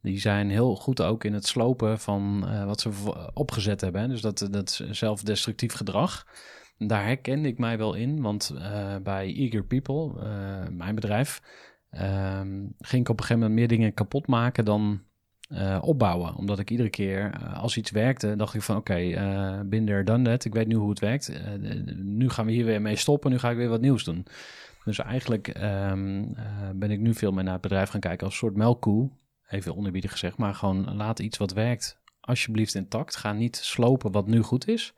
Die 0.00 0.18
zijn 0.18 0.50
heel 0.50 0.76
goed 0.76 1.02
ook 1.02 1.24
in 1.24 1.32
het 1.32 1.46
slopen 1.46 1.98
van 1.98 2.46
wat 2.66 2.80
ze 2.80 2.90
opgezet 3.34 3.80
hebben. 3.80 4.08
Dus 4.08 4.20
dat, 4.20 4.48
dat 4.50 4.80
zelfdestructief 4.90 5.72
gedrag. 5.72 6.26
Daar 6.78 7.04
herkende 7.04 7.48
ik 7.48 7.58
mij 7.58 7.78
wel 7.78 7.94
in, 7.94 8.22
want 8.22 8.54
eh, 8.58 8.96
bij 9.02 9.34
Eager 9.34 9.64
People, 9.64 10.20
eh, 10.20 10.68
mijn 10.70 10.94
bedrijf, 10.94 11.42
ehm, 11.90 12.66
ging 12.78 13.02
ik 13.02 13.08
op 13.08 13.18
een 13.18 13.24
gegeven 13.24 13.38
moment 13.38 13.52
meer 13.52 13.68
dingen 13.68 13.94
kapot 13.94 14.26
maken 14.26 14.64
dan 14.64 15.02
eh, 15.48 15.78
opbouwen. 15.80 16.34
Omdat 16.34 16.58
ik 16.58 16.70
iedere 16.70 16.88
keer, 16.88 17.30
als 17.54 17.76
iets 17.76 17.90
werkte, 17.90 18.36
dacht 18.36 18.54
ik 18.54 18.62
van 18.62 18.76
oké, 18.76 18.94
eh 18.94 19.60
bin 19.64 19.86
there, 19.86 20.04
done 20.04 20.24
that. 20.24 20.44
Ik 20.44 20.54
weet 20.54 20.66
nu 20.66 20.74
hoe 20.74 20.90
het 20.90 20.98
werkt. 20.98 21.32
Nu 21.96 22.28
gaan 22.28 22.46
we 22.46 22.52
hier 22.52 22.64
weer 22.64 22.82
mee 22.82 22.96
stoppen, 22.96 23.30
nu 23.30 23.38
ga 23.38 23.50
ik 23.50 23.56
weer 23.56 23.68
wat 23.68 23.80
nieuws 23.80 24.04
doen. 24.04 24.26
Dus 24.84 24.98
eigenlijk 24.98 25.48
ehm, 25.48 26.24
eh, 26.34 26.70
ben 26.74 26.90
ik 26.90 27.00
nu 27.00 27.14
veel 27.14 27.32
meer 27.32 27.44
naar 27.44 27.52
het 27.52 27.62
bedrijf 27.62 27.88
gaan 27.88 28.00
kijken 28.00 28.24
als 28.24 28.32
een 28.32 28.38
soort 28.38 28.56
melkkoe. 28.56 29.10
Even 29.48 29.76
onerbiedig 29.76 30.10
gezegd, 30.10 30.36
maar 30.36 30.54
gewoon 30.54 30.96
laat 30.96 31.18
iets 31.18 31.38
wat 31.38 31.52
werkt 31.52 32.02
alsjeblieft 32.20 32.74
intact. 32.74 33.16
Ga 33.16 33.32
niet 33.32 33.56
slopen 33.56 34.12
wat 34.12 34.26
nu 34.26 34.42
goed 34.42 34.68
is. 34.68 34.94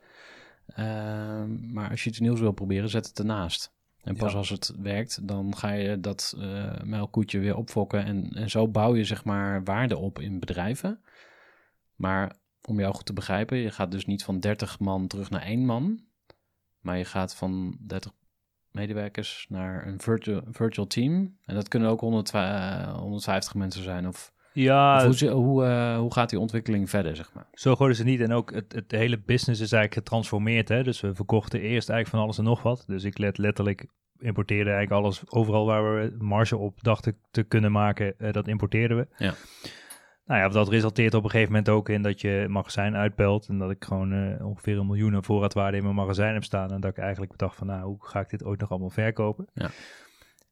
Ehm, 0.67 1.73
maar 1.73 1.89
als 1.89 2.03
je 2.03 2.09
iets 2.09 2.19
nieuws 2.19 2.39
wil 2.39 2.51
proberen, 2.51 2.89
zet 2.89 3.07
het 3.07 3.19
ernaast. 3.19 3.75
En 4.03 4.15
pas 4.15 4.31
Ja. 4.31 4.37
als 4.37 4.49
het 4.49 4.73
werkt, 4.79 5.27
dan 5.27 5.55
ga 5.57 5.71
je 5.71 5.99
dat 5.99 6.33
eh 6.39 6.81
melkkoetje 6.83 7.39
weer 7.39 7.55
opfokken. 7.55 8.03
En, 8.05 8.29
en 8.33 8.49
zo 8.49 8.67
bouw 8.67 8.95
je 8.95 9.03
zeg 9.03 9.23
maar 9.23 9.63
waarde 9.63 9.97
op 9.97 10.19
in 10.19 10.39
bedrijven. 10.39 11.01
Maar 11.95 12.35
om 12.61 12.79
jou 12.79 12.93
goed 12.93 13.05
te 13.05 13.13
begrijpen, 13.13 13.57
je 13.57 13.71
gaat 13.71 13.91
dus 13.91 14.05
niet 14.05 14.23
van 14.23 14.39
30 14.39 14.79
man 14.79 15.07
terug 15.07 15.29
naar 15.29 15.41
één 15.41 15.65
man. 15.65 16.05
Maar 16.79 16.97
je 16.97 17.05
gaat 17.05 17.35
van 17.35 17.77
30 17.81 18.11
medewerkers 18.71 19.45
naar 19.49 19.87
een 19.87 20.01
virtual, 20.01 20.41
virtual 20.51 20.87
team. 20.87 21.37
En 21.41 21.55
dat 21.55 21.67
kunnen 21.67 21.89
ook 21.89 21.99
100, 21.99 22.33
eh, 22.33 22.93
150 22.97 23.55
mensen 23.55 23.83
zijn. 23.83 24.07
Of, 24.07 24.33
Ja, 24.61 25.07
of 25.07 25.19
hoe, 25.19 25.65
eh, 25.65 25.97
hoe 25.97 26.13
gaat 26.13 26.29
die 26.29 26.39
ontwikkeling 26.39 26.89
verder, 26.89 27.15
zeg 27.15 27.33
maar? 27.33 27.47
Zo 27.53 27.75
groot 27.75 27.89
is 27.89 27.97
het 27.97 28.07
niet. 28.07 28.19
En 28.19 28.31
ook 28.31 28.53
het, 28.53 28.73
het 28.73 28.91
hele 28.91 29.17
business 29.17 29.61
is 29.61 29.71
eigenlijk 29.71 29.93
getransformeerd. 29.93 30.69
Hè? 30.69 30.83
Dus 30.83 31.01
we 31.01 31.15
verkochten 31.15 31.59
eerst 31.59 31.89
eigenlijk 31.89 32.09
van 32.09 32.19
alles 32.19 32.37
en 32.37 32.43
nog 32.43 32.61
wat. 32.61 32.83
Dus 32.87 33.03
ik 33.03 33.17
let 33.17 33.37
letterlijk 33.37 33.85
importeerde 34.19 34.69
eigenlijk 34.71 35.01
alles. 35.01 35.29
Overal 35.29 35.65
waar 35.65 35.95
we 35.95 36.15
marge 36.19 36.57
op 36.57 36.83
dachten 36.83 37.17
te 37.31 37.43
kunnen 37.43 37.71
maken, 37.71 38.19
eh, 38.19 38.31
dat 38.31 38.47
importeerden 38.47 38.97
we. 38.97 39.07
Ja. 39.17 39.33
Nou 40.25 40.41
ja, 40.41 40.49
dat 40.49 40.69
resulteert 40.69 41.13
op 41.13 41.23
een 41.23 41.29
gegeven 41.29 41.51
moment 41.51 41.69
ook 41.69 41.89
in 41.89 42.01
dat 42.01 42.21
je 42.21 42.45
magazijn 42.49 42.95
uitpelt. 42.95 43.47
En 43.47 43.57
dat 43.57 43.71
ik 43.71 43.83
gewoon 43.83 44.13
eh, 44.13 44.45
ongeveer 44.45 44.77
een 44.77 44.85
miljoen 44.85 45.15
aan 45.15 45.23
voorraadwaarde 45.23 45.77
in 45.77 45.83
mijn 45.83 45.95
magazijn 45.95 46.33
heb 46.33 46.43
staan. 46.43 46.71
En 46.71 46.81
dat 46.81 46.91
ik 46.91 46.97
eigenlijk 46.97 47.37
dacht 47.37 47.55
van, 47.55 47.67
nou, 47.67 47.83
hoe 47.83 47.97
ga 47.99 48.19
ik 48.19 48.29
dit 48.29 48.43
ooit 48.43 48.59
nog 48.59 48.69
allemaal 48.69 48.89
verkopen? 48.89 49.47
Ja. 49.53 49.69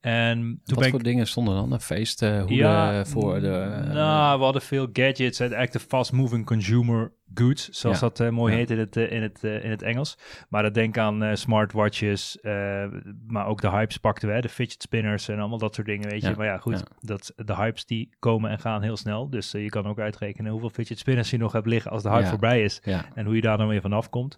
En 0.05 0.59
toen 0.63 0.75
Wat 0.75 0.85
ik 0.85 0.91
voor 0.91 1.03
dingen 1.03 1.27
stonden 1.27 1.55
dan? 1.55 1.71
Een 1.71 1.79
feest, 1.81 2.21
eh 2.21 2.37
hoeden 2.39 2.57
ja, 2.57 3.05
voor 3.05 3.39
de... 3.39 3.47
eh, 3.49 3.93
nou, 3.93 4.37
we 4.37 4.43
hadden 4.43 4.61
veel 4.61 4.87
gadgets. 4.93 5.39
en 5.39 5.45
Eigenlijk 5.53 5.71
de 5.71 5.79
fast-moving 5.79 6.45
consumer 6.45 7.11
goods, 7.33 7.69
zoals 7.69 7.99
Ja. 7.99 8.07
dat 8.07 8.19
eh, 8.19 8.29
mooi 8.29 8.51
Ja. 8.53 8.57
heet 8.59 8.71
in 8.71 8.79
het, 8.79 8.95
in, 8.95 9.21
het, 9.21 9.43
in 9.43 9.69
het 9.69 9.81
Engels. 9.81 10.17
Maar 10.49 10.63
dat 10.63 10.73
denk 10.73 10.97
aan 10.97 11.37
smartwatches, 11.37 12.37
maar 13.27 13.47
ook 13.47 13.61
de 13.61 13.69
hypes 13.69 13.97
pakten 13.97 14.27
we, 14.27 14.33
hè, 14.33 14.41
de 14.41 14.49
fidget 14.49 14.81
spinners 14.81 15.27
en 15.27 15.39
allemaal 15.39 15.57
dat 15.57 15.75
soort 15.75 15.87
dingen, 15.87 16.09
weet 16.09 16.21
je. 16.21 16.33
Maar 16.37 16.45
ja, 16.45 16.57
goed, 16.57 16.83
dat, 16.99 17.33
de 17.35 17.55
hypes 17.55 17.85
die 17.85 18.09
komen 18.19 18.49
en 18.51 18.59
gaan 18.59 18.81
heel 18.81 18.97
snel. 18.97 19.29
Dus 19.29 19.51
je 19.51 19.69
kan 19.69 19.85
ook 19.87 19.99
uitrekenen 19.99 20.51
hoeveel 20.51 20.69
fidget 20.69 20.99
spinners 20.99 21.29
je 21.29 21.37
nog 21.37 21.51
hebt 21.51 21.67
liggen 21.67 21.91
als 21.91 22.03
de 22.03 22.09
hype 22.09 22.27
voorbij 22.27 22.63
is. 22.63 22.79
ja, 22.83 23.05
En 23.15 23.25
hoe 23.25 23.35
je 23.35 23.41
daar 23.41 23.57
dan 23.57 23.67
weer 23.67 23.81
vanaf 23.81 24.09
komt. 24.09 24.37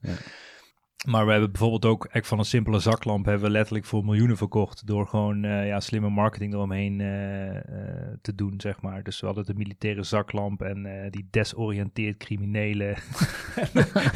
Maar 1.05 1.25
we 1.25 1.31
hebben 1.31 1.51
bijvoorbeeld 1.51 1.85
ook 1.85 1.99
eigenlijk 2.01 2.25
van 2.25 2.39
een 2.39 2.45
simpele 2.45 2.79
zaklamp 2.79 3.25
hebben 3.25 3.43
we 3.45 3.51
letterlijk 3.51 3.85
voor 3.85 4.05
miljoenen 4.05 4.37
verkocht. 4.37 4.87
Door 4.87 5.07
gewoon 5.07 5.43
eh, 5.43 5.67
ja, 5.67 5.79
slimme 5.79 6.09
marketing 6.09 6.53
eromheen 6.53 7.01
eh, 7.01 7.07
te 8.21 8.35
doen, 8.35 8.53
zeg 8.57 8.81
maar. 8.81 9.03
Dus 9.03 9.19
we 9.19 9.25
hadden 9.25 9.45
de 9.45 9.53
militaire 9.53 10.03
zaklamp 10.03 10.61
en 10.61 11.07
die 11.09 11.27
desoriënteerd 11.31 12.17
criminelen. 12.17 12.87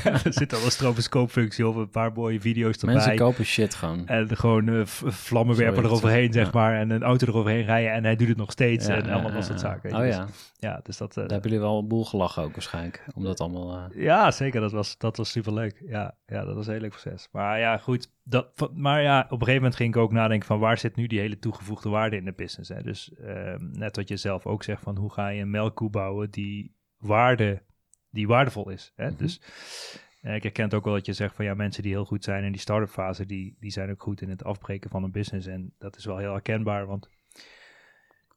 er 0.03 0.21
zit 0.33 0.53
al 0.53 0.65
een 0.65 0.71
stroboscoopfunctie 0.71 1.67
op, 1.67 1.75
een 1.75 1.89
paar 1.89 2.11
mooie 2.11 2.41
video's 2.41 2.77
erbij. 2.77 2.95
mensen 2.95 3.15
kopen 3.15 3.45
shit 3.45 3.75
gewoon. 3.75 4.07
En 4.07 4.37
gewoon 4.37 4.87
v- 4.87 5.01
vlammenwerper 5.05 5.75
Sorry, 5.75 5.89
eroverheen, 5.89 6.33
zeg 6.33 6.45
ja. 6.45 6.51
maar. 6.53 6.75
En 6.79 6.89
een 6.89 7.03
auto 7.03 7.27
eroverheen 7.27 7.65
rijden 7.65 7.91
en 7.91 8.03
hij 8.03 8.15
doet 8.15 8.27
het 8.27 8.37
nog 8.37 8.51
steeds. 8.51 8.87
Ja, 8.87 8.95
en 8.95 9.09
allemaal 9.09 9.31
dat 9.31 9.45
soort 9.45 9.59
zaken. 9.59 9.91
Oh 9.93 9.99
Dus, 9.99 10.15
ja, 10.15 10.27
ja, 10.59 10.79
dus 10.83 10.97
dat... 10.97 11.13
daar 11.13 11.25
hebben 11.27 11.49
jullie 11.51 11.65
wel 11.65 11.79
een 11.79 11.87
boel 11.87 12.05
gelachen 12.05 12.43
ook 12.43 12.53
waarschijnlijk. 12.53 13.05
Om 13.15 13.23
dat 13.23 13.39
allemaal... 13.39 13.89
ja, 13.95 14.31
zeker. 14.31 14.61
Dat 14.61 14.71
was, 14.71 14.97
dat 14.97 15.17
was 15.17 15.31
superleuk. 15.31 15.81
Ja, 15.87 16.15
ja, 16.25 16.45
dat 16.45 16.55
was 16.55 16.67
leuk 16.79 16.89
proces. 16.89 17.29
Maar 17.31 17.59
ja, 17.59 17.77
goed. 17.77 18.11
Dat, 18.23 18.71
maar 18.73 19.01
ja, 19.01 19.19
op 19.19 19.31
een 19.31 19.37
gegeven 19.37 19.55
moment 19.55 19.75
ging 19.75 19.95
ik 19.95 20.01
ook 20.01 20.11
nadenken 20.11 20.47
van 20.47 20.59
waar 20.59 20.77
zit 20.77 20.95
nu 20.95 21.07
die 21.07 21.19
hele 21.19 21.39
toegevoegde 21.39 21.89
waarde 21.89 22.15
in 22.15 22.25
de 22.25 22.33
business. 22.33 22.69
Hè? 22.69 22.81
Dus 22.81 23.13
ehm, 23.13 23.71
net 23.71 23.95
wat 23.95 24.07
je 24.07 24.17
zelf 24.17 24.45
ook 24.45 24.63
zegt 24.63 24.81
van 24.83 24.97
hoe 24.97 25.11
ga 25.11 25.27
je 25.27 25.41
een 25.41 25.49
melkkoe 25.49 25.89
bouwen 25.89 26.31
die, 26.31 26.75
waarde, 26.97 27.61
die 28.09 28.27
waardevol 28.27 28.69
is. 28.69 28.91
Hè? 28.95 29.07
Mhm. 29.09 29.17
Dus 29.17 29.41
eh, 30.21 30.35
ik 30.35 30.43
herken 30.43 30.63
het 30.63 30.73
ook 30.73 30.83
wel 30.85 30.93
dat 30.93 31.05
je 31.05 31.13
zegt 31.13 31.35
van 31.35 31.45
ja, 31.45 31.53
mensen 31.53 31.83
die 31.83 31.91
heel 31.91 32.05
goed 32.05 32.23
zijn 32.23 32.43
in 32.43 32.51
die 32.51 32.61
start-up 32.61 32.89
fase, 32.89 33.25
die, 33.25 33.57
die 33.59 33.71
zijn 33.71 33.89
ook 33.89 34.01
goed 34.01 34.21
in 34.21 34.29
het 34.29 34.43
afbreken 34.43 34.89
van 34.89 35.03
een 35.03 35.11
business. 35.11 35.47
En 35.47 35.73
dat 35.77 35.97
is 35.97 36.05
wel 36.05 36.17
heel 36.17 36.31
herkenbaar, 36.31 36.85
want 36.85 37.09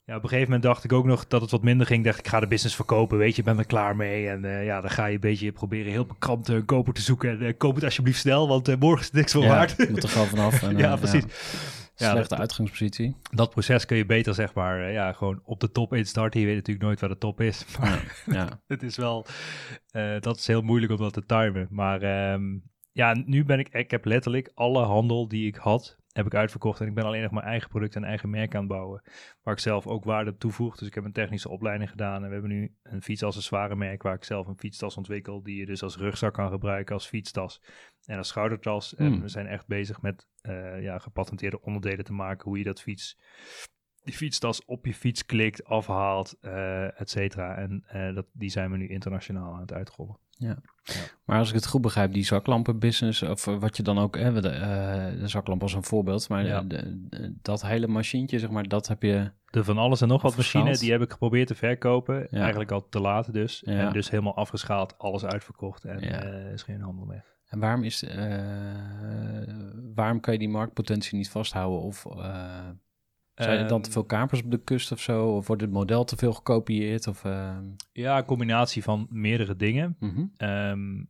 ja, 0.04 0.16
op 0.16 0.22
een 0.22 0.28
gegeven 0.28 0.44
moment 0.44 0.62
dacht 0.62 0.84
ik 0.84 0.92
ook 0.92 1.04
nog 1.04 1.26
dat 1.26 1.40
het 1.40 1.50
wat 1.50 1.62
minder 1.62 1.86
ging. 1.86 2.04
Dacht 2.04 2.18
ik, 2.18 2.28
ga 2.28 2.40
de 2.40 2.46
business 2.46 2.76
verkopen, 2.76 3.18
weet 3.18 3.36
je, 3.36 3.42
ben 3.42 3.58
er 3.58 3.66
klaar 3.66 3.96
mee. 3.96 4.28
En 4.28 4.44
eh, 4.44 4.64
ja, 4.64 4.80
dan 4.80 4.90
ga 4.90 5.06
je 5.06 5.14
een 5.14 5.20
beetje 5.20 5.52
proberen 5.52 5.92
heel 5.92 6.06
bekrampt 6.06 6.48
een 6.48 6.64
koper 6.64 6.92
te 6.94 7.02
zoeken. 7.02 7.30
En 7.30 7.46
eh, 7.46 7.54
koop 7.56 7.74
het 7.74 7.84
alsjeblieft 7.84 8.18
snel, 8.20 8.48
want 8.48 8.68
eh, 8.68 8.76
morgen 8.78 9.00
is 9.00 9.06
het 9.06 9.14
niks 9.14 9.32
voor 9.32 9.42
ja, 9.42 9.48
waard. 9.48 9.90
moet 9.90 10.02
er 10.02 10.08
gewoon 10.08 10.26
vanaf. 10.26 10.62
En, 10.62 10.76
ja, 10.84 10.92
eh, 10.92 10.98
precies. 10.98 11.24
Ja, 11.96 12.10
Slechte 12.10 12.36
uitgangspositie. 12.36 13.16
dat 13.30 13.50
proces 13.50 13.86
kun 13.86 13.96
je 13.96 14.06
beter, 14.06 14.34
zeg 14.34 14.54
maar, 14.54 14.86
eh, 14.86 14.92
ja, 14.92 15.12
gewoon 15.12 15.40
op 15.44 15.60
de 15.60 15.70
top 15.70 15.94
instarten. 15.94 16.40
Je 16.40 16.46
weet 16.46 16.56
natuurlijk 16.56 16.84
nooit 16.84 17.00
waar 17.00 17.08
de 17.08 17.18
top 17.18 17.40
is. 17.40 17.64
Maar 17.80 18.22
Ja, 18.26 18.60
het 18.66 18.82
is 18.82 18.96
wel, 18.96 19.26
eh, 19.90 20.20
dat 20.20 20.36
is 20.36 20.46
heel 20.46 20.62
moeilijk 20.62 20.92
om 20.92 20.98
dat 20.98 21.12
te 21.12 21.26
timen. 21.26 21.68
Maar 21.70 22.02
ehm, 22.02 22.42
ja, 22.92 23.22
nu 23.26 23.44
ben 23.44 23.58
ik, 23.58 23.68
ik 23.68 23.90
heb 23.90 24.04
letterlijk 24.04 24.50
alle 24.54 24.82
handel 24.82 25.28
die 25.28 25.46
ik 25.46 25.56
had, 25.56 25.96
heb 26.14 26.26
ik 26.26 26.34
uitverkocht. 26.34 26.80
En 26.80 26.86
ik 26.86 26.94
ben 26.94 27.04
alleen 27.04 27.22
nog 27.22 27.30
mijn 27.30 27.46
eigen 27.46 27.68
product 27.68 27.96
en 27.96 28.04
eigen 28.04 28.30
merk 28.30 28.54
aan 28.54 28.60
het 28.60 28.68
bouwen. 28.68 29.02
Waar 29.42 29.54
ik 29.54 29.60
zelf 29.60 29.86
ook 29.86 30.04
waarde 30.04 30.30
op 30.30 30.38
toevoeg. 30.38 30.76
Dus 30.76 30.88
ik 30.88 30.94
heb 30.94 31.04
een 31.04 31.12
technische 31.12 31.48
opleiding 31.48 31.90
gedaan. 31.90 32.22
En 32.22 32.26
we 32.26 32.32
hebben 32.32 32.50
nu 32.50 32.74
een 32.82 33.02
fietsaccessoire-merk 33.02 34.02
waar 34.02 34.14
ik 34.14 34.24
zelf 34.24 34.46
een 34.46 34.58
fietstas 34.58 34.96
ontwikkel. 34.96 35.42
Die 35.42 35.56
je 35.56 35.66
dus 35.66 35.82
als 35.82 35.96
rugzak 35.96 36.34
kan 36.34 36.50
gebruiken, 36.50 36.94
als 36.94 37.06
fietstas 37.06 37.62
en 38.04 38.18
als 38.18 38.28
schoudertas. 38.28 38.94
En 38.94 39.06
Hmm. 39.06 39.20
we 39.20 39.28
zijn 39.28 39.46
echt 39.46 39.66
bezig 39.66 40.02
met 40.02 40.28
eh, 40.40 40.82
ja, 40.82 40.98
gepatenteerde 40.98 41.60
onderdelen 41.60 42.04
te 42.04 42.12
maken. 42.12 42.48
Hoe 42.48 42.58
je 42.58 42.64
dat 42.64 42.80
fiets, 42.80 43.18
die 44.04 44.14
fietstas 44.14 44.64
op 44.64 44.86
je 44.86 44.94
fiets 44.94 45.26
klikt, 45.26 45.64
afhaalt, 45.64 46.36
eh 46.40 47.00
et 47.00 47.10
cetera. 47.10 47.56
En 47.56 47.84
eh, 47.86 48.14
dat, 48.14 48.26
die 48.32 48.50
zijn 48.50 48.70
we 48.70 48.76
nu 48.76 48.88
internationaal 48.88 49.54
aan 49.54 49.60
het 49.60 49.72
uitrollen. 49.72 50.18
maar 51.24 51.38
als 51.38 51.48
ik 51.48 51.54
het 51.54 51.66
goed 51.66 51.80
begrijp, 51.80 52.12
die 52.12 52.24
zaklampenbusiness, 52.24 53.22
of 53.22 53.44
wat 53.44 53.76
je 53.76 53.82
dan 53.82 53.98
ook, 53.98 54.16
hè, 54.18 54.40
de, 54.40 54.48
eh, 54.48 55.20
de 55.20 55.28
zaklamp 55.28 55.60
was 55.60 55.74
een 55.74 55.84
voorbeeld, 55.84 56.28
maar 56.28 56.44
Ja. 56.46 56.60
de- 56.62 57.06
de- 57.08 57.34
dat 57.42 57.62
hele 57.66 57.86
machientje, 57.86 58.38
zeg 58.38 58.50
maar, 58.50 58.68
dat 58.68 58.88
heb 58.88 59.02
je... 59.02 59.30
De 59.50 59.64
van 59.64 59.78
alles 59.78 60.00
en 60.00 60.08
nog 60.08 60.22
wat 60.22 60.36
machine, 60.36 60.76
die 60.78 60.90
heb 60.92 61.00
ik 61.02 61.10
geprobeerd 61.10 61.46
te 61.46 61.54
verkopen. 61.54 62.26
Ja. 62.30 62.38
Eigenlijk 62.40 62.70
al 62.70 62.88
te 62.88 63.00
laat 63.00 63.32
dus. 63.32 63.62
Ja. 63.66 63.72
En 63.86 63.92
dus 63.92 64.10
helemaal 64.10 64.36
afgeschaald, 64.36 64.98
alles 64.98 65.24
uitverkocht. 65.24 65.84
En 65.84 66.00
Ja. 66.00 66.22
is 66.52 66.62
geen 66.62 66.80
handel 66.80 67.04
meer. 67.04 67.24
En 67.48 67.58
waarom 67.58 67.84
is, 67.84 68.04
waarom 69.94 70.20
kan 70.20 70.32
je 70.32 70.38
die 70.38 70.48
marktpotentie 70.48 71.16
niet 71.16 71.30
vasthouden? 71.30 71.80
Of 71.80 72.06
zijn 73.34 73.58
er 73.58 73.68
dan 73.68 73.78
te 73.80 73.84
Ehm, 73.84 73.92
veel 73.92 74.04
kapers 74.04 74.42
op 74.42 74.50
de 74.50 74.60
kust 74.64 74.92
of 74.92 75.00
zo? 75.00 75.26
Of 75.36 75.46
wordt 75.46 75.62
het 75.62 75.70
model 75.70 76.04
te 76.04 76.16
veel 76.16 76.32
gekopieerd? 76.32 77.06
Of, 77.06 77.24
eh, 77.24 77.56
Ja, 77.92 78.18
een 78.18 78.24
combinatie 78.24 78.82
van 78.82 79.06
meerdere 79.10 79.56
dingen. 79.56 79.96
mhm. 80.00 80.24
Ehm, 80.36 81.04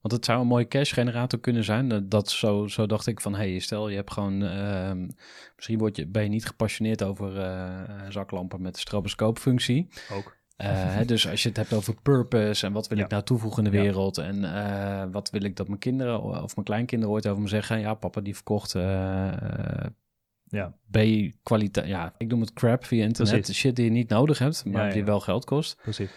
Want 0.00 0.12
Want 0.12 0.12
het 0.12 0.24
zou 0.24 0.40
een 0.40 0.46
mooie 0.46 0.68
cash 0.68 0.94
generator 0.94 1.38
kunnen 1.40 1.64
zijn. 1.64 2.08
Dat, 2.08 2.30
zo, 2.30 2.66
zo 2.66 2.86
dacht 2.86 3.06
ik 3.06 3.20
van, 3.20 3.34
hey, 3.34 3.58
stel 3.58 3.88
je 3.88 3.96
hebt 3.96 4.12
gewoon, 4.12 4.42
ehm, 4.42 5.08
misschien 5.56 5.78
word 5.78 5.96
je, 5.96 6.06
ben 6.06 6.22
je 6.22 6.28
niet 6.28 6.46
gepassioneerd 6.46 7.02
over 7.02 7.38
eh, 7.40 7.80
zaklampen 8.08 8.62
met 8.62 8.78
stroboscoopfunctie. 8.78 9.88
Ook. 10.12 10.36
Eh, 10.56 11.00
dus 11.06 11.28
als 11.28 11.42
je 11.42 11.48
het 11.48 11.56
hebt 11.56 11.72
over 11.72 11.94
purpose 12.02 12.66
en 12.66 12.72
wat 12.72 12.88
wil 12.88 12.98
Ja. 12.98 13.04
ik 13.04 13.10
nou 13.10 13.22
toevoegen 13.22 13.64
in 13.64 13.70
de 13.70 13.76
Ja. 13.76 13.82
wereld 13.82 14.18
en 14.18 14.44
eh, 14.54 15.04
wat 15.12 15.30
wil 15.30 15.42
ik 15.42 15.56
dat 15.56 15.68
mijn 15.68 15.78
kinderen 15.80 16.22
of 16.42 16.54
mijn 16.54 16.66
kleinkinderen 16.66 17.14
ooit 17.14 17.26
over 17.28 17.42
me 17.42 17.48
zeggen. 17.48 17.80
Ja, 17.80 17.94
papa 17.94 18.20
die 18.20 18.34
verkocht 18.34 18.74
eh, 18.74 19.26
eh, 19.32 19.86
Ja. 20.48 20.74
B-kwaliteit. 20.90 21.86
Ja, 21.86 22.14
ik 22.18 22.28
noem 22.28 22.40
het 22.40 22.52
crap 22.52 22.84
via 22.84 23.04
internet. 23.04 23.34
Precies. 23.34 23.56
Shit 23.56 23.76
die 23.76 23.84
je 23.84 23.90
niet 23.90 24.08
nodig 24.08 24.38
hebt, 24.38 24.64
maar 24.64 24.86
Ja, 24.86 24.92
die 24.92 25.04
wel 25.04 25.20
geld 25.20 25.44
kost. 25.44 25.76
Precies. 25.82 26.10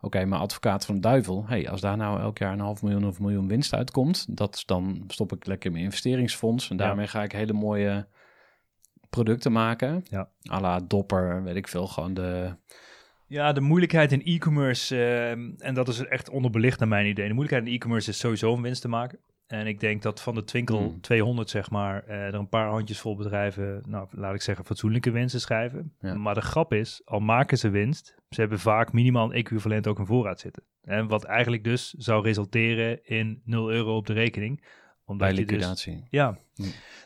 Oké, 0.00 0.24
maar 0.24 0.38
advocaat 0.38 0.84
van 0.84 0.94
de 0.94 1.00
duivel. 1.00 1.46
Hey, 1.46 1.68
als 1.68 1.80
daar 1.80 1.96
nou 1.96 2.20
elk 2.20 2.38
jaar 2.38 2.52
een 2.52 2.60
half 2.60 2.82
miljoen 2.82 3.06
of 3.06 3.18
een 3.18 3.24
miljoen 3.24 3.48
winst 3.48 3.74
uitkomt, 3.74 4.36
dat 4.36 4.62
dan 4.66 5.04
stop 5.08 5.32
ik 5.32 5.46
lekker 5.46 5.66
in 5.66 5.72
mijn 5.72 5.84
investeringsfonds 5.84 6.70
en 6.70 6.76
daarmee 6.76 7.06
ga 7.06 7.22
ik 7.22 7.32
hele 7.32 7.52
mooie 7.52 8.06
producten 9.10 9.52
maken. 9.52 10.04
Ja. 10.04 10.28
À 10.50 10.60
la 10.60 10.80
dopper, 10.80 11.42
weet 11.42 11.56
ik 11.56 11.68
veel, 11.68 11.86
gewoon 11.86 12.14
de... 12.14 12.56
Ja, 13.26 13.52
de 13.52 13.60
moeilijkheid 13.60 14.12
in 14.12 14.22
e-commerce, 14.24 15.04
ehm, 15.04 15.50
en 15.58 15.74
dat 15.74 15.88
is 15.88 16.04
echt 16.04 16.30
onderbelicht 16.30 16.78
naar 16.78 16.88
mijn 16.88 17.06
idee. 17.06 17.28
De 17.28 17.34
moeilijkheid 17.34 17.66
in 17.66 17.74
e-commerce 17.74 18.10
is 18.10 18.18
sowieso 18.18 18.50
om 18.50 18.62
winst 18.62 18.80
te 18.80 18.88
maken. 18.88 19.18
En 19.52 19.66
ik 19.66 19.80
denk 19.80 20.02
dat 20.02 20.20
van 20.20 20.34
de 20.34 20.44
Twinkel 20.44 20.78
Hmm. 20.78 21.00
200, 21.00 21.50
zeg 21.50 21.70
maar, 21.70 22.04
eh, 22.04 22.26
er 22.26 22.34
een 22.34 22.48
paar 22.48 22.68
handjesvol 22.68 23.16
bedrijven, 23.16 23.82
nou, 23.86 24.08
laat 24.10 24.34
ik 24.34 24.42
zeggen, 24.42 24.64
fatsoenlijke 24.64 25.10
winsten 25.10 25.40
schrijven. 25.40 25.94
Ja. 26.00 26.14
Maar 26.14 26.34
de 26.34 26.40
grap 26.40 26.72
is, 26.72 27.02
al 27.04 27.20
maken 27.20 27.58
ze 27.58 27.68
winst, 27.68 28.14
ze 28.30 28.40
hebben 28.40 28.58
vaak 28.58 28.92
minimaal 28.92 29.24
een 29.24 29.32
equivalent 29.32 29.86
ook 29.86 29.98
in 29.98 30.06
voorraad 30.06 30.40
zitten. 30.40 30.62
En 30.82 31.06
wat 31.06 31.24
eigenlijk 31.24 31.64
dus 31.64 31.90
zou 31.90 32.24
resulteren 32.24 33.04
in 33.04 33.42
0 33.44 33.70
euro 33.70 33.96
op 33.96 34.06
de 34.06 34.12
rekening. 34.12 34.64
Omdat 35.04 35.28
bij 35.28 35.36
dus- 35.36 35.50
liquidatie. 35.50 36.06
ja. 36.10 36.38
Hm. 36.54 36.62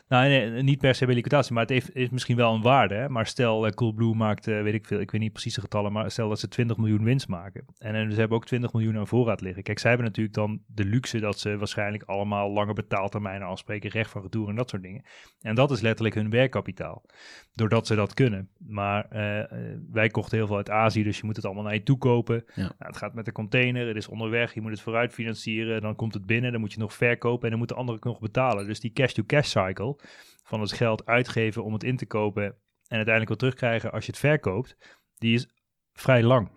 Nou, 0.07 0.27
nee, 0.27 0.63
niet 0.63 0.79
per 0.79 0.95
se 0.95 1.05
bij 1.05 1.15
liquidatie, 1.15 1.53
maar 1.53 1.61
het 1.61 1.71
heeft, 1.71 1.89
heeft 1.93 2.11
misschien 2.11 2.35
wel 2.35 2.53
een 2.53 2.61
waarde. 2.61 2.95
Hè? 2.95 3.09
Maar 3.09 3.27
stel, 3.27 3.71
Coolblue 3.71 4.15
maakt, 4.15 4.47
eh, 4.47 4.61
weet 4.61 4.73
ik 4.73 4.85
veel, 4.85 4.99
ik 4.99 5.11
weet 5.11 5.21
niet 5.21 5.31
precies 5.31 5.53
de 5.53 5.61
getallen, 5.61 5.91
maar 5.91 6.11
stel 6.11 6.29
dat 6.29 6.39
ze 6.39 6.47
20 6.47 6.77
miljoen 6.77 7.03
winst 7.03 7.27
maken. 7.27 7.65
En, 7.77 7.95
eh, 7.95 8.09
ze 8.09 8.19
hebben 8.19 8.37
ook 8.37 8.45
20 8.45 8.73
miljoen 8.73 8.97
aan 8.97 9.07
voorraad 9.07 9.41
liggen. 9.41 9.63
Kijk, 9.63 9.79
zij 9.79 9.89
hebben 9.89 10.07
natuurlijk 10.07 10.35
dan 10.35 10.61
de 10.67 10.85
luxe 10.85 11.19
dat 11.19 11.39
ze 11.39 11.57
waarschijnlijk 11.57 12.03
allemaal 12.03 12.51
lange 12.51 12.73
betaaltermijnen 12.73 13.47
afspreken, 13.47 13.89
recht 13.89 14.11
van 14.11 14.21
retour 14.21 14.49
en 14.49 14.55
dat 14.55 14.69
soort 14.69 14.81
dingen. 14.81 15.03
En 15.41 15.55
dat 15.55 15.71
is 15.71 15.81
letterlijk 15.81 16.15
hun 16.15 16.29
werkkapitaal, 16.29 17.05
doordat 17.53 17.87
ze 17.87 17.95
dat 17.95 18.13
kunnen. 18.13 18.49
Maar 18.57 19.05
eh, 19.09 19.57
wij 19.91 20.09
kochten 20.09 20.37
heel 20.37 20.47
veel 20.47 20.57
uit 20.57 20.69
Azië, 20.69 21.03
dus 21.03 21.17
je 21.17 21.25
moet 21.25 21.35
het 21.35 21.45
allemaal 21.45 21.63
naar 21.63 21.73
je 21.73 21.83
toe 21.83 21.97
kopen. 21.97 22.43
Ja. 22.53 22.61
Nou, 22.61 22.73
het 22.77 22.97
gaat 22.97 23.13
met 23.13 23.25
de 23.25 23.31
container, 23.31 23.87
het 23.87 23.97
is 23.97 24.07
onderweg, 24.07 24.53
je 24.53 24.61
moet 24.61 24.71
het 24.71 24.81
vooruit 24.81 25.13
financieren, 25.13 25.81
dan 25.81 25.95
komt 25.95 26.13
het 26.13 26.25
binnen, 26.25 26.51
dan 26.51 26.61
moet 26.61 26.73
je 26.73 26.79
nog 26.79 26.93
verkopen 26.93 27.43
en 27.43 27.49
dan 27.49 27.59
moet 27.59 27.69
de 27.69 27.75
andere 27.75 27.97
nog 28.01 28.19
betalen. 28.19 28.67
Dus 28.67 28.79
die 28.79 28.93
cash-to-cash 28.93 29.49
cycle 29.49 29.96
van 30.43 30.61
het 30.61 30.71
geld 30.71 31.05
uitgeven 31.05 31.63
om 31.63 31.73
het 31.73 31.83
in 31.83 31.97
te 31.97 32.05
kopen 32.05 32.43
en 32.87 32.95
uiteindelijk 32.95 33.27
weer 33.27 33.37
terugkrijgen 33.37 33.91
als 33.91 34.05
je 34.05 34.11
het 34.11 34.19
verkoopt, 34.19 34.77
die 35.17 35.33
is 35.33 35.47
vrij 35.93 36.23
lang. 36.23 36.49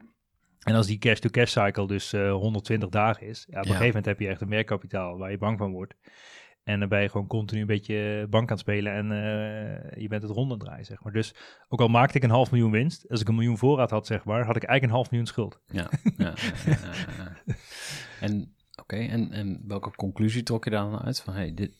En 0.60 0.74
als 0.74 0.86
die 0.86 0.98
cash-to-cash 0.98 1.50
cycle 1.52 1.86
dus 1.86 2.12
eh, 2.12 2.32
120 2.32 2.88
dagen 2.88 3.26
is, 3.26 3.46
ja, 3.50 3.58
op 3.58 3.64
een 3.64 3.70
Ja. 3.70 3.76
gegeven 3.76 3.86
moment 3.86 4.04
heb 4.04 4.20
je 4.20 4.28
echt 4.28 4.40
een 4.40 4.48
werkkapitaal 4.48 5.18
waar 5.18 5.30
je 5.30 5.38
bang 5.38 5.58
van 5.58 5.70
wordt. 5.72 5.94
En 6.62 6.80
dan 6.80 6.88
ben 6.88 7.02
je 7.02 7.08
gewoon 7.08 7.26
continu 7.26 7.60
een 7.60 7.66
beetje 7.66 8.26
bank 8.30 8.44
aan 8.50 8.56
het 8.56 8.58
spelen 8.58 8.92
en 8.92 9.12
eh, 9.12 10.00
je 10.02 10.08
bent 10.08 10.22
het 10.22 10.30
rond 10.30 10.52
aan 10.52 10.58
het 10.58 10.66
draaien, 10.66 10.84
zeg 10.84 11.02
maar. 11.02 11.12
Dus 11.12 11.34
ook 11.68 11.80
al 11.80 11.88
maakte 11.88 12.16
ik 12.16 12.22
een 12.22 12.30
half 12.30 12.50
miljoen 12.50 12.70
winst, 12.70 13.08
als 13.10 13.20
ik 13.20 13.28
een 13.28 13.34
miljoen 13.34 13.58
voorraad 13.58 13.90
had, 13.90 14.06
zeg 14.06 14.24
maar, 14.24 14.44
had 14.44 14.56
ik 14.56 14.62
eigenlijk 14.62 14.82
een 14.82 14.90
half 14.98 15.10
miljoen 15.10 15.28
schuld. 15.28 15.60
Ja, 15.66 15.90
ja, 16.16 16.34
ja, 16.66 16.76
ja, 16.82 16.92
ja. 17.16 17.54
En 18.26 18.54
oké, 18.80 18.96
en, 18.96 19.32
en 19.32 19.62
welke 19.66 19.90
conclusie 19.90 20.42
trok 20.42 20.64
je 20.64 20.70
daar 20.70 20.90
dan 20.90 21.00
uit? 21.00 21.20
Van 21.20 21.34
hey, 21.34 21.54
dit, 21.54 21.76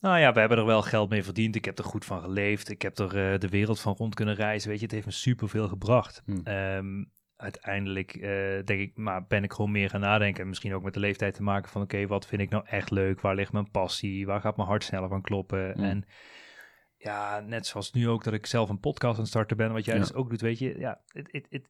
Nou 0.00 0.18
ja, 0.18 0.32
we 0.32 0.40
hebben 0.40 0.58
er 0.58 0.66
wel 0.66 0.82
geld 0.82 1.10
mee 1.10 1.24
verdiend. 1.24 1.54
Ik 1.54 1.64
heb 1.64 1.78
er 1.78 1.84
goed 1.84 2.04
van 2.04 2.20
geleefd. 2.20 2.68
Ik 2.68 2.82
heb 2.82 2.98
er 2.98 3.32
eh, 3.32 3.38
de 3.38 3.48
wereld 3.48 3.80
van 3.80 3.94
rond 3.94 4.14
kunnen 4.14 4.34
reizen. 4.34 4.68
Weet 4.68 4.78
je, 4.78 4.84
het 4.84 4.94
heeft 4.94 5.06
me 5.06 5.12
superveel 5.12 5.68
gebracht. 5.68 6.22
Hmm. 6.24 6.40
Ehm, 6.44 7.04
uiteindelijk 7.36 8.14
eh, 8.14 8.64
denk 8.64 8.80
ik, 8.80 8.96
maar 8.96 9.26
ben 9.26 9.42
ik 9.42 9.52
gewoon 9.52 9.70
meer 9.70 9.90
gaan 9.90 10.00
nadenken. 10.00 10.42
En 10.42 10.48
misschien 10.48 10.74
ook 10.74 10.82
met 10.82 10.94
de 10.94 11.00
leeftijd 11.00 11.34
te 11.34 11.42
maken 11.42 11.70
van... 11.70 11.82
oké, 11.82 12.06
wat 12.06 12.26
vind 12.26 12.42
ik 12.42 12.50
nou 12.50 12.64
echt 12.66 12.90
leuk? 12.90 13.20
Waar 13.20 13.34
ligt 13.34 13.52
mijn 13.52 13.70
passie? 13.70 14.26
Waar 14.26 14.40
gaat 14.40 14.56
mijn 14.56 14.68
hart 14.68 14.84
sneller 14.84 15.08
van 15.08 15.22
kloppen? 15.22 15.72
Hmm. 15.72 15.84
En 15.84 16.04
ja, 17.06 17.40
net 17.40 17.66
zoals 17.66 17.92
nu 17.92 18.08
ook 18.08 18.24
dat 18.24 18.32
ik 18.32 18.46
zelf 18.46 18.68
een 18.68 18.80
podcast 18.80 19.14
aan 19.14 19.20
het 19.20 19.28
starten 19.28 19.56
ben... 19.56 19.72
wat 19.72 19.84
jij 19.84 19.94
Ja. 19.94 20.00
dus 20.00 20.14
ook 20.14 20.30
doet, 20.30 20.40
weet 20.40 20.58
je. 20.58 20.78
Ja, 20.78 21.00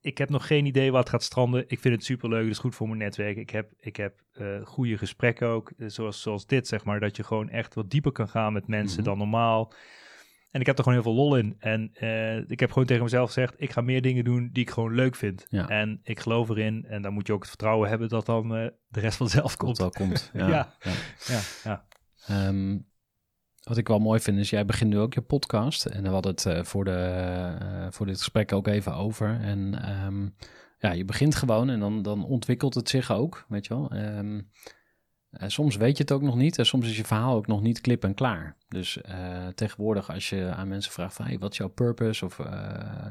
ik 0.01 0.19
heb 0.19 0.29
nog 0.31 0.47
geen 0.47 0.67
idee 0.67 0.91
waar 0.91 1.01
het 1.01 1.09
gaat 1.11 1.23
stranden. 1.23 1.65
Ik 1.69 1.81
vind 1.81 1.95
het 1.95 2.05
superleuk. 2.05 2.43
Het 2.43 2.51
is 2.51 2.59
goed 2.59 2.75
voor 2.75 2.87
mijn 2.87 2.99
netwerk. 2.99 3.37
Ik 3.37 3.51
heb, 3.51 3.73
ik 3.81 3.97
heb 3.97 4.15
eh, 4.33 4.47
goede 4.65 4.99
gesprekken 4.99 5.49
ook. 5.49 5.73
eh, 5.79 5.89
zoals, 5.89 6.23
zoals 6.23 6.47
dit, 6.47 6.67
zeg 6.69 6.85
maar. 6.85 7.01
Dat 7.01 7.17
je 7.17 7.25
gewoon 7.25 7.49
echt 7.49 7.75
wat 7.75 7.91
dieper 7.91 8.13
kan 8.13 8.29
gaan 8.29 8.53
met 8.53 8.67
mensen 8.67 8.99
Mhm. 9.01 9.09
dan 9.09 9.19
normaal. 9.19 9.73
En 10.51 10.61
ik 10.61 10.67
heb 10.67 10.77
er 10.79 10.85
gewoon 10.85 11.03
heel 11.03 11.13
veel 11.13 11.23
lol 11.23 11.37
in. 11.37 11.57
En 11.59 11.91
eh, 11.93 12.37
ik 12.51 12.61
heb 12.61 12.73
gewoon 12.73 12.87
tegen 12.89 13.03
mezelf 13.03 13.27
gezegd: 13.27 13.55
ik 13.57 13.71
ga 13.73 13.81
meer 13.81 14.03
dingen 14.03 14.25
doen 14.25 14.51
die 14.53 14.63
ik 14.63 14.71
gewoon 14.71 14.95
leuk 14.95 15.17
vind. 15.17 15.47
Ja. 15.49 15.69
En 15.69 16.01
ik 16.03 16.21
geloof 16.21 16.49
erin. 16.49 16.85
En 16.89 17.03
dan 17.03 17.13
moet 17.13 17.27
je 17.27 17.33
ook 17.33 17.41
het 17.41 17.49
vertrouwen 17.49 17.89
hebben 17.89 18.09
dat 18.09 18.27
dan 18.27 18.49
de 18.49 19.01
rest 19.01 19.17
vanzelf 19.17 19.57
komt 19.57 19.79
komt. 19.79 19.97
wel 19.97 20.07
komt. 20.07 20.31
Ja. 20.43 20.49
Ja. 20.49 20.73
ja. 20.81 20.93
Ja, 21.27 21.41
ja. 21.65 21.87
Ehm, 22.27 22.79
wat 23.69 23.77
ik 23.77 23.89
wel 23.89 23.99
mooi 23.99 24.21
vind 24.21 24.39
is, 24.39 24.51
jij 24.51 24.65
begint 24.65 24.91
nu 24.91 24.99
ook 24.99 25.15
je 25.15 25.21
podcast. 25.21 25.87
En 25.87 26.03
we 26.03 26.09
hadden 26.09 26.31
het 26.31 26.47
eh, 26.47 26.63
voor, 26.63 26.85
de, 26.85 26.91
eh, 27.61 27.87
voor 27.91 28.07
dit 28.07 28.19
gesprek 28.19 28.53
ook 28.53 28.67
even 28.67 28.95
over. 28.95 29.41
En 29.41 29.83
ehm, 29.83 30.29
ja, 30.79 30.93
je 30.93 31.05
begint 31.05 31.35
gewoon 31.35 31.69
en 31.69 31.81
dan, 31.81 32.03
dan 32.03 32.25
ontwikkelt 32.25 32.75
het 32.75 32.89
zich 32.89 33.13
ook, 33.13 33.45
weet 33.49 33.67
je 33.67 33.75
wel. 33.75 33.91
Eh, 33.91 35.49
soms 35.49 35.77
weet 35.77 35.97
je 35.97 36.03
het 36.03 36.13
ook 36.13 36.23
nog 36.23 36.37
niet 36.37 36.59
en 36.59 36.67
soms 36.67 36.89
is 36.89 36.97
je 36.97 37.05
verhaal 37.05 37.35
ook 37.35 37.47
nog 37.47 37.63
niet 37.63 37.81
klip 37.81 38.05
en 38.05 38.15
klaar. 38.15 38.57
Dus 38.69 39.01
eh, 39.01 39.47
tegenwoordig 39.47 40.11
als 40.11 40.29
je 40.29 40.53
aan 40.55 40.69
mensen 40.69 40.93
vraagt 40.93 41.15
van, 41.15 41.27
hey, 41.27 41.39
wat 41.39 41.53
is 41.53 41.59
jouw 41.59 41.69
purpose 41.69 42.25
of 42.25 42.39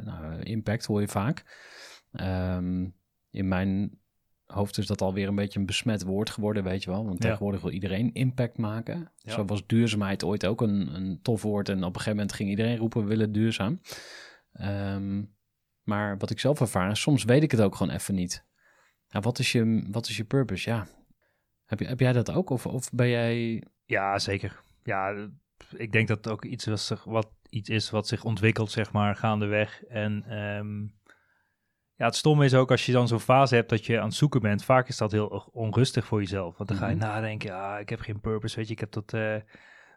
nou, 0.04 0.40
impact 0.44 0.86
hoor 0.86 1.02
je 1.02 1.08
vaak. 1.08 1.44
Ehm, 2.12 2.88
in 3.30 3.48
mijn 3.48 4.00
hoofd 4.46 4.78
is 4.78 4.88
dat 4.88 5.02
alweer 5.02 5.28
een 5.28 5.36
beetje 5.36 5.60
een 5.60 5.66
besmet 5.66 6.04
woord 6.04 6.30
geworden, 6.30 6.64
weet 6.64 6.84
je 6.84 6.90
wel. 6.90 7.06
Want 7.06 7.22
tegenwoordig 7.22 7.62
wil 7.62 7.72
iedereen 7.72 8.14
impact 8.14 8.58
maken. 8.58 9.12
Zo 9.18 9.46
was 9.46 9.68
duurzaamheid 9.68 10.24
ooit 10.24 10.46
ook 10.46 10.62
een, 10.62 10.96
een 10.96 11.20
tof 11.22 11.42
woord. 11.42 11.70
En 11.70 11.78
op 11.78 11.84
een 11.84 11.92
gegeven 11.92 12.12
moment 12.12 12.34
ging 12.34 12.50
iedereen 12.50 12.78
roepen, 12.78 13.02
we 13.02 13.08
willen 13.08 13.32
duurzaam. 13.32 13.80
Ehm, 14.52 15.24
maar 15.84 16.18
wat 16.18 16.30
ik 16.30 16.40
zelf 16.40 16.60
ervaar, 16.60 16.92
is, 16.92 17.02
soms 17.02 17.24
weet 17.24 17.44
ik 17.44 17.52
het 17.52 17.62
ook 17.62 17.76
gewoon 17.76 17.94
even 17.94 18.16
niet. 18.16 18.46
Ja, 19.08 19.20
wat, 19.20 19.40
is 19.40 19.52
je, 19.52 19.88
wat 19.92 20.08
is 20.08 20.18
je 20.18 20.24
purpose? 20.24 20.70
Ja. 20.70 20.88
Heb, 21.66 21.80
je, 21.80 21.86
heb 21.86 22.00
jij 22.00 22.14
dat 22.14 22.32
ook? 22.32 22.50
Of, 22.50 22.66
of 22.66 22.92
ben 22.92 23.10
jij... 23.10 23.64
Ja, 23.86 24.20
zeker. 24.20 24.64
Ja, 24.84 25.30
ik 25.72 25.92
denk 25.92 26.08
dat 26.08 26.18
het 26.18 26.30
ook 26.30 26.46
iets, 26.46 26.66
was, 26.66 26.94
wat, 27.06 27.32
iets 27.50 27.70
is 27.70 27.90
wat 27.90 28.08
zich 28.08 28.24
ontwikkelt, 28.24 28.72
zeg 28.72 28.92
maar, 28.92 29.16
gaandeweg. 29.16 29.84
En 29.84 30.24
ehm, 30.28 30.88
ja, 31.98 32.06
het 32.06 32.16
stomme 32.16 32.46
is 32.46 32.54
ook 32.54 32.72
als 32.72 32.86
je 32.86 32.92
dan 32.92 33.08
zo'n 33.08 33.20
fase 33.20 33.56
hebt 33.56 33.70
dat 33.70 33.86
je 33.86 34.00
aan 34.00 34.06
het 34.08 34.14
zoeken 34.16 34.42
bent. 34.42 34.64
Vaak 34.64 34.88
is 34.88 34.98
dat 34.98 35.12
heel 35.12 35.50
onrustig 35.54 36.06
voor 36.06 36.20
jezelf. 36.20 36.58
Want 36.58 36.70
dan 36.70 36.78
ga 36.78 36.88
je 36.88 36.96
Mhm. 36.96 37.06
nadenken, 37.06 37.50
ja, 37.50 37.78
ik 37.78 37.90
heb 37.90 38.00
geen 38.00 38.20
purpose, 38.20 38.56
weet 38.56 38.68
je. 38.68 38.74
Ik 38.74 38.80
heb 38.80 38.92
dat 38.92 39.14
eh, 39.14 39.36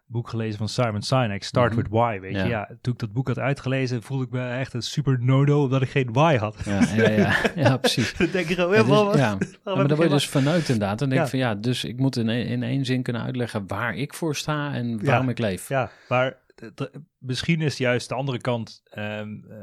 boek 0.05 0.29
gelezen 0.29 0.57
van 0.57 0.69
Simon 0.69 1.01
Sinek, 1.01 1.43
Start 1.43 1.71
Mhm. 1.71 1.81
with 1.81 1.91
Why, 1.91 2.19
weet 2.19 2.35
Ja. 2.35 2.43
je. 2.43 2.49
Ja, 2.49 2.69
toen 2.81 2.93
ik 2.93 2.99
dat 2.99 3.11
boek 3.13 3.27
had 3.27 3.39
uitgelezen, 3.39 4.03
voelde 4.03 4.23
ik 4.23 4.29
me 4.31 4.49
echt 4.49 4.73
een 4.73 4.81
super 4.81 5.17
no-no 5.23 5.63
omdat 5.63 5.81
ik 5.81 5.89
geen 5.89 6.13
why 6.13 6.35
had. 6.37 6.55
Ja, 6.65 6.79
ja, 6.95 7.09
ja, 7.09 7.35
ja 7.69 7.77
precies. 7.77 8.13
dan 8.17 8.27
denk 8.31 8.47
je 8.47 8.53
gewoon, 8.55 8.73
Ja, 8.73 8.83
dus- 9.11 9.19
ja. 9.19 9.37
maar 9.63 9.81
ik 9.81 9.87
dan 9.87 9.97
word 9.97 10.01
je 10.01 10.09
dus 10.15 10.29
verneukt 10.29 10.69
inderdaad. 10.69 10.99
Dan 10.99 11.09
denk 11.09 11.21
ik 11.21 11.27
van 11.27 11.39
ja, 11.39 11.55
dus 11.55 11.83
ik 11.83 11.97
moet 11.99 12.15
in, 12.15 12.29
in 12.29 12.63
één 12.63 12.85
zin 12.85 13.03
kunnen 13.03 13.21
uitleggen 13.21 13.67
waar 13.67 13.95
ik 13.95 14.13
voor 14.13 14.35
sta 14.35 14.73
en 14.73 15.05
waarom 15.05 15.29
ik 15.29 15.37
leef. 15.39 15.67
Ja, 15.67 15.91
maar 16.09 16.37
misschien 17.17 17.61
is 17.61 17.77
juist 17.77 18.09
de 18.09 18.15
andere 18.15 18.37
kant 18.41 18.81
ehm, 18.89 19.29
eh, 19.49 19.57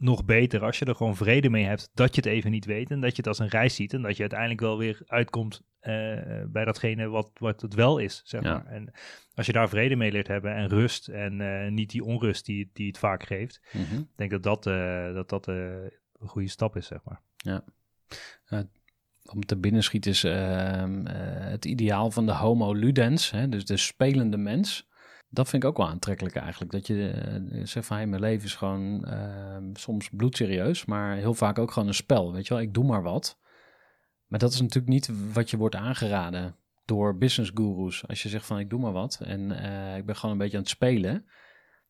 nog 0.00 0.24
beter 0.24 0.62
als 0.64 0.78
je 0.78 0.84
er 0.84 0.94
gewoon 0.94 1.16
vrede 1.16 1.50
mee 1.50 1.64
hebt 1.64 1.90
dat 1.94 2.14
je 2.14 2.20
het 2.20 2.30
even 2.30 2.50
niet 2.50 2.64
weet 2.64 2.90
en 2.90 3.00
dat 3.00 3.10
je 3.10 3.16
het 3.16 3.26
als 3.26 3.38
een 3.38 3.48
reis 3.48 3.74
ziet 3.74 3.92
en 3.92 4.02
dat 4.02 4.14
je 4.14 4.20
uiteindelijk 4.20 4.60
wel 4.60 4.78
weer 4.78 5.02
uitkomt 5.06 5.62
eh, 5.80 5.92
bij 6.46 6.64
datgene 6.64 7.08
wat, 7.08 7.30
wat 7.34 7.60
het 7.60 7.74
wel 7.74 7.98
is, 7.98 8.20
zeg 8.24 8.42
Ja. 8.42 8.52
maar. 8.52 8.66
En 8.66 8.92
als 9.34 9.46
je 9.46 9.52
daar 9.52 9.68
vrede 9.68 9.96
mee 9.96 10.12
leert 10.12 10.28
hebben 10.28 10.54
en 10.54 10.68
rust 10.68 11.08
en 11.08 11.40
eh, 11.40 11.70
niet 11.70 11.90
die 11.90 12.04
onrust 12.04 12.44
die, 12.46 12.70
die 12.72 12.86
het 12.86 12.98
vaak 12.98 13.22
geeft, 13.26 13.60
Mhm. 13.72 13.94
ik 13.94 14.06
denk 14.16 14.30
dat 14.30 14.42
dat, 14.42 14.66
eh, 14.66 15.14
dat, 15.14 15.28
dat 15.28 15.46
een 15.46 15.90
goede 16.18 16.48
stap 16.48 16.76
is, 16.76 16.86
zeg 16.86 16.98
maar. 17.04 17.20
Wat 19.22 19.34
me 19.34 19.40
te 19.44 19.56
binnen 19.56 19.82
schiet 19.82 20.06
is 20.06 20.24
ehm, 20.24 21.06
eh, 21.06 21.16
het 21.50 21.64
ideaal 21.64 22.10
van 22.10 22.26
de 22.26 22.32
homo 22.34 22.72
ludens, 22.72 23.30
hè, 23.30 23.48
dus 23.48 23.64
de 23.64 23.76
spelende 23.76 24.36
mens. 24.36 24.88
Dat 25.32 25.48
vind 25.48 25.62
ik 25.62 25.68
ook 25.68 25.76
wel 25.76 25.88
aantrekkelijk 25.88 26.36
eigenlijk. 26.36 26.72
Dat 26.72 26.86
je 26.86 27.10
eh, 27.10 27.66
zegt 27.66 27.86
van, 27.86 27.96
hey, 27.96 28.06
mijn 28.06 28.22
leven 28.22 28.44
is 28.44 28.54
gewoon 28.54 29.04
ehm, 29.04 29.74
soms 29.74 30.08
bloedserieus, 30.08 30.84
maar 30.84 31.16
heel 31.16 31.34
vaak 31.34 31.58
ook 31.58 31.70
gewoon 31.70 31.88
een 31.88 31.94
spel. 31.94 32.32
Weet 32.32 32.46
je 32.46 32.54
wel, 32.54 32.62
ik 32.62 32.74
doe 32.74 32.84
maar 32.84 33.02
wat. 33.02 33.38
Maar 34.26 34.38
dat 34.38 34.52
is 34.52 34.60
natuurlijk 34.60 34.92
niet 34.92 35.32
wat 35.32 35.50
je 35.50 35.56
wordt 35.56 35.74
aangeraden 35.74 36.56
door 36.84 37.16
business 37.16 37.50
gurus. 37.54 38.08
Als 38.08 38.22
je 38.22 38.28
zegt 38.28 38.46
van, 38.46 38.58
ik 38.58 38.70
doe 38.70 38.80
maar 38.80 38.92
wat 38.92 39.20
en 39.24 39.52
eh, 39.52 39.96
ik 39.96 40.06
ben 40.06 40.16
gewoon 40.16 40.32
een 40.32 40.38
beetje 40.40 40.56
aan 40.56 40.62
het 40.62 40.72
spelen, 40.72 41.26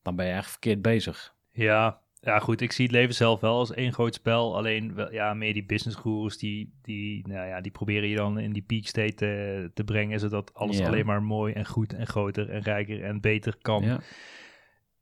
dan 0.03 0.17
ben 0.17 0.25
je 0.27 0.33
eigenlijk 0.33 0.63
verkeerd 0.63 0.83
bezig. 0.83 1.35
Ja, 1.51 2.01
Ja, 2.23 2.39
goed, 2.39 2.61
ik 2.61 2.73
zie 2.73 2.85
het 2.85 2.95
leven 2.95 3.15
zelf 3.15 3.41
wel 3.41 3.59
als 3.59 3.73
één 3.73 3.93
groot 3.93 4.15
spel. 4.15 4.57
Alleen, 4.57 4.95
wel, 4.95 5.13
ja, 5.13 5.35
meer 5.35 5.53
die 5.53 5.65
business 5.65 5.97
gurus, 5.99 6.39
die, 6.39 6.75
die, 6.83 7.29
nou 7.29 7.47
ja, 7.49 7.61
die 7.61 7.71
proberen 7.73 8.09
je 8.09 8.17
dan 8.17 8.39
in 8.39 8.53
die 8.53 8.63
peak 8.63 8.87
state 8.87 9.15
te, 9.15 9.71
te 9.75 9.85
brengen, 9.85 10.21
zodat 10.21 10.55
alles 10.55 10.79
Ja. 10.79 10.87
alleen 10.87 11.07
maar 11.07 11.23
mooi 11.23 11.53
en 11.55 11.67
goed 11.67 11.93
en 11.93 12.07
groter 12.07 12.51
en 12.51 12.61
rijker 12.63 13.05
en 13.05 13.21
beter 13.21 13.57
kan. 13.63 13.83
Ja. 13.83 14.01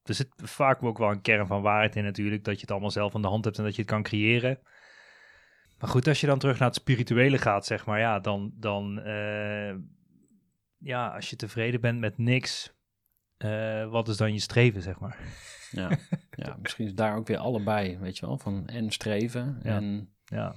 Er 0.03 0.15
zit 0.15 0.29
vaak 0.37 0.83
ook 0.83 0.99
wel 0.99 1.11
een 1.11 1.21
kern 1.21 1.47
van 1.47 1.63
waarheid 1.63 1.97
in 1.97 2.05
natuurlijk, 2.05 2.45
dat 2.45 2.55
je 2.55 2.61
het 2.61 2.71
allemaal 2.71 2.91
zelf 2.91 3.15
aan 3.15 3.23
de 3.23 3.29
hand 3.29 3.45
hebt 3.45 3.59
en 3.59 3.65
dat 3.65 3.75
je 3.75 3.83
het 3.83 3.91
kan 3.91 4.03
creëren. 4.03 4.59
Maar 5.79 5.91
goed, 5.91 6.07
als 6.09 6.21
je 6.21 6.27
dan 6.27 6.39
terug 6.39 6.59
naar 6.59 6.69
het 6.69 6.77
spirituele 6.77 7.39
gaat, 7.39 7.67
zeg 7.67 7.87
maar, 7.87 7.99
ja, 7.99 8.21
dan, 8.21 8.53
dan 8.55 9.01
eh, 9.01 9.75
ja, 10.79 11.09
als 11.09 11.31
je 11.31 11.37
tevreden 11.37 11.81
bent 11.81 11.99
met 12.01 12.19
niks, 12.19 12.73
eh, 13.37 13.91
wat 13.91 14.09
is 14.09 14.17
dan 14.17 14.33
je 14.33 14.41
streven, 14.41 14.83
zeg 14.83 14.99
maar? 15.01 15.19
Ja. 15.71 15.91
ja, 16.45 16.57
misschien 16.63 16.87
is 16.87 16.95
daar 16.95 17.17
ook 17.17 17.27
weer 17.27 17.39
allebei, 17.39 17.99
weet 17.99 18.19
je 18.19 18.27
wel, 18.27 18.39
van 18.39 18.67
en 18.67 18.91
streven 18.91 19.61
Ja. 19.63 19.77
en 19.77 20.15
Ja. 20.25 20.55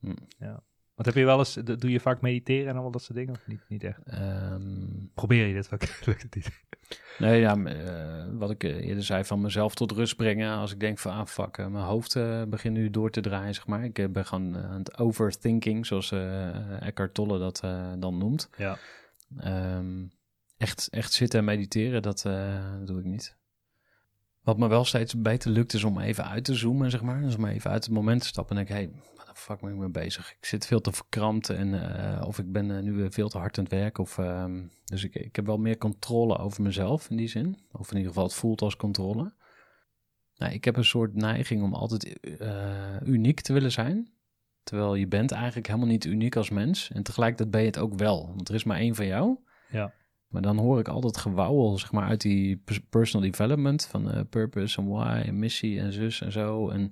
Hm. 0.00 0.14
ja. 0.38 0.62
Want 0.94 1.10
heb 1.10 1.14
je 1.18 1.24
wel 1.24 1.38
eens, 1.38 1.54
doe 1.54 1.90
je 1.90 2.00
vaak 2.00 2.20
mediteren 2.20 2.66
en 2.66 2.72
allemaal 2.72 2.90
dat 2.90 3.02
soort 3.02 3.18
dingen? 3.18 3.34
Of 3.34 3.46
niet, 3.46 3.60
niet 3.68 3.84
echt? 3.84 4.02
ehm, 4.04 4.86
Probeer 5.14 5.46
je 5.46 5.54
dit 5.54 5.72
ook? 5.72 5.82
Lukt 6.06 6.22
het 6.22 6.34
niet? 6.34 6.50
Nee, 7.18 7.40
ja, 7.40 7.56
eh, 7.64 8.26
wat 8.32 8.50
ik 8.50 8.64
eh, 8.64 8.76
eerder 8.76 9.04
zei, 9.04 9.24
van 9.24 9.40
mezelf 9.40 9.74
tot 9.74 9.92
rust 9.92 10.16
brengen. 10.16 10.56
Als 10.56 10.72
ik 10.72 10.80
denk 10.80 10.98
van, 10.98 11.12
ah 11.12 11.26
fuck, 11.26 11.56
eh, 11.58 11.66
mijn 11.66 11.84
hoofd 11.84 12.16
eh, 12.16 12.42
begint 12.42 12.76
nu 12.76 12.90
door 12.90 13.10
te 13.10 13.20
draaien, 13.20 13.54
zeg 13.54 13.66
maar. 13.66 13.84
Ik 13.84 14.12
ben 14.12 14.26
gewoon 14.26 14.56
aan 14.56 14.78
het 14.78 14.98
overthinking, 14.98 15.86
zoals 15.86 16.12
Eckhart 16.80 17.14
Tolle 17.14 17.38
dat 17.38 17.60
dan 17.98 18.18
noemt. 18.18 18.50
Ja. 18.56 18.78
Ehm, 19.38 20.06
echt, 20.56 20.88
echt 20.90 21.12
zitten 21.12 21.38
en 21.38 21.44
mediteren, 21.44 22.02
dat 22.02 22.22
doe 22.84 22.98
ik 22.98 23.04
niet. 23.04 23.36
Wat 24.48 24.58
me 24.58 24.68
wel 24.68 24.84
steeds 24.84 25.20
beter 25.20 25.50
lukt, 25.50 25.72
is 25.72 25.84
om 25.84 25.98
even 25.98 26.28
uit 26.28 26.44
te 26.44 26.54
zoomen, 26.54 26.90
zeg 26.90 27.02
maar. 27.02 27.20
Dus 27.20 27.36
om 27.36 27.44
even 27.44 27.70
uit 27.70 27.84
het 27.84 27.94
moment 27.94 28.20
te 28.20 28.26
stappen 28.26 28.56
en 28.56 28.64
denk, 28.64 28.78
hey, 28.78 28.90
wat 29.16 29.26
de 29.26 29.32
fuck 29.34 29.60
ben 29.60 29.70
ik 29.70 29.76
mee 29.76 29.88
bezig? 29.88 30.32
Ik 30.32 30.46
zit 30.46 30.66
veel 30.66 30.80
te 30.80 30.92
verkrampt 30.92 31.50
en 31.50 31.96
eh, 32.18 32.26
of 32.26 32.38
ik 32.38 32.52
ben 32.52 32.76
eh, 32.76 32.82
nu 32.82 33.12
veel 33.12 33.28
te 33.28 33.38
hard 33.38 33.58
aan 33.58 33.64
het 33.64 33.72
werk. 33.72 33.98
Of, 33.98 34.18
ehm, 34.18 34.66
dus 34.84 35.04
ik, 35.04 35.14
ik 35.14 35.36
heb 35.36 35.46
wel 35.46 35.58
meer 35.58 35.78
controle 35.78 36.38
over 36.38 36.62
mezelf 36.62 37.10
in 37.10 37.16
die 37.16 37.28
zin. 37.28 37.58
Of 37.72 37.90
in 37.90 37.96
ieder 37.96 38.08
geval, 38.08 38.26
het 38.26 38.34
voelt 38.34 38.62
als 38.62 38.76
controle. 38.76 39.32
Nou, 40.36 40.52
ik 40.52 40.64
heb 40.64 40.76
een 40.76 40.84
soort 40.84 41.14
neiging 41.14 41.62
om 41.62 41.74
altijd 41.74 42.20
eh, 42.20 43.00
uniek 43.04 43.40
te 43.40 43.52
willen 43.52 43.72
zijn. 43.72 44.12
Terwijl 44.62 44.94
je 44.94 45.06
bent 45.06 45.32
eigenlijk 45.32 45.66
helemaal 45.66 45.88
niet 45.88 46.04
uniek 46.04 46.36
als 46.36 46.50
mens. 46.50 46.90
En 46.90 47.02
tegelijkertijd 47.02 47.50
ben 47.50 47.60
je 47.60 47.66
het 47.66 47.78
ook 47.78 47.94
wel. 47.94 48.26
Want 48.34 48.48
er 48.48 48.54
is 48.54 48.64
maar 48.64 48.78
één 48.78 48.94
van 48.94 49.06
jou. 49.06 49.38
Ja. 49.70 49.92
Maar 50.28 50.42
dan 50.42 50.58
hoor 50.58 50.78
ik 50.78 50.88
altijd 50.88 51.16
gewauwel, 51.16 51.78
zeg 51.78 51.92
maar, 51.92 52.08
uit 52.08 52.20
die 52.20 52.56
pers- 52.56 52.80
personal 52.90 53.30
development. 53.30 53.86
Van 53.86 54.10
eh, 54.10 54.20
purpose 54.30 54.78
en 54.80 54.88
why 54.88 55.22
en 55.26 55.38
missie 55.38 55.80
en 55.80 55.92
zus 55.92 56.20
en 56.20 56.32
zo. 56.32 56.68
En 56.68 56.90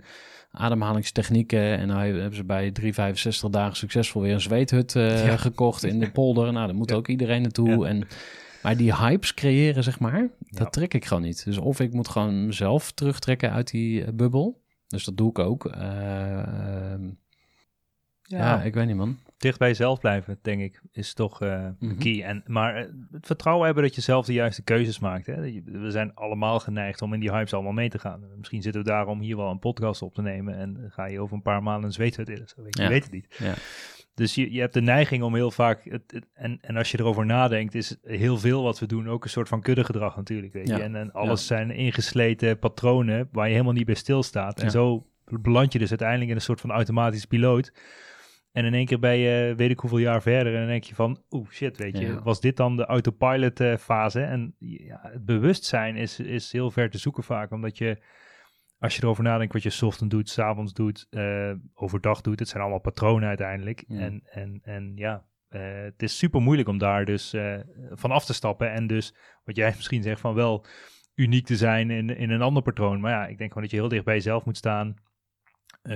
ademhalingstechnieken. 0.51 1.79
En 1.79 1.87
nou 1.89 2.01
hebben 2.21 2.35
ze 2.37 2.45
bij 2.45 2.71
365 2.71 3.51
dagen 3.51 3.77
succesvol 3.77 4.23
weer 4.23 4.33
een 4.35 4.41
zweethut 4.41 4.97
eh, 4.97 5.27
Ja. 5.27 5.37
gekocht 5.37 5.85
in 5.85 5.99
de 5.99 6.11
polder. 6.11 6.53
Nou, 6.53 6.67
daar 6.67 6.77
moet 6.77 6.91
Ja. 6.91 6.97
ook 6.97 7.09
iedereen 7.09 7.43
naartoe. 7.43 7.69
Ja. 7.79 7.89
En, 7.89 8.07
maar 8.63 8.77
die 8.77 8.95
hypes 8.97 9.35
creëren, 9.35 9.83
zeg 9.83 9.99
maar, 10.01 10.29
dat 10.39 10.73
trek 10.73 10.95
ik 10.95 11.05
gewoon 11.05 11.23
niet. 11.23 11.45
Dus 11.45 11.59
of 11.59 11.81
ik 11.81 11.93
moet 11.93 12.09
gewoon 12.09 12.47
mezelf 12.47 12.93
terugtrekken 12.93 13.53
uit 13.53 13.71
die 13.71 14.05
eh, 14.05 14.13
bubbel. 14.15 14.63
Dus 14.87 15.05
dat 15.05 15.17
doe 15.17 15.31
ik 15.31 15.39
ook. 15.39 15.65
Eh, 15.67 16.93
ehm, 16.93 17.09
ja. 18.23 18.63
ik 18.63 18.75
weet 18.75 18.87
niet, 18.87 18.97
man. 18.97 19.19
Dicht 19.37 19.59
bij 19.59 19.69
jezelf 19.69 20.01
blijven, 20.01 20.39
denk 20.43 20.61
ik, 20.61 20.81
is 20.93 21.15
toch 21.15 21.41
eh 21.43 21.67
Mhm. 21.79 21.99
key. 21.99 22.23
En, 22.23 22.43
maar 22.47 22.75
eh, 22.77 22.85
het 23.13 23.27
vertrouwen 23.27 23.65
hebben 23.67 23.85
dat 23.85 23.95
je 23.95 24.01
zelf 24.01 24.27
de 24.27 24.33
juiste 24.33 24.63
keuzes 24.63 24.99
maakt. 24.99 25.27
Hè? 25.27 25.41
We 25.65 25.91
zijn 25.91 26.15
allemaal 26.15 26.61
geneigd 26.61 27.03
om 27.03 27.13
in 27.15 27.21
die 27.21 27.31
hypes 27.31 27.55
allemaal 27.55 27.73
mee 27.73 27.89
te 27.89 27.99
gaan. 27.99 28.21
Misschien 28.39 28.63
zitten 28.63 28.83
we 28.83 28.89
daarom 28.89 29.21
hier 29.21 29.37
wel 29.37 29.51
een 29.51 29.59
podcast 29.59 30.03
op 30.03 30.15
te 30.15 30.23
nemen 30.23 30.57
en 30.57 30.87
ga 30.89 31.05
je 31.07 31.21
over 31.21 31.37
een 31.37 31.43
paar 31.43 31.63
maanden 31.63 31.85
een 31.85 31.93
zweethut 31.93 32.29
in. 32.29 32.45
Je, 32.57 32.67
Ja. 32.83 32.89
weet 32.89 33.03
het 33.03 33.13
niet. 33.13 33.37
Ja. 33.39 33.55
Dus 34.15 34.35
je, 34.35 34.53
je 34.53 34.61
hebt 34.61 34.75
de 34.75 34.81
neiging 34.81 35.23
om 35.23 35.35
heel 35.35 35.51
vaak, 35.51 35.85
het, 35.85 36.03
het- 36.07 36.27
en, 36.35 36.59
en 36.61 36.77
als 36.77 36.91
je 36.91 36.99
erover 37.01 37.27
nadenkt, 37.27 37.75
is 37.75 37.97
heel 38.03 38.39
veel 38.39 38.63
wat 38.63 38.79
we 38.79 38.87
doen 38.87 39.09
ook 39.09 39.25
een 39.25 39.31
soort 39.31 39.49
van 39.49 39.61
kuddegedrag 39.63 40.17
natuurlijk. 40.17 40.53
Weet 40.53 40.69
Ja. 40.69 40.77
je? 40.77 40.83
En, 40.83 40.97
en 40.97 41.13
alles 41.13 41.47
zijn 41.47 41.71
ingesleten 41.71 42.59
patronen 42.59 43.29
waar 43.33 43.47
je 43.47 43.53
helemaal 43.53 43.73
niet 43.73 43.87
bij 43.87 43.95
stilstaat. 43.95 44.61
En 44.61 44.71
zo 44.71 45.07
beland 45.25 45.73
je 45.73 45.79
dus 45.79 45.89
uiteindelijk 45.89 46.31
in 46.31 46.37
een 46.37 46.43
soort 46.43 46.61
van 46.61 46.71
automatisch 46.71 47.25
piloot. 47.25 47.73
En 48.57 48.65
in 48.65 48.75
één 48.75 48.87
keer 48.87 48.99
ben 48.99 49.17
je, 49.17 49.55
weet 49.57 49.71
ik 49.71 49.79
hoeveel 49.79 49.99
jaar 49.99 50.23
verder, 50.23 50.53
en 50.53 50.59
dan 50.59 50.69
denk 50.69 50.85
je 50.85 50.95
van, 50.95 51.23
oeh 51.31 51.51
shit, 51.51 51.77
weet 51.77 51.99
je, 51.99 52.07
Ja. 52.07 52.23
was 52.23 52.41
dit 52.41 52.57
dan 52.57 52.77
de 52.77 52.85
autopilot 52.85 53.61
eh, 53.61 53.77
fase? 53.77 54.21
En 54.21 54.55
ja, 54.59 55.01
het 55.03 55.25
bewustzijn 55.25 55.97
is, 55.97 56.21
is 56.21 56.53
heel 56.53 56.71
ver 56.71 56.91
te 56.91 56.99
zoeken 56.99 57.23
vaak, 57.23 57.51
omdat 57.53 57.79
je, 57.79 58.03
als 58.79 58.97
je 58.97 59.03
erover 59.03 59.25
nadenkt 59.25 59.53
wat 59.53 59.63
je 59.63 59.71
's 59.71 59.83
ochtends 59.83 60.15
doet, 60.15 60.29
's 60.29 60.39
avonds 60.39 60.73
doet, 60.73 61.07
eh, 61.11 61.53
overdag 61.75 62.21
doet, 62.21 62.39
het 62.39 62.49
zijn 62.49 62.63
allemaal 62.63 62.81
patronen 62.81 63.29
uiteindelijk. 63.29 63.85
Ja. 63.89 64.01
En, 64.01 64.23
en, 64.25 64.61
en 64.63 64.93
ja, 64.95 65.27
eh, 65.49 65.83
het 65.83 66.03
is 66.03 66.19
super 66.19 66.41
moeilijk 66.41 66.69
om 66.69 66.79
daar 66.79 67.05
dus 67.05 67.35
van 67.91 68.11
af 68.11 68.25
te 68.25 68.35
stappen 68.35 68.73
en 68.73 68.87
dus, 68.87 69.15
wat 69.45 69.57
jij 69.57 69.73
misschien 69.77 70.03
zegt, 70.03 70.21
van 70.21 70.35
wel 70.35 70.67
uniek 71.15 71.47
te 71.47 71.57
zijn 71.57 71.91
in, 71.91 72.17
in 72.17 72.31
een 72.31 72.43
ander 72.43 72.63
patroon. 72.63 73.01
Maar 73.01 73.13
ja, 73.13 73.27
ik 73.27 73.39
denk 73.39 73.53
gewoon 73.53 73.63
dat 73.63 73.73
je 73.73 73.81
heel 73.81 73.89
dicht 73.89 74.05
bij 74.05 74.15
jezelf 74.15 74.45
moet 74.45 74.57
staan, 74.57 74.95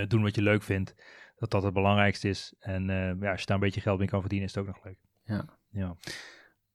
doen 0.08 0.22
wat 0.22 0.34
je 0.34 0.42
leuk 0.42 0.62
vindt 0.62 0.94
dat 1.40 1.50
dat 1.50 1.62
het 1.62 1.74
belangrijkste 1.74 2.28
is. 2.28 2.52
En 2.58 2.90
eh, 2.90 3.20
ja, 3.20 3.30
als 3.30 3.40
je 3.40 3.46
daar 3.46 3.56
een 3.56 3.62
beetje 3.62 3.80
geld 3.80 3.98
mee 3.98 4.08
kan 4.08 4.20
verdienen, 4.20 4.48
is 4.48 4.54
het 4.54 4.64
ook 4.64 4.74
nog 4.74 4.84
leuk. 4.84 4.98
Ja. 5.24 5.44
Ja. 5.72 5.96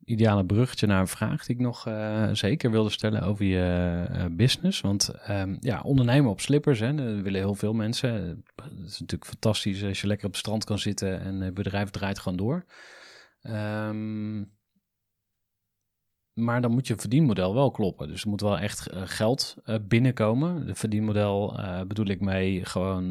ideale 0.04 0.46
bruggetje 0.46 0.88
naar 0.88 1.00
een 1.00 1.08
vraag 1.08 1.46
die 1.46 1.56
ik 1.56 1.62
nog 1.62 1.88
eh, 1.88 2.30
zeker 2.32 2.72
wilde 2.72 2.90
stellen 2.90 3.22
over 3.22 3.46
je 3.46 4.06
eh, 4.10 4.26
business. 4.32 4.82
Want 4.82 5.10
ehm, 5.10 5.58
ja, 5.60 5.82
ondernemen 5.82 6.32
op 6.32 6.42
slippers, 6.42 6.80
hè, 6.80 6.96
dat 6.96 7.22
willen 7.22 7.40
heel 7.40 7.56
veel 7.56 7.74
mensen. 7.74 8.12
Het 8.56 8.86
is 8.86 9.00
natuurlijk 9.00 9.30
fantastisch 9.30 9.84
als 9.84 10.02
je 10.02 10.08
lekker 10.08 10.26
op 10.26 10.32
het 10.32 10.42
strand 10.42 10.64
kan 10.64 10.80
zitten 10.80 11.20
en 11.20 11.42
het 11.42 11.54
bedrijf 11.54 11.90
draait 11.90 12.20
gewoon 12.20 12.38
door. 12.38 12.66
Ehm, 13.42 14.44
maar 16.36 16.62
dan 16.62 16.72
moet 16.72 16.88
je 16.88 16.96
verdienmodel 16.96 17.54
wel 17.54 17.72
kloppen. 17.72 18.08
Dus 18.08 18.24
er 18.24 18.30
moet 18.30 18.42
wel 18.42 18.60
echt 18.60 18.88
eh, 18.88 19.02
geld 19.06 19.56
eh, 19.64 19.76
binnenkomen. 19.82 20.66
De 20.66 20.76
verdienmodel 20.76 21.60
eh, 21.60 21.82
bedoel 21.82 22.06
ik 22.06 22.22
mee 22.22 22.66
gewoon, 22.66 23.10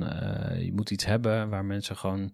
je 0.58 0.72
moet 0.74 0.90
iets 0.90 1.04
hebben 1.04 1.48
waar 1.48 1.64
mensen 1.64 1.96
gewoon 1.96 2.32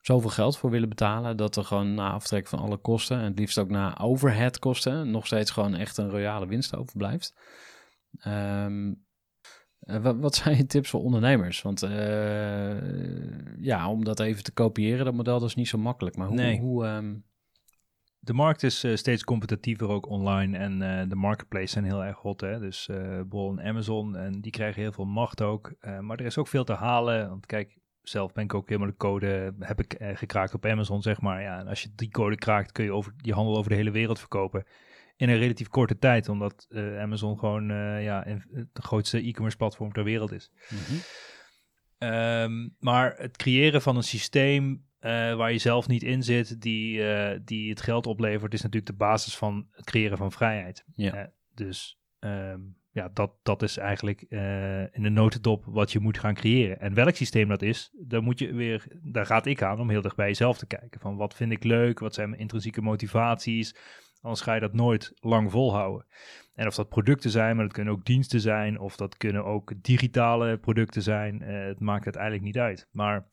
zoveel 0.00 0.30
geld 0.30 0.56
voor 0.56 0.70
willen 0.70 0.88
betalen 0.88 1.36
dat 1.36 1.56
er 1.56 1.64
gewoon 1.64 1.94
na 1.94 2.10
aftrek 2.10 2.46
van 2.46 2.58
alle 2.58 2.76
kosten 2.76 3.18
en 3.18 3.24
het 3.24 3.38
liefst 3.38 3.58
ook 3.58 3.68
na 3.68 3.98
overhead 3.98 4.58
kosten 4.58 5.10
nog 5.10 5.26
steeds 5.26 5.50
gewoon 5.50 5.74
echt 5.74 5.96
een 5.96 6.10
royale 6.10 6.46
winst 6.46 6.76
overblijft. 6.76 7.34
Ehm, 8.18 8.92
eh, 9.78 10.02
wat, 10.02 10.16
wat 10.16 10.34
zijn 10.34 10.56
je 10.56 10.66
tips 10.66 10.90
voor 10.90 11.02
ondernemers? 11.02 11.62
Want 11.62 11.80
ja, 13.60 13.90
om 13.90 14.04
dat 14.04 14.20
even 14.20 14.42
te 14.42 14.52
kopiëren, 14.52 15.04
dat 15.04 15.14
model, 15.14 15.38
dat 15.38 15.48
is 15.48 15.54
niet 15.54 15.68
zo 15.68 15.78
makkelijk. 15.78 16.16
Maar 16.16 16.26
hoe, 16.26 16.36
Nee. 16.36 16.58
hoe 16.58 16.84
ehm, 16.84 17.14
De 18.24 18.32
markt 18.32 18.62
is 18.62 18.84
eh, 18.84 18.96
steeds 18.96 19.24
competitiever 19.24 19.88
ook 19.88 20.08
online 20.08 20.58
en 20.58 20.82
eh, 20.82 21.08
de 21.08 21.14
marketplace 21.14 21.66
zijn 21.66 21.84
heel 21.84 22.04
erg 22.04 22.18
hot. 22.18 22.40
Hè? 22.40 22.58
Dus 22.58 22.88
eh 22.88 22.96
bijvoorbeeld 22.96 23.66
Amazon 23.66 24.16
en 24.16 24.40
die 24.40 24.52
krijgen 24.52 24.82
heel 24.82 24.92
veel 24.92 25.04
macht 25.04 25.42
ook. 25.42 25.72
Maar 26.00 26.18
er 26.18 26.26
is 26.26 26.38
ook 26.38 26.48
veel 26.48 26.64
te 26.64 26.72
halen. 26.72 27.28
Want 27.28 27.46
kijk, 27.46 27.78
zelf 28.02 28.32
ben 28.32 28.44
ik 28.44 28.54
ook 28.54 28.68
helemaal 28.68 28.90
de 28.90 28.96
code 28.96 29.54
heb 29.58 29.80
ik 29.80 29.96
gekraakt 29.98 30.54
op 30.54 30.66
Amazon, 30.66 31.02
zeg 31.02 31.20
maar. 31.20 31.42
Ja, 31.42 31.58
en 31.58 31.66
als 31.66 31.82
je 31.82 31.88
die 31.94 32.10
code 32.10 32.36
kraakt, 32.36 32.72
kun 32.72 32.84
je 32.84 32.92
over, 32.92 33.12
die 33.16 33.32
handel 33.32 33.56
over 33.56 33.70
de 33.70 33.76
hele 33.76 33.90
wereld 33.90 34.18
verkopen. 34.18 34.64
In 35.16 35.28
een 35.28 35.38
relatief 35.38 35.68
korte 35.68 35.98
tijd, 35.98 36.28
omdat 36.28 36.66
Amazon 36.98 37.38
gewoon 37.38 37.66
ja, 38.02 38.24
het 38.52 38.68
grootste 38.72 39.18
e-commerce 39.18 39.56
platform 39.56 39.92
ter 39.92 40.04
wereld 40.04 40.32
is. 40.32 40.50
Ehm, 41.98 42.68
maar 42.78 43.14
het 43.16 43.36
creëren 43.36 43.82
van 43.82 43.96
een 43.96 44.02
systeem 44.02 44.84
eh, 45.04 45.34
waar 45.34 45.52
je 45.52 45.58
zelf 45.58 45.88
niet 45.88 46.02
in 46.02 46.22
zit, 46.22 46.60
die, 46.60 47.08
eh, 47.08 47.40
die 47.44 47.70
het 47.70 47.80
geld 47.80 48.06
oplevert, 48.06 48.52
is 48.52 48.62
natuurlijk 48.62 48.92
de 48.92 49.04
basis 49.04 49.36
van 49.36 49.66
het 49.70 49.84
creëren 49.84 50.18
van 50.18 50.32
vrijheid. 50.32 50.84
Ja. 50.94 51.14
Eh, 51.14 51.24
dus 51.54 52.00
ehm, 52.18 52.60
ja, 52.90 53.10
dat, 53.12 53.32
dat 53.42 53.62
is 53.62 53.76
eigenlijk 53.76 54.20
in 54.92 55.02
de 55.02 55.10
notendop 55.10 55.64
wat 55.66 55.92
je 55.92 56.00
moet 56.00 56.18
gaan 56.18 56.34
creëren. 56.34 56.80
En 56.80 56.94
welk 56.94 57.14
systeem 57.14 57.48
dat 57.48 57.62
is, 57.62 57.90
daar 57.92 58.22
moet 58.22 58.38
je 58.38 58.52
weer, 58.52 58.86
daar 59.02 59.26
gaat 59.26 59.46
ik 59.46 59.62
aan 59.62 59.80
om 59.80 59.90
heel 59.90 60.02
dicht 60.02 60.16
bij 60.16 60.26
jezelf 60.26 60.58
te 60.58 60.66
kijken. 60.66 61.00
Van 61.00 61.16
wat 61.16 61.34
vind 61.34 61.52
ik 61.52 61.64
leuk, 61.64 61.98
wat 61.98 62.14
zijn 62.14 62.28
mijn 62.28 62.40
intrinsieke 62.40 62.82
motivaties, 62.82 63.76
anders 64.20 64.42
ga 64.42 64.54
je 64.54 64.60
dat 64.60 64.72
nooit 64.72 65.12
lang 65.14 65.50
volhouden. 65.50 66.06
En 66.54 66.66
of 66.66 66.74
dat 66.74 66.88
producten 66.88 67.30
zijn, 67.30 67.56
maar 67.56 67.64
dat 67.64 67.74
kunnen 67.74 67.92
ook 67.92 68.04
diensten 68.04 68.40
zijn, 68.40 68.78
of 68.78 68.96
dat 68.96 69.16
kunnen 69.16 69.44
ook 69.44 69.72
digitale 69.82 70.58
producten 70.58 71.02
zijn. 71.02 71.40
het 71.42 71.80
maakt 71.80 72.04
uiteindelijk 72.04 72.44
niet 72.44 72.58
uit. 72.58 72.88
Maar 72.92 73.26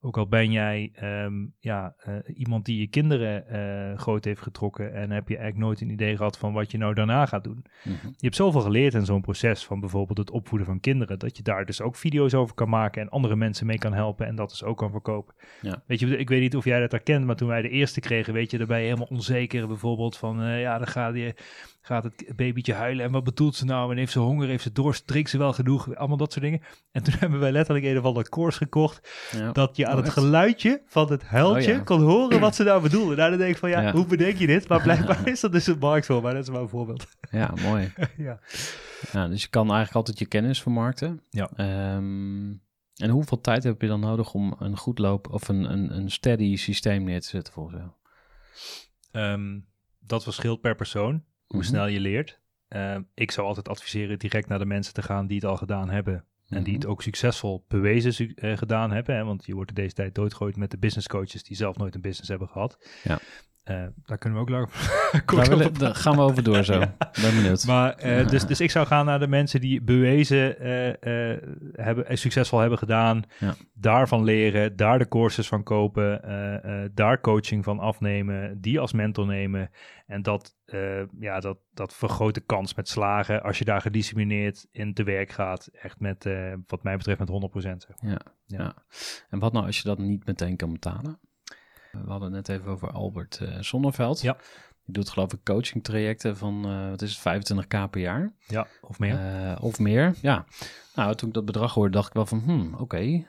Ook 0.00 0.16
al 0.16 0.28
ben 0.28 0.52
jij 0.52 0.90
ehm, 0.94 1.46
ja, 1.58 1.94
eh, 1.98 2.14
iemand 2.34 2.64
die 2.64 2.80
je 2.80 2.86
kinderen 2.86 3.48
eh, 3.48 3.98
groot 3.98 4.24
heeft 4.24 4.40
getrokken 4.40 4.94
en 4.94 5.10
heb 5.10 5.28
je 5.28 5.36
eigenlijk 5.36 5.66
nooit 5.66 5.80
een 5.80 5.90
idee 5.90 6.16
gehad 6.16 6.38
van 6.38 6.52
wat 6.52 6.70
je 6.70 6.78
nou 6.78 6.94
daarna 6.94 7.26
gaat 7.26 7.44
doen. 7.44 7.64
Mhm. 7.84 8.06
Je 8.06 8.14
hebt 8.18 8.36
zoveel 8.36 8.60
geleerd 8.60 8.94
in 8.94 9.04
zo'n 9.04 9.20
proces 9.20 9.64
van 9.64 9.80
bijvoorbeeld 9.80 10.18
het 10.18 10.30
opvoeden 10.30 10.66
van 10.66 10.80
kinderen, 10.80 11.18
dat 11.18 11.36
je 11.36 11.42
daar 11.42 11.64
dus 11.64 11.80
ook 11.80 11.96
video's 11.96 12.34
over 12.34 12.54
kan 12.54 12.68
maken 12.68 13.02
en 13.02 13.08
andere 13.08 13.36
mensen 13.36 13.66
mee 13.66 13.78
kan 13.78 13.92
helpen 13.92 14.26
en 14.26 14.36
dat 14.36 14.48
dus 14.48 14.64
ook 14.64 14.76
kan 14.76 14.90
verkopen. 14.90 15.34
Ja. 15.60 15.82
Weet 15.86 16.00
je, 16.00 16.18
ik 16.18 16.28
weet 16.28 16.40
niet 16.40 16.56
of 16.56 16.64
jij 16.64 16.80
dat 16.80 16.90
herkent, 16.90 17.24
maar 17.24 17.36
toen 17.36 17.48
wij 17.48 17.62
de 17.62 17.68
eerste 17.68 18.00
kregen, 18.00 18.32
weet 18.32 18.50
je, 18.50 18.58
daar 18.58 18.66
ben 18.66 18.78
je 18.78 18.84
helemaal 18.84 19.06
onzeker 19.10 19.68
bijvoorbeeld 19.68 20.16
van, 20.16 20.42
eh, 20.42 20.60
ja, 20.60 20.78
dan 20.78 20.86
gaat, 20.86 21.14
je, 21.14 21.34
gaat 21.86 22.04
het 22.04 22.36
babytje 22.36 22.72
huilen 22.74 23.04
en 23.04 23.12
wat 23.12 23.24
bedoelt 23.24 23.54
ze 23.54 23.64
nou 23.64 23.90
en 23.90 23.96
heeft 23.98 24.12
ze 24.12 24.18
honger, 24.18 24.48
heeft 24.48 24.62
ze 24.62 24.72
dorst, 24.72 25.06
drinkt 25.06 25.30
ze 25.30 25.38
wel 25.38 25.52
genoeg, 25.52 25.94
allemaal 25.94 26.16
dat 26.16 26.32
soort 26.32 26.44
dingen. 26.44 26.60
En 26.92 27.02
toen 27.02 27.14
hebben 27.18 27.38
wij 27.40 27.52
letterlijk 27.52 27.86
een 27.86 27.98
of 27.98 28.04
andere 28.04 28.28
koers 28.28 28.56
gekocht, 28.56 29.28
Ja. 29.32 29.52
dat 29.52 29.76
je 29.76 29.86
aan 29.86 29.96
Oh, 29.98 30.02
het 30.04 30.12
geluidje 30.12 30.82
van 30.86 31.10
het 31.10 31.22
huiltje 31.24 31.70
Oh, 31.70 31.76
ja. 31.76 31.82
kon 31.82 32.02
horen 32.02 32.40
wat 32.40 32.54
ze 32.54 32.62
nou 32.64 32.82
bedoelde. 32.82 33.14
Nou, 33.16 33.30
dan 33.30 33.38
denk 33.38 33.50
ik 33.50 33.58
van, 33.58 33.70
ja, 33.70 33.80
Ja. 33.80 33.92
hoe 33.92 34.06
bedenk 34.06 34.36
je 34.36 34.46
dit? 34.46 34.68
Maar 34.68 34.82
blijkbaar 34.82 35.28
is 35.28 35.40
dat 35.40 35.52
dus 35.52 35.66
een 35.66 35.78
markt 35.78 36.06
voor, 36.06 36.22
maar 36.22 36.34
dat 36.34 36.42
is 36.42 36.50
maar 36.50 36.60
een 36.60 36.68
voorbeeld. 36.68 37.06
ja, 37.30 37.54
mooi. 37.62 37.92
ja. 38.16 38.38
Ja, 39.12 39.28
dus 39.28 39.42
je 39.42 39.48
kan 39.48 39.64
eigenlijk 39.66 39.94
altijd 39.96 40.18
je 40.18 40.26
kennis 40.26 40.62
vermarkten. 40.62 41.22
Ja. 41.30 41.50
Ehm, 41.56 42.52
en 42.96 43.10
hoeveel 43.10 43.40
tijd 43.40 43.62
heb 43.64 43.80
je 43.80 43.88
dan 43.88 44.00
nodig 44.00 44.34
om 44.34 44.56
een 44.58 44.76
goed 44.76 44.98
loop 44.98 45.32
of 45.32 45.48
een, 45.48 45.72
een, 45.72 45.96
een 45.96 46.10
steady 46.10 46.56
systeem 46.56 47.04
neer 47.04 47.20
te 47.20 47.28
zetten 47.28 47.52
volgens 47.52 47.76
jou? 47.76 47.90
Ehm, 49.12 49.58
dat 50.00 50.22
verschilt 50.22 50.60
per 50.60 50.74
persoon, 50.74 51.24
hoe 51.46 51.58
Mhm. 51.58 51.68
snel 51.68 51.86
je 51.86 52.00
leert. 52.00 52.40
Ehm, 52.68 53.02
ik 53.14 53.30
zou 53.30 53.46
altijd 53.46 53.68
adviseren 53.68 54.18
direct 54.18 54.48
naar 54.48 54.58
de 54.58 54.66
mensen 54.66 54.94
te 54.94 55.02
gaan 55.02 55.26
die 55.26 55.36
het 55.36 55.44
al 55.44 55.56
gedaan 55.56 55.90
hebben. 55.90 56.24
En 56.48 56.62
die 56.62 56.72
Mhm. 56.72 56.82
het 56.82 56.86
ook 56.90 57.02
succesvol 57.02 57.64
bewezen 57.68 58.14
su- 58.14 58.32
eh, 58.34 58.56
gedaan 58.56 58.90
hebben. 58.92 59.16
Hè? 59.16 59.24
Want 59.24 59.46
je 59.46 59.54
wordt 59.54 59.68
in 59.70 59.74
deze 59.76 59.94
tijd 59.94 60.14
doodgegooid 60.14 60.56
met 60.56 60.70
de 60.70 60.78
business 60.78 61.06
coaches 61.08 61.42
die 61.42 61.56
zelf 61.56 61.76
nooit 61.76 61.94
een 61.94 62.00
business 62.00 62.28
hebben 62.28 62.48
gehad. 62.48 62.88
Ja. 63.04 63.18
Eh, 63.66 63.84
daar 64.04 64.18
kunnen 64.18 64.38
we 64.38 64.44
ook 64.44 64.50
lang 64.50 64.68
Daar, 65.12 65.24
kort 65.24 65.48
willen- 65.48 65.74
daar 65.74 65.94
gaan 65.94 66.16
we 66.16 66.22
over 66.22 66.42
door 66.42 66.64
zo. 66.64 66.78
Ben 67.22 67.34
benieuwd. 67.34 67.66
Maar, 67.66 67.92
eh, 67.94 68.28
dus, 68.28 68.46
dus 68.46 68.60
ik 68.60 68.70
zou 68.70 68.86
gaan 68.86 69.04
naar 69.06 69.18
de 69.18 69.26
mensen 69.28 69.60
die 69.60 69.82
bewezen 69.82 70.60
eh, 70.60 71.36
hebben, 71.72 72.18
succesvol 72.18 72.58
hebben 72.58 72.78
gedaan. 72.78 73.22
Ja. 73.38 73.54
Daarvan 73.74 74.24
leren, 74.24 74.76
daar 74.76 74.98
de 74.98 75.08
courses 75.08 75.48
van 75.48 75.62
kopen, 75.62 76.20
daar 76.94 77.20
coaching 77.20 77.64
van 77.64 77.78
afnemen, 77.78 78.60
die 78.60 78.80
als 78.80 78.92
mentor 78.92 79.26
nemen. 79.26 79.70
En 80.06 80.22
dat, 80.22 80.56
ja, 81.20 81.40
dat, 81.40 81.58
dat 81.74 81.94
vergroot 81.94 82.34
de 82.34 82.40
kans 82.46 82.74
met 82.74 82.88
slagen 82.88 83.42
als 83.42 83.58
je 83.58 83.64
daar 83.64 83.80
gedisciplineerd 83.80 84.66
in 84.72 84.94
te 84.94 85.02
werk 85.02 85.30
gaat. 85.30 85.68
Echt 85.72 86.00
met, 86.00 86.28
wat 86.66 86.82
mij 86.82 86.96
betreft, 86.96 87.18
met 87.18 87.28
100%. 87.28 87.60
Zeg. 87.60 87.88
maar. 88.02 88.10
Ja, 88.10 88.18
Ja. 88.46 88.58
ja. 88.58 88.74
En 89.30 89.38
wat 89.38 89.52
nou 89.52 89.66
als 89.66 89.76
je 89.76 89.88
dat 89.88 89.98
niet 89.98 90.26
meteen 90.26 90.56
kan 90.56 90.72
betalen? 90.72 91.18
We 92.04 92.10
hadden 92.10 92.32
het 92.32 92.46
net 92.46 92.58
even 92.58 92.70
over 92.70 92.90
Albert 92.90 93.40
Zonneveld. 93.60 94.20
Ja. 94.20 94.36
Die 94.86 94.94
doet 94.94 95.08
geloof 95.08 95.32
ik 95.32 95.44
coaching 95.44 95.84
trajecten 95.84 96.36
van, 96.36 96.64
eh, 96.64 96.88
wat 96.88 97.02
is 97.02 97.10
het, 97.10 97.18
25k 97.18 97.90
per 97.90 98.00
jaar? 98.00 98.32
Ja, 98.46 98.66
of 98.80 98.98
meer. 98.98 99.18
Eh, 99.18 99.56
of 99.60 99.78
meer, 99.78 100.14
ja. 100.22 100.44
Nou, 100.94 101.14
toen 101.14 101.28
ik 101.28 101.34
dat 101.34 101.44
bedrag 101.44 101.74
hoorde, 101.74 101.90
dacht 101.90 102.08
ik 102.08 102.12
wel 102.12 102.26
van, 102.26 102.40
hmm, 102.40 102.74
oké. 102.74 103.26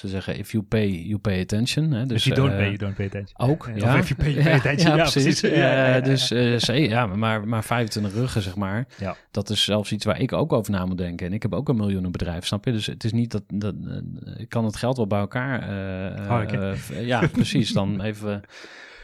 Ze 0.00 0.08
zeggen, 0.08 0.38
if 0.38 0.52
you 0.52 0.64
pay, 0.64 0.88
you 0.88 1.18
pay 1.18 1.40
attention. 1.40 1.90
Hè? 1.92 2.06
Dus, 2.06 2.16
If 2.16 2.24
you 2.24 2.34
don't 2.36 2.50
eh, 2.50 2.56
pay, 2.56 2.66
you 2.66 2.76
don't 2.76 2.94
pay 2.94 3.06
attention. 3.06 3.38
Ook, 3.50 3.66
Eh, 3.66 3.76
ja. 3.76 3.94
Of 3.94 4.00
if 4.00 4.08
you 4.08 4.20
pay, 4.22 4.32
you 4.32 4.42
pay 4.44 4.52
attention. 4.54 4.96
Ja, 4.96 5.10
precies. 5.10 5.40
Ja, 5.40 5.48
Ja, 5.48 5.94
ja, 5.94 6.00
dus 6.00 6.30
eh, 6.30 6.56
zee- 6.56 6.88
ja, 6.88 7.06
maar, 7.06 7.48
maar 7.48 7.64
25 7.64 8.12
ruggen, 8.12 8.42
zeg 8.42 8.56
maar. 8.56 8.86
Ja. 8.98 9.16
Dat 9.30 9.50
is 9.50 9.64
zelfs 9.64 9.92
iets 9.92 10.04
waar 10.04 10.20
ik 10.20 10.32
ook 10.32 10.52
over 10.52 10.72
na 10.72 10.86
moet 10.86 10.98
denken. 10.98 11.26
En 11.26 11.32
ik 11.32 11.42
heb 11.42 11.54
ook 11.54 11.68
een 11.68 11.76
miljoenenbedrijf, 11.76 12.46
snap 12.46 12.64
je? 12.64 12.72
Dus 12.72 12.86
het 12.86 13.04
is 13.04 13.12
niet 13.12 13.30
dat... 13.30 13.42
dat 13.54 13.74
eh, 13.86 14.40
ik 14.40 14.48
kan 14.48 14.64
het 14.64 14.76
geld 14.76 14.96
wel 14.96 15.06
bij 15.06 15.18
elkaar... 15.20 15.62
eh, 15.62 16.06
eh, 16.42 16.70
eh, 16.70 16.76
v- 16.76 17.00
ja, 17.04 17.26
precies. 17.32 17.72
Dan 17.72 18.00
even 18.00 18.40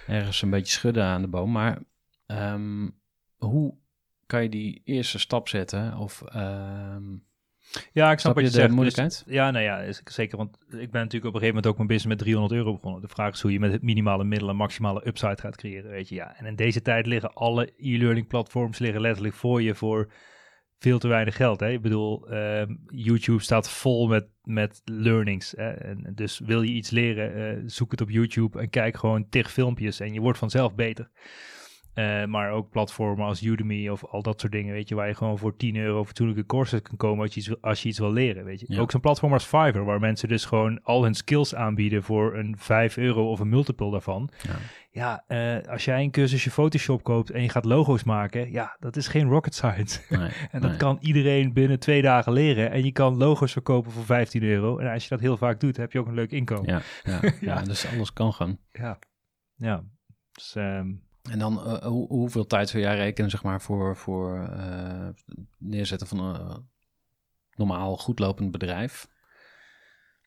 ergens 0.06 0.42
een 0.42 0.50
beetje 0.50 0.72
schudden 0.72 1.04
aan 1.04 1.22
de 1.22 1.28
boom. 1.28 1.52
Maar 1.52 1.78
ehm, 2.26 2.88
hoe 3.36 3.74
kan 4.26 4.42
je 4.42 4.48
die 4.48 4.80
eerste 4.84 5.18
stap 5.18 5.48
zetten? 5.48 5.96
Of... 5.98 6.22
ehm, 6.22 7.02
Ja, 7.92 8.10
ik 8.10 8.18
snap 8.18 8.18
Snap 8.18 8.34
wat 8.34 8.44
je 8.44 8.50
de 8.50 8.56
zegt. 8.56 8.70
moeilijkheid? 8.72 9.22
Dus, 9.24 9.34
ja, 9.34 9.50
nou 9.50 9.64
ja, 9.64 9.78
is, 9.80 10.00
zeker. 10.04 10.36
Want 10.36 10.58
ik 10.68 10.90
ben 10.90 11.00
natuurlijk 11.00 11.12
op 11.12 11.14
een 11.24 11.40
gegeven 11.40 11.46
moment 11.46 11.66
ook 11.66 11.76
mijn 11.76 11.88
business 11.88 12.06
met 12.14 12.18
300 12.18 12.54
euro 12.54 12.72
begonnen. 12.72 13.00
De 13.00 13.08
vraag 13.08 13.32
is 13.32 13.40
hoe 13.40 13.52
je 13.52 13.60
met 13.60 13.72
het 13.72 13.82
minimale 13.82 14.24
middelen 14.24 14.56
maximale 14.56 15.06
upside 15.06 15.40
gaat 15.40 15.56
creëren, 15.56 15.90
weet 15.90 16.08
je. 16.08 16.14
Ja, 16.14 16.36
en 16.36 16.46
in 16.46 16.56
deze 16.56 16.82
tijd 16.82 17.06
liggen 17.06 17.32
alle 17.32 17.72
e-learning 17.76 18.26
platforms 18.26 18.78
liggen 18.78 19.00
letterlijk 19.00 19.34
voor 19.34 19.62
je 19.62 19.74
voor 19.74 20.12
veel 20.78 20.98
te 20.98 21.08
weinig 21.08 21.36
geld. 21.36 21.60
Hè? 21.60 21.70
Ik 21.70 21.82
bedoel, 21.82 22.28
ehm, 22.28 22.74
YouTube 22.86 23.42
staat 23.42 23.70
vol 23.70 24.06
met, 24.06 24.26
met 24.42 24.80
learnings. 24.84 25.54
Hè? 25.56 25.70
En 25.70 26.12
dus 26.14 26.38
wil 26.38 26.62
je 26.62 26.72
iets 26.72 26.90
leren, 26.90 27.34
eh, 27.34 27.62
zoek 27.66 27.90
het 27.90 28.00
op 28.00 28.10
YouTube 28.10 28.60
en 28.60 28.70
kijk 28.70 28.96
gewoon 28.96 29.28
tig 29.28 29.52
filmpjes 29.52 30.00
en 30.00 30.12
je 30.12 30.20
wordt 30.20 30.38
vanzelf 30.38 30.74
beter. 30.74 31.10
Eh, 31.96 32.24
maar 32.24 32.50
ook 32.50 32.70
platformen 32.70 33.26
als 33.26 33.42
Udemy 33.42 33.88
of 33.88 34.04
al 34.04 34.22
dat 34.22 34.40
soort 34.40 34.52
dingen, 34.52 34.72
weet 34.72 34.88
je, 34.88 34.94
waar 34.94 35.08
je 35.08 35.14
gewoon 35.14 35.38
voor 35.38 35.56
10 35.56 35.76
euro 35.76 36.04
fatsoenlijke 36.04 36.46
courses 36.46 36.82
kan 36.82 36.96
komen 36.96 37.20
als 37.24 37.34
je 37.34 37.40
iets, 37.40 37.48
wil- 37.48 37.58
als 37.60 37.82
je 37.82 37.88
iets 37.88 37.98
wil 37.98 38.12
leren, 38.12 38.44
weet 38.44 38.60
je. 38.60 38.66
Ja. 38.68 38.80
Ook 38.80 38.90
zo'n 38.90 39.00
platform 39.00 39.32
als 39.32 39.44
Fiverr, 39.44 39.84
waar 39.84 40.00
mensen 40.00 40.28
dus 40.28 40.44
gewoon 40.44 40.82
al 40.82 41.02
hun 41.02 41.14
skills 41.14 41.54
aanbieden 41.54 42.02
voor 42.02 42.36
een 42.36 42.54
5 42.58 42.96
euro 42.96 43.30
of 43.30 43.40
een 43.40 43.48
multiple 43.48 43.90
daarvan. 43.90 44.28
ja. 44.42 44.54
Ja, 44.90 45.24
eh, 45.26 45.68
als 45.72 45.84
jij 45.84 46.02
een 46.02 46.10
cursusje 46.10 46.50
Photoshop 46.50 47.02
koopt 47.02 47.30
en 47.30 47.42
je 47.42 47.48
gaat 47.48 47.64
logo's 47.64 48.04
maken, 48.04 48.50
ja, 48.50 48.76
dat 48.80 48.96
is 48.96 49.08
geen 49.08 49.28
rocket 49.28 49.54
science. 49.54 50.00
Nee, 50.18 50.30
En 50.50 50.60
dat 50.60 50.70
nee. 50.70 50.78
kan 50.78 50.98
iedereen 51.00 51.52
binnen 51.52 51.78
twee 51.78 52.02
dagen 52.02 52.32
leren. 52.32 52.70
En 52.70 52.84
je 52.84 52.92
kan 52.92 53.16
logo's 53.16 53.52
verkopen 53.52 53.90
voor 53.92 54.04
15 54.04 54.42
euro. 54.42 54.78
En 54.78 54.92
als 54.92 55.02
je 55.02 55.08
dat 55.08 55.20
heel 55.20 55.36
vaak 55.36 55.60
doet, 55.60 55.76
heb 55.76 55.92
je 55.92 55.98
ook 55.98 56.06
een 56.06 56.14
leuk 56.14 56.30
inkomen. 56.30 56.68
Ja, 56.72 56.80
ja, 57.20 57.32
Ja. 57.40 57.62
dus 57.62 57.86
alles 57.94 58.12
kan 58.12 58.32
gaan. 58.32 58.58
Ja. 58.72 58.98
Ja. 59.56 59.84
Dus, 60.32 60.54
En 61.30 61.38
dan, 61.38 61.64
eh, 61.66 61.82
hoe, 61.86 62.08
hoeveel 62.08 62.46
tijd 62.46 62.68
zou 62.68 62.82
jij 62.82 62.96
rekenen, 62.96 63.30
zeg 63.30 63.42
maar, 63.42 63.60
voor, 63.60 63.96
voor 63.96 64.48
eh, 64.48 65.08
neerzetten 65.58 66.06
van 66.06 66.18
een 66.18 66.68
normaal 67.54 67.96
goedlopend 67.96 68.50
bedrijf? 68.50 69.08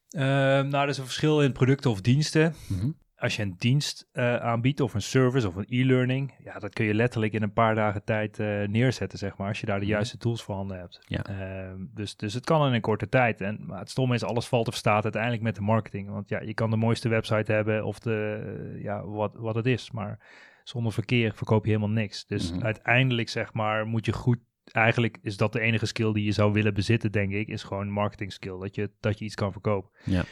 ehm, 0.10 0.68
nou, 0.68 0.84
er 0.84 0.90
is 0.90 0.98
een 0.98 1.04
verschil 1.06 1.42
in 1.42 1.52
producten 1.52 1.92
of 1.92 2.02
diensten. 2.02 2.54
Mhm. 2.68 2.90
Als 3.16 3.36
je 3.36 3.42
een 3.42 3.56
dienst 3.58 4.08
eh, 4.12 4.36
aanbiedt 4.36 4.80
of 4.80 4.94
een 4.94 5.02
service 5.02 5.48
of 5.48 5.56
een 5.56 5.66
e-learning, 5.70 6.34
ja, 6.44 6.60
dat 6.60 6.74
kun 6.74 6.86
je 6.86 6.94
letterlijk 6.94 7.34
in 7.34 7.42
een 7.42 7.54
paar 7.54 7.76
dagen 7.76 8.04
tijd 8.04 8.40
eh, 8.40 8.68
neerzetten, 8.68 9.18
zeg 9.20 9.38
maar, 9.38 9.48
als 9.48 9.60
je 9.60 9.66
daar 9.66 9.80
de 9.80 9.86
Mhm. 9.86 9.94
juiste 9.94 10.18
tools 10.18 10.44
voor 10.44 10.56
handen 10.56 10.80
hebt. 10.80 11.00
Ja. 11.08 11.24
Ehm, 11.24 11.86
dus, 11.94 12.16
dus 12.16 12.34
het 12.34 12.46
kan 12.46 12.68
in 12.68 12.74
een 12.74 12.82
korte 12.82 13.10
tijd. 13.10 13.42
En, 13.42 13.60
maar 13.66 13.80
het 13.80 13.90
stomme 13.90 14.16
is, 14.16 14.24
alles 14.24 14.48
valt 14.48 14.68
of 14.68 14.76
staat 14.76 15.04
uiteindelijk 15.04 15.44
met 15.44 15.56
de 15.56 15.62
marketing. 15.62 16.10
Want 16.10 16.30
ja, 16.30 16.42
je 16.42 16.54
kan 16.54 16.70
de 16.70 16.76
mooiste 16.78 17.10
website 17.10 17.52
hebben 17.52 17.86
of 17.86 18.00
de, 18.00 18.42
eh, 18.76 18.84
ja, 18.84 19.06
wat, 19.06 19.36
wat 19.36 19.56
het 19.56 19.66
is, 19.66 19.92
maar 19.92 20.20
zonder 20.70 20.92
verkeer 20.94 21.34
verkoop 21.34 21.66
je 21.66 21.72
helemaal 21.72 21.94
niks. 21.96 22.26
Dus 22.26 22.52
Mhm. 22.52 22.64
uiteindelijk, 22.64 23.30
zeg 23.30 23.54
maar, 23.54 23.86
moet 23.86 24.06
je 24.06 24.14
goed 24.14 24.38
eigenlijk 24.72 25.18
is 25.22 25.38
dat 25.38 25.54
de 25.54 25.60
enige 25.60 25.86
skill 25.86 26.14
die 26.14 26.24
je 26.24 26.32
zou 26.32 26.54
willen 26.54 26.74
bezitten, 26.74 27.12
denk 27.12 27.32
ik, 27.32 27.48
is 27.48 27.64
gewoon 27.64 27.90
marketing 27.90 28.34
skill. 28.34 28.60
Dat 28.60 28.76
je, 28.76 28.92
dat 29.00 29.20
je 29.20 29.26
iets 29.26 29.36
kan 29.36 29.52
verkopen. 29.52 29.92
Ja. 30.04 30.24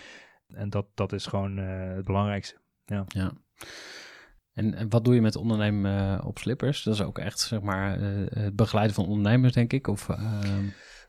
En 0.48 0.70
dat, 0.70 0.86
dat 0.94 1.14
is 1.14 1.26
gewoon 1.26 1.58
eh, 1.58 1.96
het 1.96 2.06
belangrijkste. 2.06 2.58
Ja. 2.86 3.32
En, 4.54 4.74
en 4.74 4.90
wat 4.90 5.06
doe 5.06 5.16
je 5.16 5.22
met 5.22 5.36
ondernemen 5.36 6.18
eh, 6.20 6.26
op 6.26 6.38
slippers? 6.38 6.84
Dat 6.84 6.94
is 6.94 7.02
ook 7.02 7.20
echt, 7.20 7.40
zeg 7.40 7.62
maar, 7.62 8.00
eh, 8.02 8.44
het 8.44 8.56
begeleiden 8.56 8.96
van 8.96 9.06
ondernemers, 9.06 9.54
denk 9.54 9.74
ik. 9.74 9.88
Of, 9.88 10.10
ehm, 10.10 10.66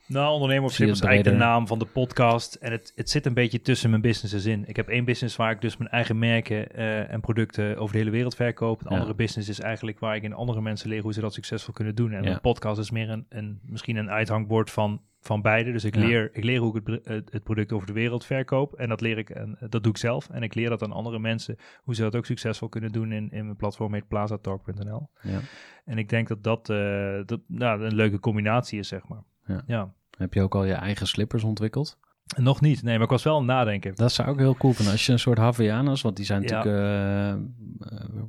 Nou, 0.09 0.33
ondernemer 0.33 0.65
op 0.65 0.71
is 0.71 0.81
eigenlijk 0.81 1.25
de 1.25 1.31
naam 1.45 1.67
van 1.67 1.79
de 1.79 1.85
podcast. 1.85 2.55
En 2.55 2.73
het, 2.73 2.93
het 2.97 3.11
zit 3.11 3.27
een 3.27 3.35
beetje 3.35 3.61
tussen 3.61 3.91
mijn 3.91 4.03
businesses 4.03 4.45
in. 4.45 4.65
Ik 4.69 4.77
heb 4.77 4.89
één 4.89 5.05
business 5.05 5.37
waar 5.37 5.51
ik 5.51 5.61
dus 5.61 5.77
mijn 5.77 5.91
eigen 5.91 6.19
merken 6.19 6.73
eh, 6.75 7.13
en 7.13 7.21
producten 7.21 7.77
over 7.77 7.93
de 7.93 7.99
hele 7.99 8.11
wereld 8.11 8.35
verkoop. 8.35 8.81
Een 8.81 8.87
Ja. 8.91 8.97
andere 8.97 9.15
business 9.15 9.49
is 9.49 9.61
eigenlijk 9.61 9.99
waar 9.99 10.17
ik 10.17 10.23
in 10.23 10.33
andere 10.33 10.61
mensen 10.61 10.89
leer 10.89 11.03
hoe 11.03 11.13
ze 11.13 11.21
dat 11.21 11.35
succesvol 11.35 11.75
kunnen 11.75 11.95
doen. 11.95 12.13
En 12.13 12.23
Ja. 12.23 12.31
een 12.31 12.41
podcast 12.41 12.79
is 12.79 12.91
meer 12.91 13.11
een, 13.11 13.27
een, 13.29 13.61
misschien 13.63 13.97
een 13.97 14.11
uithangbord 14.11 14.71
van, 14.71 15.01
van 15.21 15.43
beide. 15.43 15.73
Dus 15.73 15.85
ik, 15.85 15.95
Ja. 15.95 16.07
leer, 16.07 16.31
ik 16.33 16.45
leer 16.45 16.59
hoe 16.61 16.77
ik 16.79 17.01
het, 17.05 17.31
het, 17.33 17.43
product 17.43 17.73
over 17.73 17.87
de 17.87 17.93
wereld 17.93 18.25
verkoop. 18.25 18.75
En 18.75 18.89
dat 18.89 19.01
leer 19.01 19.19
ik 19.19 19.31
en 19.31 19.57
dat 19.69 19.83
doe 19.83 19.93
ik 19.93 19.99
zelf. 19.99 20.29
En 20.31 20.43
ik 20.43 20.55
leer 20.55 20.69
dat 20.69 20.83
aan 20.83 20.93
andere 20.93 21.19
mensen 21.19 21.57
hoe 21.83 21.95
ze 21.95 22.03
dat 22.03 22.17
ook 22.17 22.27
succesvol 22.27 22.69
kunnen 22.69 22.93
doen 22.93 23.13
in, 23.13 23.31
in 23.31 23.45
mijn 23.45 23.57
platform 23.57 23.95
heet 23.95 24.09
plazatalk.nl. 24.09 25.09
ja. 25.23 25.41
En 25.85 25.99
ik 25.99 26.09
denk 26.09 26.29
dat 26.29 26.43
dat, 26.45 26.71
eh, 26.71 27.21
dat 27.27 27.41
nou, 27.47 27.85
een 27.85 27.95
leuke 27.95 28.21
combinatie 28.21 28.79
is, 28.79 28.89
zeg 28.89 29.09
maar. 29.09 29.23
Ja. 29.49 29.63
ja. 29.67 29.93
Heb 30.19 30.35
je 30.35 30.43
ook 30.43 30.55
al 30.55 30.65
je 30.65 30.73
eigen 30.73 31.07
slippers 31.07 31.45
ontwikkeld? 31.45 31.99
Nog 32.37 32.61
niet, 32.61 32.83
nee, 32.83 32.95
maar 32.95 33.05
ik 33.05 33.11
was 33.11 33.23
wel 33.23 33.33
aan 33.35 33.39
het 33.43 33.49
nadenken. 33.51 33.95
Dat 33.95 34.13
zou 34.13 34.31
ik 34.33 34.39
heel 34.39 34.55
cool 34.57 34.73
vinden. 34.73 34.93
Als 34.93 35.07
je 35.07 35.13
een 35.13 35.19
soort 35.19 35.39
Havaianas, 35.39 36.03
want 36.03 36.17
die 36.17 36.25
zijn 36.25 36.43
Ja. 36.43 36.49
natuurlijk 36.57 36.77
eh, 36.77 37.31
eh, 37.31 37.39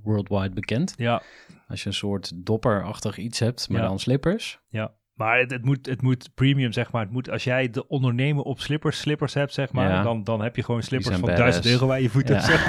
worldwide 0.04 0.54
bekend. 0.54 0.94
Ja, 0.98 1.22
Als 1.68 1.82
je 1.84 1.88
een 1.88 1.94
soort 1.96 2.32
dopperachtig 2.36 3.18
iets 3.18 3.40
hebt, 3.40 3.70
maar 3.70 3.82
Ja. 3.82 3.88
dan 3.88 4.00
slippers. 4.00 4.60
ja. 4.70 4.92
Maar 5.20 5.40
het, 5.40 5.52
het, 5.52 5.66
moet, 5.66 5.86
het 5.86 6.02
moet 6.02 6.30
premium, 6.36 6.72
zeg 6.72 6.92
maar. 6.92 7.02
Het 7.02 7.12
moet, 7.12 7.30
als 7.30 7.44
jij 7.44 7.70
de 7.70 7.88
ondernemer 7.88 8.44
op 8.44 8.60
slippers, 8.60 9.00
slippers 9.00 9.34
hebt, 9.34 9.54
zeg 9.54 9.72
maar, 9.72 9.90
Ja. 9.90 10.04
dan, 10.04 10.24
dan 10.24 10.42
heb 10.42 10.56
je 10.56 10.64
gewoon 10.64 10.84
slippers 10.84 11.18
van 11.18 11.22
badass. 11.30 11.40
1000 11.62 11.66
euro 11.66 11.88
waar 11.88 12.02
je 12.02 12.10
voet 12.10 12.22
op 12.30 12.30
Ja. 12.30 12.40
zet. 12.42 12.60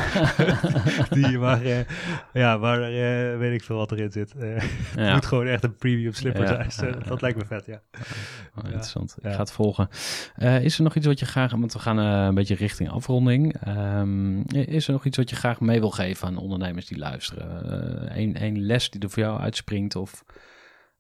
Die, 1.17 1.39
maar 1.39 1.63
eh, 1.63 1.79
ja, 2.33 2.57
maar 2.57 2.83
eh, 2.83 3.39
weet 3.39 3.53
ik 3.53 3.65
veel 3.65 3.77
wat 3.77 3.93
erin 3.93 4.11
zit. 4.13 4.35
Eh, 4.35 4.49
Het 4.97 5.13
moet 5.15 5.27
gewoon 5.27 5.47
echt 5.47 5.65
een 5.65 5.75
premium 5.77 6.13
slipper 6.13 6.65
zijn. 6.69 6.95
Dat 7.09 7.21
lijkt 7.21 7.39
me 7.39 7.45
vet, 7.45 7.67
ja. 7.67 7.81
Oh, 8.57 8.65
interessant. 8.65 9.17
Ik 9.23 9.31
ga 9.33 9.39
het 9.39 9.53
volgen. 9.53 9.89
Is 10.63 10.77
er 10.77 10.83
nog 10.83 10.95
iets 10.95 11.07
wat 11.07 11.19
je 11.19 11.27
graag, 11.27 11.51
want 11.53 11.73
we 11.73 11.79
gaan 11.79 11.97
een 11.99 12.35
beetje 12.35 12.55
richting 12.55 12.91
afronding. 12.91 13.57
Ehm, 13.61 14.41
is 14.53 14.87
er 14.87 14.93
nog 14.93 15.05
iets 15.05 15.17
wat 15.17 15.31
je 15.31 15.37
graag 15.37 15.61
mee 15.61 15.81
wil 15.81 15.91
geven 15.91 16.27
aan 16.29 16.37
ondernemers 16.37 16.87
die 16.87 16.99
luisteren? 16.99 18.19
Eén 18.19 18.37
één 18.37 18.61
les 18.61 18.91
die 18.91 19.01
er 19.01 19.11
voor 19.11 19.23
jou 19.23 19.41
uitspringt 19.41 19.97
of 19.97 20.25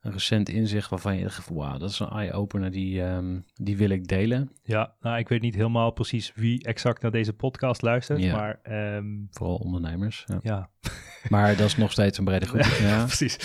een 0.00 0.12
recent 0.12 0.48
inzicht 0.48 0.90
waarvan 0.90 1.16
je 1.16 1.22
dacht, 1.22 1.48
wauw, 1.48 1.78
dat 1.78 1.90
is 1.90 1.98
een 1.98 2.08
eye-opener, 2.08 2.70
die, 2.70 3.02
ehm, 3.02 3.38
die 3.54 3.76
wil 3.76 3.90
ik 3.90 4.06
delen. 4.08 4.50
Ja, 4.62 4.94
nou, 5.00 5.18
ik 5.18 5.28
weet 5.28 5.40
niet 5.40 5.54
helemaal 5.54 5.90
precies 5.90 6.32
wie 6.34 6.64
exact 6.64 7.02
naar 7.02 7.10
deze 7.10 7.32
podcast 7.32 7.82
luistert, 7.82 8.20
Ja. 8.20 8.36
maar 8.36 8.58
ehm, 8.62 9.06
Vooral 9.30 9.56
ondernemers. 9.56 10.24
Ja. 10.26 10.38
ja, 10.42 10.70
Maar 11.28 11.56
dat 11.56 11.66
is 11.66 11.76
nog 11.76 11.92
steeds 11.92 12.18
een 12.18 12.24
brede 12.24 12.46
groep. 12.46 12.62
Ja. 12.88 13.04
precies. 13.04 13.36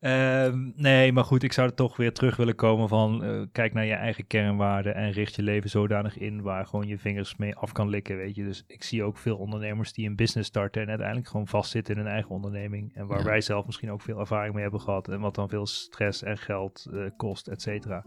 Ehm, 0.00 0.70
nee, 0.76 1.12
maar 1.12 1.24
goed, 1.24 1.42
ik 1.42 1.52
zou 1.52 1.68
er 1.68 1.74
toch 1.74 1.96
weer 1.96 2.12
terug 2.12 2.36
willen 2.36 2.54
komen 2.54 2.88
van 2.88 3.24
eh, 3.24 3.40
kijk 3.52 3.72
naar 3.72 3.84
je 3.86 3.92
eigen 3.94 4.26
kernwaarden 4.26 4.94
en 4.94 5.10
richt 5.12 5.34
je 5.34 5.42
leven 5.42 5.70
zodanig 5.70 6.18
in 6.18 6.42
waar 6.42 6.66
gewoon 6.66 6.86
je 6.86 6.98
vingers 6.98 7.36
mee 7.36 7.56
af 7.56 7.72
kan 7.72 7.88
likken, 7.88 8.16
weet 8.16 8.34
je. 8.34 8.44
Dus 8.44 8.64
ik 8.66 8.82
zie 8.82 9.02
ook 9.02 9.18
veel 9.18 9.36
ondernemers 9.36 9.92
die 9.92 10.06
een 10.08 10.16
business 10.16 10.48
starten 10.48 10.82
en 10.82 10.88
uiteindelijk 10.88 11.28
gewoon 11.28 11.48
vastzitten 11.48 11.94
in 11.96 12.00
hun 12.02 12.10
eigen 12.10 12.30
onderneming 12.30 12.94
en 12.96 13.06
waar 13.06 13.18
Ja. 13.18 13.24
wij 13.24 13.40
zelf 13.40 13.66
misschien 13.66 13.90
ook 13.90 14.02
veel 14.02 14.18
ervaring 14.20 14.52
mee 14.54 14.62
hebben 14.62 14.80
gehad 14.80 15.08
en 15.08 15.20
wat 15.20 15.34
dan 15.34 15.48
veel 15.48 15.66
stress 15.66 16.22
en 16.22 16.38
geld 16.38 16.86
eh, 16.92 17.00
kost, 17.16 17.48
et 17.48 17.62
cetera. 17.62 18.04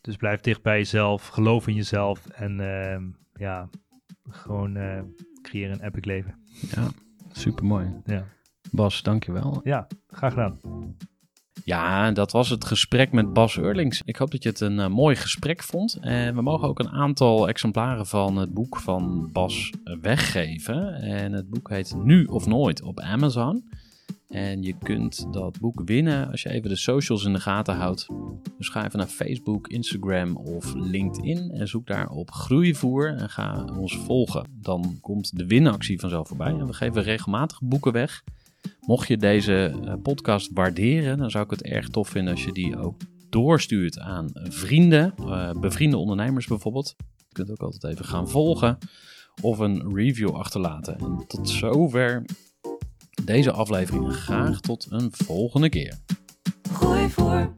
Dus 0.00 0.16
blijf 0.16 0.40
dicht 0.40 0.62
bij 0.62 0.76
jezelf, 0.78 1.26
geloof 1.28 1.66
in 1.66 1.74
jezelf 1.74 2.26
en 2.26 2.60
ehm, 2.60 3.02
ja, 3.34 3.68
gewoon 4.28 4.76
eh, 4.76 5.00
creëer 5.42 5.70
een 5.70 5.84
epic 5.84 6.04
leven. 6.04 6.34
ja, 6.74 6.88
supermooi. 7.40 7.86
Ja, 8.04 8.24
Bas, 8.70 9.02
dankjewel. 9.02 9.60
ja 9.64 9.86
graag 10.08 10.32
gedaan. 10.32 10.58
Ja, 11.64 12.10
dat 12.12 12.32
was 12.32 12.48
het 12.48 12.64
gesprek 12.64 13.12
met 13.12 13.32
Bas 13.32 13.58
Eurlings. 13.58 14.02
Ik 14.04 14.16
hoop 14.16 14.30
dat 14.30 14.42
je 14.42 14.48
het 14.48 14.60
een 14.60 14.80
eh, 14.80 14.88
mooi 14.88 15.16
gesprek 15.16 15.62
vond. 15.62 15.98
En 16.00 16.34
we 16.34 16.42
mogen 16.42 16.68
ook 16.68 16.78
een 16.78 16.90
aantal 16.90 17.48
exemplaren 17.48 18.06
van 18.06 18.36
het 18.36 18.54
boek 18.54 18.76
van 18.76 19.28
Bas 19.32 19.72
weggeven. 20.00 20.94
En 20.94 21.32
het 21.32 21.50
boek 21.50 21.68
heet 21.68 21.94
Nu 22.02 22.24
of 22.24 22.46
Nooit 22.46 22.82
op 22.82 23.00
Amazon. 23.00 23.68
En 24.28 24.62
je 24.62 24.74
kunt 24.78 25.32
dat 25.32 25.60
boek 25.60 25.82
winnen 25.84 26.30
als 26.30 26.42
je 26.42 26.50
even 26.50 26.68
de 26.68 26.76
socials 26.76 27.24
in 27.24 27.32
de 27.32 27.40
gaten 27.40 27.74
houdt. 27.74 28.06
Dus 28.58 28.68
ga 28.68 28.84
even 28.84 28.98
naar 28.98 29.06
Facebook, 29.06 29.68
Instagram 29.68 30.36
of 30.36 30.74
LinkedIn 30.74 31.50
en 31.50 31.68
zoek 31.68 31.86
daar 31.86 32.08
op 32.08 32.30
Groeivoer 32.30 33.14
en 33.16 33.30
ga 33.30 33.64
ons 33.78 33.96
volgen. 33.96 34.46
Dan 34.60 34.98
komt 35.00 35.36
de 35.36 35.46
winactie 35.46 36.00
vanzelf 36.00 36.28
voorbij. 36.28 36.52
En 36.52 36.66
we 36.66 36.72
geven 36.72 37.02
regelmatig 37.02 37.60
boeken 37.62 37.92
weg. 37.92 38.22
Mocht 38.80 39.08
je 39.08 39.16
deze 39.16 39.80
eh, 39.84 39.94
podcast 40.02 40.50
waarderen, 40.52 41.18
dan 41.18 41.30
zou 41.30 41.44
ik 41.44 41.50
het 41.50 41.62
erg 41.62 41.88
tof 41.88 42.08
vinden 42.08 42.32
als 42.32 42.44
je 42.44 42.52
die 42.52 42.78
ook 42.78 43.00
doorstuurt 43.30 43.98
aan 43.98 44.30
vrienden, 44.32 45.14
eh, 45.18 45.50
bevriende 45.50 45.96
ondernemers 45.96 46.46
bijvoorbeeld. 46.46 46.94
Je 47.28 47.32
kunt 47.32 47.50
ook 47.50 47.62
altijd 47.62 47.92
even 47.92 48.04
gaan 48.04 48.28
volgen 48.28 48.78
of 49.42 49.58
een 49.58 49.94
review 49.94 50.30
achterlaten. 50.30 50.98
En 50.98 51.24
tot 51.28 51.50
zover 51.50 52.24
deze 53.24 53.52
aflevering. 53.52 54.12
Graag 54.12 54.60
tot 54.60 54.86
een 54.90 55.10
volgende 55.12 55.68
keer. 55.68 55.98
Gooi 56.72 57.10
voor. 57.10 57.54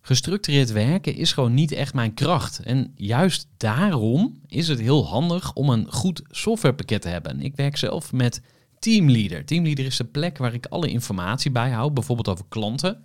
Gestructureerd 0.00 0.72
werken 0.72 1.14
is 1.14 1.32
gewoon 1.32 1.54
niet 1.54 1.72
echt 1.72 1.94
mijn 1.94 2.14
kracht. 2.14 2.58
En 2.58 2.92
juist 2.94 3.48
daarom 3.56 4.40
is 4.46 4.68
het 4.68 4.80
heel 4.80 5.06
handig 5.06 5.52
om 5.52 5.68
een 5.68 5.92
goed 5.92 6.22
softwarepakket 6.28 7.02
te 7.02 7.08
hebben. 7.08 7.40
Ik 7.40 7.56
werk 7.56 7.76
zelf 7.76 8.12
met 8.12 8.42
Teamleader. 8.78 9.44
Teamleader 9.44 9.84
is 9.84 9.96
de 9.96 10.04
plek 10.04 10.38
waar 10.38 10.54
ik 10.54 10.66
alle 10.66 10.88
informatie 10.88 11.50
bijhoud, 11.50 11.94
bijvoorbeeld 11.94 12.28
over 12.28 12.44
klanten. 12.48 13.04